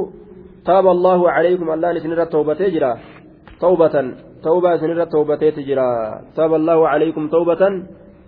تاب 0.64 0.86
الله 0.86 1.30
عليكم 1.30 1.66
الله 1.70 1.92
نسنر 1.92 2.24
توبته 2.24 2.68
جرا. 2.68 2.92
توبة 3.62 4.14
توبة 4.42 4.76
سنرة 4.76 5.04
توبتي 5.04 5.50
تجرى 5.50 5.90
تاب 6.36 6.54
الله 6.54 6.88
عليكم 6.88 7.28
توبة 7.28 7.62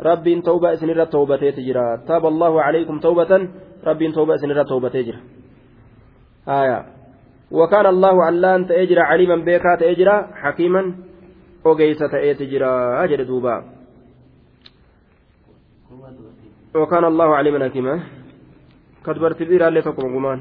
رب 0.01 0.27
توبة 0.45 0.75
سنرة 0.75 1.05
توبتي 1.05 1.53
تجرى 1.53 1.99
تاب 2.07 2.27
الله 2.27 2.63
عليكم 2.63 2.99
توبة 2.99 3.49
رب 3.85 4.01
توبة 4.15 4.37
سنرة 4.37 4.63
توبتي 4.63 5.03
تجرى 5.03 5.21
آية. 6.49 6.87
وكان 7.51 7.87
الله 7.87 8.25
علان 8.25 8.67
تأجرى 8.67 9.01
عليما 9.01 9.37
بيكا 9.37 9.77
تأجرى 9.81 10.17
حكيما 10.43 10.83
وقيسة 11.65 12.07
تأجرى 12.07 12.73
أجر 13.05 13.23
دوبا. 13.23 13.65
وكان 16.75 17.05
الله 17.05 17.29
عليما 17.35 17.69
حكيما. 17.69 18.01
كدبرت 19.07 19.43
بيرا 19.43 19.81
تقوم 19.81 20.17
قمان 20.17 20.41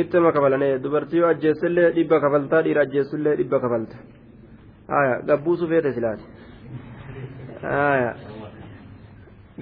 ittuma 0.00 0.32
kafalanee 0.32 0.78
dubartii 0.84 1.18
yoo 1.22 1.28
ajjeessillee 1.34 1.90
dhibba 1.96 2.20
kafaltaa 2.24 2.62
dhiira 2.66 2.82
ajjeessullee 2.86 3.36
dhibba 3.40 3.60
kafalta 3.64 3.96
haya 4.94 5.14
gabbuusu 5.30 5.68
feete 5.72 5.92
silaati 5.92 6.24
haya 7.62 8.14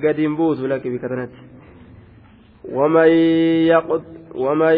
gadiin 0.04 0.36
buusu 0.36 0.68
lakki 0.72 0.90
bika 0.94 1.08
tanatti 1.12 1.40
ومن 2.74 3.08
يقت 3.66 4.02
ومن 4.34 4.76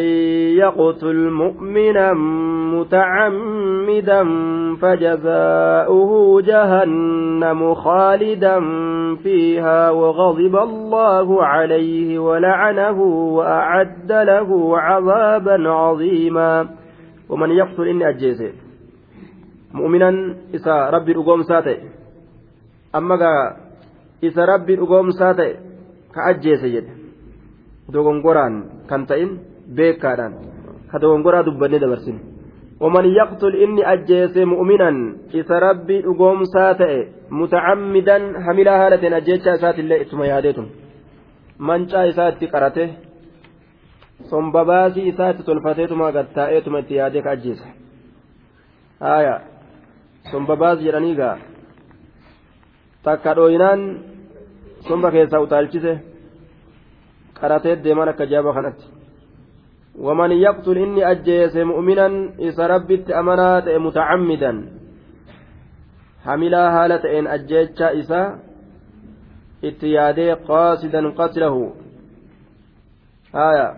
يقتل 0.57 1.31
مؤمنا 1.31 2.13
متعمدا 2.75 4.25
فجزاؤه 4.77 6.43
جهنم 6.43 7.75
خالدا 7.75 8.61
فيها 9.23 9.91
وغضب 9.91 10.57
الله 10.57 11.45
عليه 11.45 12.19
ولعنه 12.19 13.03
وأعد 13.37 14.13
له 14.13 14.79
عذابا 14.79 15.69
عظيما. 15.69 16.69
ومن 17.29 17.51
يقتل 17.51 17.89
إني 17.89 18.09
أجيسه 18.09 18.53
مؤمنا 19.75 20.37
إسا 20.55 20.91
ربي 20.91 21.13
الأقوم 21.13 21.43
ساتي 21.43 21.77
أما 22.95 23.17
إسا 24.25 24.45
ربي 24.45 24.75
الأقوم 24.75 25.11
ساتي 25.11 25.57
كأجيسه 26.15 26.69
جده 26.69 27.02
dogongoraan 27.94 28.86
kan 28.90 29.06
ta'in 29.10 29.32
beekaadhaan 29.78 30.34
ka 30.92 30.98
dogongoraa 31.02 31.46
dubbannee 31.48 31.84
dabarsine 31.84 32.22
ومن 32.78 33.06
يقتل 33.06 33.56
إني 33.64 33.82
أجيس 33.94 34.38
مؤمنا 34.38 34.90
إذا 35.34 35.60
ربي 35.60 35.98
أقوم 36.06 36.44
ساتئ 36.44 36.94
متعمدا 37.32 38.18
حملا 38.46 38.74
هالة 38.82 39.18
أجيتش 39.18 39.48
سات 39.62 39.80
الله 39.80 40.02
إتم 40.02 40.24
يادتم 40.24 40.68
من 41.60 41.86
جاء 41.90 42.06
سات 42.18 42.44
قرته 42.54 42.90
ثم 44.30 44.46
بباسي 44.54 45.12
سات 45.18 45.42
تلفتيتما 45.42 46.08
قد 46.16 46.28
تائتما 46.38 46.80
اتيادك 46.80 47.28
أجيس 47.28 47.62
آية 49.02 49.36
ثم 50.32 50.44
بباسي 50.46 50.84
جرانيقا 50.86 51.32
takka 53.08 53.36
dhooyinaan 53.38 53.82
somba 54.88 55.12
keessaa 55.16 55.40
utaalchise 55.40 55.92
qaratee 57.43 57.77
deeman 57.85 58.09
akka 58.09 58.25
jaaba 58.33 58.53
kanatti. 58.57 58.87
ومن 59.93 60.33
يقتل 60.33 60.79
إني 60.79 61.11
أجيس 61.11 61.57
مؤمنا 61.57 62.07
إذا 62.39 62.67
ربت 62.67 63.11
أمنات 63.11 63.69
متعمدا. 63.69 64.53
حملا 66.25 66.63
هالة 66.77 67.19
إن 67.19 67.27
أجيتش 67.27 67.83
إسا 67.83 68.39
اتيادي 69.65 70.33
قاصدا 70.33 71.11
قتله. 71.11 71.75
آية. 73.35 73.69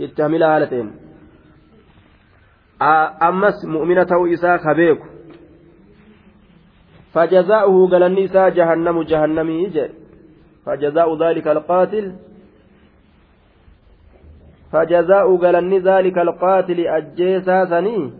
اتهملا 0.00 0.56
هالتين 0.56 0.88
أمس 3.22 3.58
مؤمنة 3.64 4.12
إسا 4.34 4.56
خبيك 4.56 5.00
فجزاؤه 7.14 7.76
قال 7.90 8.02
النساء 8.02 8.48
جهنم 8.50 9.02
جهنمي 9.02 9.72
فجزاء 10.66 11.08
ذلك 11.22 11.46
القاتل. 11.48 12.27
فجزاء 14.72 15.36
قلن 15.36 15.72
ذلك 15.78 16.18
القاتل 16.18 16.80
أجيسا 16.86 17.64
سني 17.64 18.12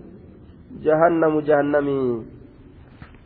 جهنم 0.82 1.40
جهنمي 1.40 2.24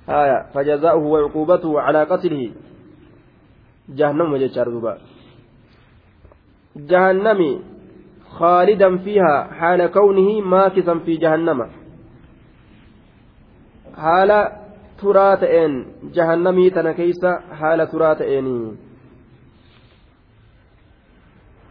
آية. 0.09 0.39
فجزاؤه 0.55 1.05
وعقوبته 1.05 1.81
على 1.81 2.05
قتله. 2.05 2.51
جهنم 3.89 4.33
وجدشار 4.33 4.69
دوبا 4.69 4.99
جهنمي 6.77 7.61
خالدا 8.31 8.97
فيها 8.97 9.37
حال 9.59 9.87
كونه 9.87 10.41
ماكثا 10.41 10.99
في 10.99 11.17
جهنم. 11.17 11.71
حال 13.97 14.49
تراتئن 15.03 15.87
جهنمي 16.15 16.71
تنكيس 16.71 17.25
حال 17.59 17.89
تراتئن 17.89 18.77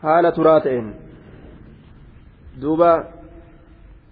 حال 0.03 0.33
تراتئن 0.33 1.10
duuba 2.59 2.91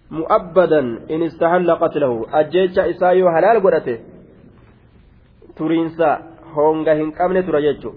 mu'abbadan 0.10 0.88
in 1.14 1.22
istahalla 1.30 1.80
qatlahu 1.82 2.28
ajjeecha 2.40 2.88
isaa 2.94 3.14
yoo 3.14 3.32
halaal 3.36 3.60
godhate 3.66 3.96
turiinsa 5.58 6.08
honga 6.56 6.94
hin 7.00 7.12
qabne 7.18 7.42
tura 7.44 7.62
jechu 7.68 7.92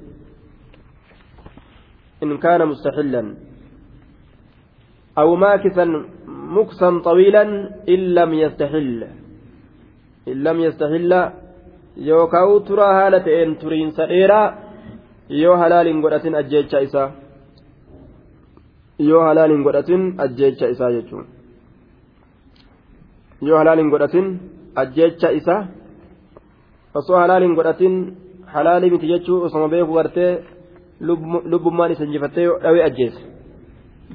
in 2.23 2.39
kaana 2.45 2.67
mustaxillan 2.73 3.29
aw 5.21 5.29
maakisan 5.45 5.91
muksan 6.57 6.95
طawiilan 7.07 7.51
in 7.95 8.01
lam 8.17 8.31
yastaxil 8.43 8.89
in 10.31 10.37
lam 10.47 10.59
yastaxilla 10.67 11.21
yookaa 12.11 12.61
turaa 12.69 12.93
haala 12.99 13.25
ta'een 13.27 13.57
turiinsa 13.63 14.07
dheeraa 14.13 14.47
yoo 15.43 15.57
halaal 15.63 15.87
hin 15.87 16.01
godhatin 16.05 16.35
ajjeecha 16.41 16.85
isaa 16.87 17.22
yoo 19.09 19.23
halaal 19.29 19.51
hin 19.55 19.63
godhatin 19.67 20.03
ajjeecha 20.25 20.67
isaa 20.75 20.91
jechuun. 20.97 21.25
Yoo 23.49 23.59
halaal 23.61 23.79
hin 23.83 23.91
godhatin 23.95 24.27
ajjeecha 24.83 25.29
isaa. 25.41 25.61
Osoo 26.95 27.17
halaal 27.23 27.43
hin 27.47 27.55
godhatin 27.59 27.95
halaalii 28.55 28.91
miti 28.95 29.07
jechuu 29.13 29.43
osoma 29.49 29.69
beeku 29.75 29.93
gartee 29.99 30.33
lubbummaan 31.51 31.93
isa 31.93 32.05
injifattee 32.05 32.47
dhawee 32.63 32.85
ajjeese 32.89 33.21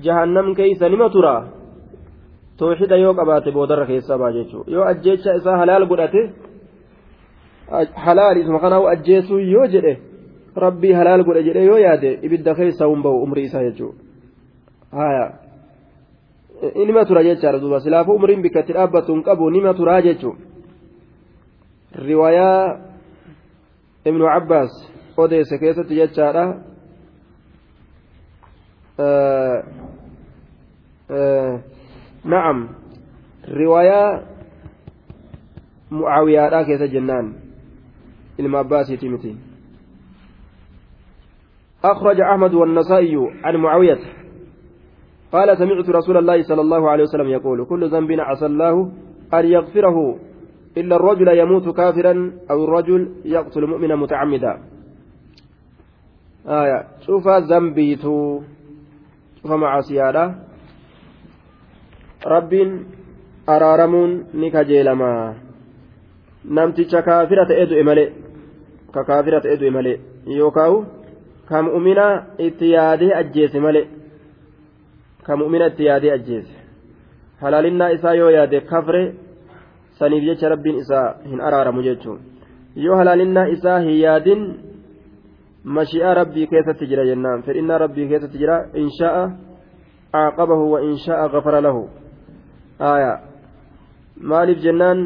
jahannam 0.06 0.48
keeysa 0.58 0.90
nima 0.90 1.10
tura 1.16 1.34
tooxida 2.58 2.96
yoo 3.04 3.14
qabaate 3.20 3.52
boodarra 3.52 3.86
keessaa 3.92 4.18
baa 4.22 4.32
jechuu. 4.38 4.64
Yoo 4.74 4.86
ajjeecha 4.92 5.34
isaa 5.40 5.58
halaal 5.62 5.86
godhate 5.92 6.22
halaal 8.06 8.38
isuma 8.42 8.60
kanaa 8.60 8.90
ajjeesuu 8.94 9.40
yoo 9.54 9.68
jedhe 9.74 9.94
rabbii 10.66 10.94
halaal 11.00 11.24
godhe 11.28 11.44
jedhe 11.48 11.64
yoo 11.70 11.80
yaade 11.86 12.20
ibidda 12.26 12.56
keessa 12.60 12.88
hin 12.92 13.02
bahu 13.06 13.24
umrii 13.26 13.46
isaa 13.50 13.64
jechuudha. 13.68 14.07
Nima 16.86 17.06
tura 17.06 17.24
jechaadha 17.24 17.60
duuba 17.60 17.80
silaafuu 17.80 18.16
umriin 18.16 18.42
bikka 18.42 18.60
itti 18.60 18.74
dhaabbatu 18.74 19.14
hin 19.14 19.24
qabu 19.24 19.50
nima 19.52 19.74
turaa 19.74 20.02
jechuun 20.02 20.38
riwaayaa 22.08 22.80
ibnu 24.06 24.26
cabbaas 24.26 24.72
odeesse 25.18 25.58
keessatti 25.60 25.96
jechaadha 25.96 26.44
na'am 32.26 32.58
riwaayaa 33.60 34.22
mucaawiyaadhaa 35.90 36.64
keessa 36.68 36.88
jennaan 36.88 37.28
ilma 38.38 38.60
abbaasiiti 38.60 39.10
miti 39.10 39.34
أخرج 41.84 42.22
أحمد 42.22 42.54
والنسائي 42.54 43.16
عن 43.44 43.56
معاوية 43.56 44.00
قال 45.32 45.58
سمعت 45.58 45.90
رسول 45.90 46.18
الله 46.18 46.42
صلى 46.44 46.62
الله 46.62 46.90
عليه 46.90 47.04
وسلم 47.04 47.28
يقول 47.28 47.66
كل 47.66 47.90
ذنب 47.90 48.12
عسى 48.20 48.46
الله 48.46 48.92
أن 49.34 49.46
يغفره 49.46 49.98
إلا 50.78 50.96
الرجل 50.96 51.28
يموت 51.28 51.70
كافرا 51.70 52.32
أو 52.52 52.64
الرجل 52.64 53.02
يقتل 53.26 53.66
مؤمنا 53.66 53.96
متعمدا. 53.96 54.54
آية. 56.48 56.80
شوف 57.06 57.28
ذنبيتو. 57.28 58.42
شوف 59.42 59.52
معاصيالا. 59.52 60.36
رب 62.26 62.54
أرارمون 63.50 64.12
نكجيلما. 64.34 65.34
namticha 66.48 67.02
kaafira 67.02 67.46
ta'ee 67.46 67.66
du'e 67.68 67.84
malee 67.84 68.10
ka 68.94 69.04
kaafira 69.04 69.42
ta'ee 69.42 69.58
du'e 69.60 69.72
malee 69.78 70.00
yookaan 70.40 70.86
ka 71.50 71.62
mu'mina 71.68 72.06
itti 72.48 72.72
yaadee 72.72 73.12
ajjeese 73.20 73.60
malee 73.60 73.88
ka 75.28 75.38
mu'minatti 75.42 75.84
yaadee 75.90 76.12
ajjeese 76.18 76.56
halaalinnaa 77.42 77.90
isaa 77.98 78.16
yoo 78.22 78.30
yaade 78.38 78.62
kafre 78.72 79.04
saniif 80.00 80.24
jecha 80.30 80.50
rabbiin 80.50 80.80
isaa 80.84 81.08
hin 81.30 81.42
araaramu 81.50 81.84
jechuun 81.88 82.20
yoo 82.86 82.96
halaalinaa 82.96 83.46
isaa 83.56 83.80
hin 83.80 84.00
yaadin 84.00 84.42
mashi'aa 85.78 86.14
rabbii 86.22 86.48
keessatti 86.52 86.90
jira 86.92 87.06
jennaan 87.10 87.44
fedhinnaa 87.48 87.78
rabbii 87.86 88.08
keessatti 88.12 88.42
jira 88.44 88.58
inshaa'a 88.84 89.24
caaqabahu 90.12 90.72
wa 90.74 90.82
inshaa'a 90.90 91.30
gafara 91.36 91.62
lahu 91.68 91.82
aayaa 92.92 93.18
maaliif 94.34 94.60
jennaan 94.68 95.02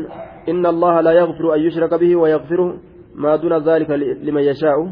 inna 0.54 0.70
allaha 0.74 1.06
laa 1.08 1.16
yaghfiru 1.22 1.54
an 1.56 1.64
yushraka 1.68 2.02
bihi 2.04 2.16
wa 2.24 2.30
yaghfiru 2.34 2.68
maa 3.16 3.38
duna 3.38 3.60
dhaalika 3.70 3.98
liman 3.98 4.44
yashaa'u 4.52 4.84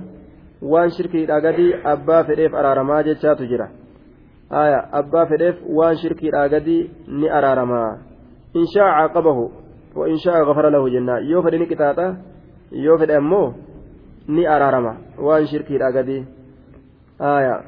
waan 0.72 0.96
shirkiidha 0.98 1.42
gadi 1.42 1.68
abbaa 1.94 2.24
fedheef 2.24 2.54
araaramaa 2.62 3.04
jechaatu 3.10 3.48
jira 3.52 3.70
waan 4.50 5.98
shirkiidhaa 6.02 6.50
gadi 6.50 6.78
ni 7.08 7.30
araaramaa 7.30 7.98
in 8.54 8.66
shaa 8.74 8.92
caaqabahu 8.98 9.52
wa 9.96 10.10
in 10.10 10.18
shaa 10.18 10.46
gafara 10.46 10.70
lahu 10.70 10.90
jenna 10.90 11.20
yoo 11.32 11.42
fedhe 11.44 11.58
ni 11.58 11.68
qixaaxa 11.72 12.08
yoo 12.72 12.98
fedhe 12.98 13.16
ammoo 13.16 13.54
ni 14.28 14.48
araarama 14.48 14.94
waan 15.18 15.48
shirkiidhaa 15.48 15.92
gadi 15.92 16.26
aya 17.20 17.64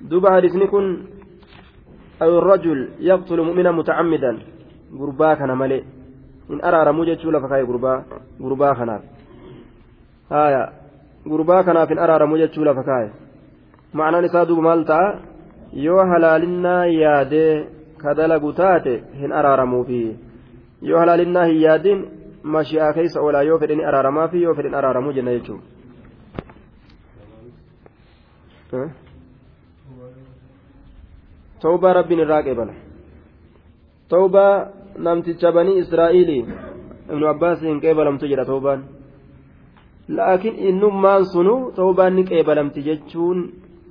duba 0.00 0.32
hadisni 0.36 0.68
kun 0.68 1.08
أو 2.22 2.38
الرجل 2.38 2.88
يقتل 2.98 3.40
مؤمنا 3.40 3.70
متعمدا 3.70 4.38
غربا 4.98 5.34
كان 5.34 5.58
ملئ 5.58 5.82
إن 6.50 6.60
أرى 6.64 6.82
رموجة 6.90 7.18
شولا 7.22 7.40
فكاي 7.40 7.62
غربا 7.62 8.04
غربا 8.42 8.72
كان 8.74 9.00
آية 10.32 10.72
غربا 11.28 11.62
كان 11.62 11.86
في 11.86 11.94
أرى 12.04 12.16
رموجة 12.16 12.50
شولا 12.52 12.74
فكاي 12.74 13.10
معنى 13.94 14.20
نسادو 14.20 14.60
مالتا 14.60 15.20
yoo 15.72 16.04
halaalinaa 16.10 16.84
yaadee 16.86 17.66
ka 17.98 18.14
dalagu 18.14 18.52
taate 18.52 19.02
hin 19.20 19.32
araaramuufi 19.32 20.16
yoo 20.82 21.00
halaalinaa 21.00 21.44
hin 21.44 21.60
yaadin 21.62 22.06
mashi'aa 22.42 22.92
keessa 22.92 23.20
oolaa 23.20 23.42
yoo 23.42 23.58
fedhe 23.58 23.74
ni 23.76 23.84
araaramaa 23.84 24.28
fi 24.28 24.42
yoo 24.42 24.54
fedhe 24.54 24.76
araaramuu 24.76 25.12
jenna 25.12 25.32
jechuudha. 25.36 25.66
tawbaa 31.62 31.92
rabbiin 31.98 32.20
irraa 32.24 32.42
qeebala 32.42 32.74
tawbaa 34.14 34.52
namticha 35.06 35.52
banii 35.52 35.78
israa'iilii 35.82 36.44
ibnu 37.12 37.26
abbaas 37.32 37.60
hin 37.62 37.80
qeebalamtu 37.84 38.30
jedha 38.32 38.44
tawbaan 38.52 38.84
laakiin 40.20 40.56
innummaan 40.70 41.26
sunu 41.34 41.56
tawbaan 41.80 42.14
ni 42.20 42.24
qeebalamti 42.30 42.86
jechuun 42.88 43.44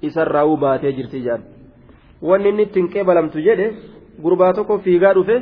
isarraa 0.09 0.47
baatee 0.63 0.93
jirti 0.99 1.23
jedhan 1.27 1.56
wanni 2.29 2.49
inni 2.49 2.63
ittiin 2.67 2.87
qeebalamtu 2.93 3.39
jedhe 3.47 3.67
gurbaa 4.23 4.53
tokko 4.57 4.77
fiigaa 4.85 5.13
dhufe 5.17 5.35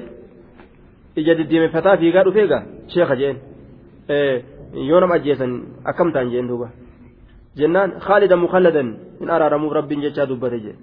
ija 1.21 1.33
diddiimeffataa 1.39 1.97
fiigaa 2.01 2.23
dhufe 2.27 2.41
egaa 2.47 2.63
sheeka 2.93 3.15
jeen 3.21 3.37
yoo 4.89 4.99
nama 4.99 5.15
ajjeesan 5.19 5.51
akkam 5.91 6.09
ta'an 6.13 6.29
jeen 6.33 6.47
duuba 6.51 6.67
jennaan 7.59 7.89
khaalidan 8.05 8.39
mukalladan 8.45 8.87
hin 9.19 9.29
araaramuuf 9.35 9.73
rabbiin 9.79 10.01
jechaa 10.05 10.25
dubbate 10.31 10.57
jedhe 10.65 10.75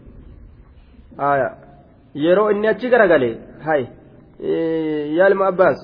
yeroo 2.24 2.50
inni 2.52 2.68
achi 2.72 2.88
garagalee 2.94 3.34
hay 3.66 3.82
yaalma 5.18 5.44
abbaas 5.52 5.78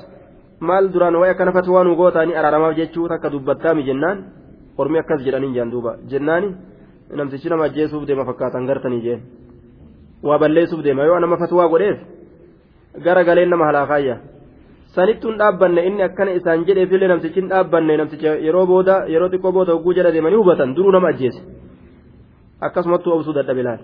maal 0.68 0.84
duraan 0.94 1.16
wayi 1.20 1.32
akkana 1.34 1.52
fatwaa 1.56 1.84
nu 1.84 1.96
gootaanii 2.00 2.36
araaramaaf 2.40 2.74
jechuu 2.80 3.08
takka 3.12 3.28
dubbattaami 3.34 3.82
jennaan 3.88 4.18
ormi 4.80 4.98
akkas 5.02 5.20
jedhaniin 5.26 5.54
jaan 5.56 5.70
duuba 5.74 5.92
jennaani 6.12 6.48
namtichi 7.18 7.48
nama 7.52 7.64
ajjeesuuf 7.68 8.06
deema 8.08 8.24
fakkaatan 8.30 8.66
gartanii 8.70 9.02
jeen 9.06 9.20
waa 10.22 10.38
balleessuuf 10.38 10.82
deema 10.82 11.02
yoo 11.04 11.18
nama 11.20 11.36
fatwaa 11.36 11.68
godheef 11.68 11.98
gara 13.04 13.24
galeen 13.24 13.50
nama 13.50 13.66
halaakaayya 13.66 14.16
sanittuun 14.94 15.38
dhaabbanne 15.38 15.86
inni 15.88 16.02
akkana 16.08 16.32
isaan 16.38 16.64
jedheefillee 16.68 17.08
namtichi 17.12 17.40
hin 17.40 17.48
dhaabbanne 17.52 17.96
namticha 18.00 18.34
yeroo 18.46 18.66
booda 18.72 18.96
yeroo 19.12 19.28
xiqqoo 19.34 19.52
booda 19.58 19.72
hogguu 19.76 19.94
jala 19.98 20.12
deemanii 20.16 20.40
hubatan 20.42 20.74
duruu 20.76 20.92
nama 20.96 21.08
ajjeese 21.12 21.42
akkasumattuu 22.68 23.12
obsuu 23.16 23.36
dadhabe 23.38 23.62
laal 23.68 23.82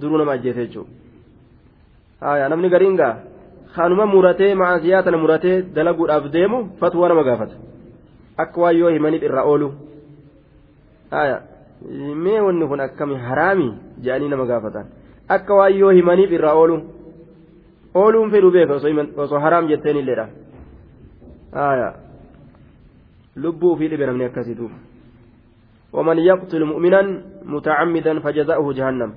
duruu 0.00 0.18
nama 0.22 0.32
ajjeese 0.38 0.66
jechuudha 0.66 2.48
namni 2.54 2.68
gariin 2.76 2.96
gaa 3.02 3.14
kanuma 3.74 4.06
muratee 4.14 4.54
maasiyaa 4.62 5.02
tana 5.02 5.18
muratee 5.24 5.56
dalaguudhaaf 5.76 6.32
deemu 6.36 6.64
fatwaa 6.80 7.08
nama 7.14 7.24
gaafata 7.28 7.54
akka 8.46 8.60
waan 8.64 8.78
yoo 8.80 8.90
himaniif 8.96 9.22
irraa 9.28 9.44
oolu 9.52 9.68
mee 12.24 12.40
wanni 12.46 12.66
kun 12.72 12.80
akkami 12.80 13.16
haraami 13.28 13.68
jedhanii 14.04 14.28
nama 14.28 14.46
gaafatan. 14.46 14.86
Akka 15.36 15.58
waan 15.60 15.74
yoo 15.80 15.92
himaniif 15.98 16.32
irraa 16.38 16.54
oolu 16.62 16.76
ooluun 17.94 18.30
fedhu 18.30 18.54
beeka 18.56 18.80
osoo 19.24 19.44
haraam 19.44 19.68
jetteen 19.72 20.00
illeedha 20.04 20.26
lubbuu 23.36 23.76
fi 23.76 23.88
dhibe 23.88 24.06
namni 24.06 24.24
akkasii 24.24 24.54
duuba. 24.54 24.78
ومن 25.92 26.18
يقتل 26.18 26.64
مؤمنا 26.64 27.22
متعمدا 27.44 28.18
فجزاؤه 28.20 28.72
جهنم 28.72 29.14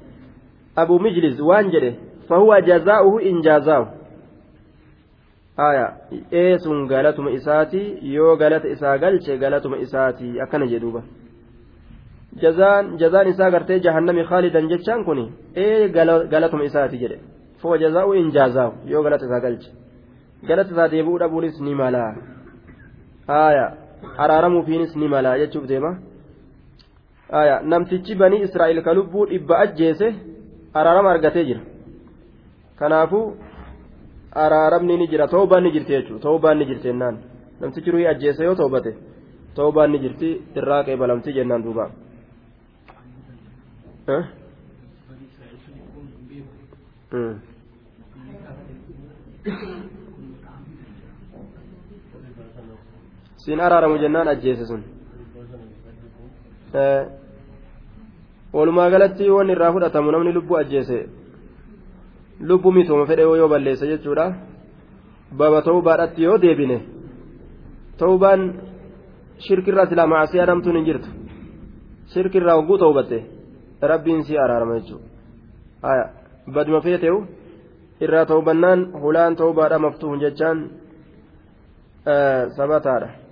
أبو 0.78 0.98
مجلس 0.98 1.42
وان 1.42 1.70
جده 1.70 1.94
فهو 2.30 2.60
جزاؤه 2.60 3.22
إن 3.22 3.42
جازاه 3.42 3.88
آية 5.60 5.94
إيس 6.34 6.68
قالتم 6.68 7.28
إساتي 7.28 8.00
يو 8.02 8.36
قالت 8.36 8.66
إسا 8.66 8.92
قلت 8.92 9.30
قالتم 9.30 9.74
إساتي 9.74 10.44
أكن 10.44 10.66
جدوبة 10.66 11.04
jazaan 12.44 12.98
jazaan 13.02 13.28
isaa 13.28 13.52
gartee 13.52 13.80
jahannami 13.86 14.24
khaalidan 14.30 14.70
jechaan 14.72 15.06
kun 15.08 15.20
ee 15.56 15.88
galatuma 16.34 16.64
isaati 16.70 16.98
jedhe 17.04 17.18
foo 17.62 17.78
jazaa'u 17.84 18.14
in 18.22 18.32
jaazaahu 18.38 18.74
yoo 18.94 19.04
galata 19.04 19.26
isaa 19.30 19.40
galche 19.46 19.72
galata 20.48 20.72
isaa 20.76 20.90
deebi'uu 20.94 21.20
dhabuunis 21.24 21.62
ni 21.68 21.76
mala 21.82 22.04
haaya 23.28 23.66
araaramuufiinis 24.24 24.96
ni 24.96 25.08
mala 25.14 25.38
jechuuf 25.42 25.66
deema 25.72 25.92
haaya 27.32 27.56
namtichi 27.72 28.16
banii 28.22 28.44
israa'el 28.48 28.84
ka 28.88 28.94
lubbuu 29.00 29.26
dhibba 29.32 29.60
ajjeese 29.66 30.08
araarama 30.80 31.12
argatee 31.16 31.46
jira 31.50 31.62
kanaafuu 32.80 33.26
araaramni 34.46 34.98
ni 34.98 35.08
jira 35.12 35.28
toobaan 35.36 35.64
ni 35.64 35.72
jirti 35.76 35.92
jechuudha 35.98 36.24
toobaan 36.28 36.58
ni 36.60 36.66
jirti 36.72 36.88
jennaan 36.90 37.18
namtichi 37.62 37.92
ruhii 37.94 38.10
ajjeese 38.14 38.44
yoo 38.48 38.56
toobate 38.62 38.92
toobaan 39.58 39.92
ni 39.92 40.00
jirti 40.04 40.30
irraa 40.60 40.84
qeebalamti 40.88 41.38
jennaan 41.38 41.64
duuba. 44.08 44.28
siin 53.38 53.60
araaramu 53.60 53.98
jennaan 54.04 54.28
ajjeese 54.34 54.66
sun 54.70 54.82
walumaa 58.54 58.90
galatti 58.94 59.30
wanni 59.38 59.54
irraa 59.56 59.74
fudhatamu 59.76 60.12
namni 60.12 60.32
lubbuu 60.38 60.58
ajjeese 60.62 60.98
lubbuu 62.50 62.72
misooma 62.78 63.06
fedhe 63.10 63.24
yoo 63.42 63.50
balleesse 63.54 63.86
jechuudha 63.92 64.26
baba 65.40 65.60
tawbaadhatti 65.68 66.22
yoo 66.28 66.38
deebine 66.44 66.78
tawbaan 68.02 68.42
shirkirraa 69.46 69.90
silaa 69.90 70.12
macaasiyaa 70.14 70.50
namtuun 70.52 70.76
hin 70.78 70.88
jirtu 70.90 71.10
shirkirraa 72.14 72.58
hogguu 72.60 72.78
tawbatte 72.84 73.18
rabbiin 73.88 74.24
si 74.24 74.38
araarama 74.38 74.80
jechuudha. 74.80 75.08
Baduma 76.54 76.82
feete'u 76.82 77.28
irraa 78.02 78.26
tawbannaan 78.26 78.92
hulaan 79.02 79.36
tawbaadha 79.36 79.80
maftuun 79.80 80.20
jechaan 80.20 80.70
sabataadha 82.58 83.26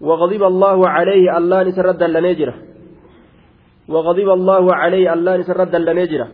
وغضب 0.00 0.42
الله 0.42 0.88
عليه 0.88 1.38
الله 1.38 1.62
نسرد 1.62 2.02
لنجرة 2.02 2.54
وغضب 3.88 4.28
الله 4.28 4.74
عليه 4.74 5.12
الله 5.12 5.36
نسرد 5.36 5.76
لنجرة 5.76 6.28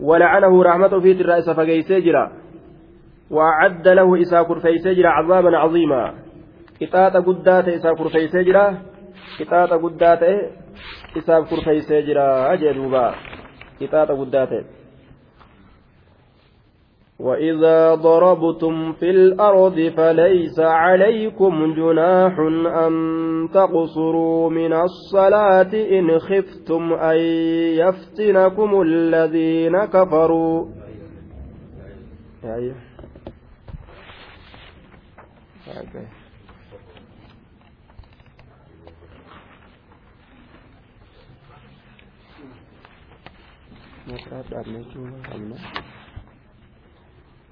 ولعنه 0.00 0.62
رحمته 0.62 1.00
في 1.00 1.12
الرئيس 1.12 1.50
فقيسجرة 1.50 2.32
وأعد 3.30 3.88
له 3.88 4.20
إساكر 4.22 4.60
فيسجرة 4.60 5.08
عذابا 5.08 5.56
عظيما 5.56 6.14
قطاة 6.82 7.14
قدات 7.20 7.68
إساكر 7.68 8.08
فيسجرة 8.08 8.78
قطاة 9.40 9.76
قدات 9.76 10.22
isaaf 11.20 11.48
kurfeeysee 11.50 12.02
jira 12.08 12.26
jee 12.62 12.74
duuba 12.78 13.04
qixaaxa 13.78 14.18
guddaa 14.22 14.46
ta'e. 14.46 14.64
وإذا 17.18 17.94
ضربتم 17.94 18.92
في 18.92 19.10
الأرض 19.10 19.78
فليس 19.96 20.60
عليكم 20.60 21.74
جناح 21.74 22.34
أن 22.84 22.92
تقصروا 23.54 24.50
من 24.50 24.72
الصلاة 24.72 25.72
إن 25.72 26.18
خفتم 26.18 26.92
أن 26.92 27.18
يفتنكم 27.80 28.82
الذين 28.82 29.84
كفروا 29.84 30.66
أيوه. 32.44 32.76
maqaa 35.66 36.25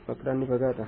Bakran 0.06 0.38
ni 0.38 0.46
bagata. 0.46 0.86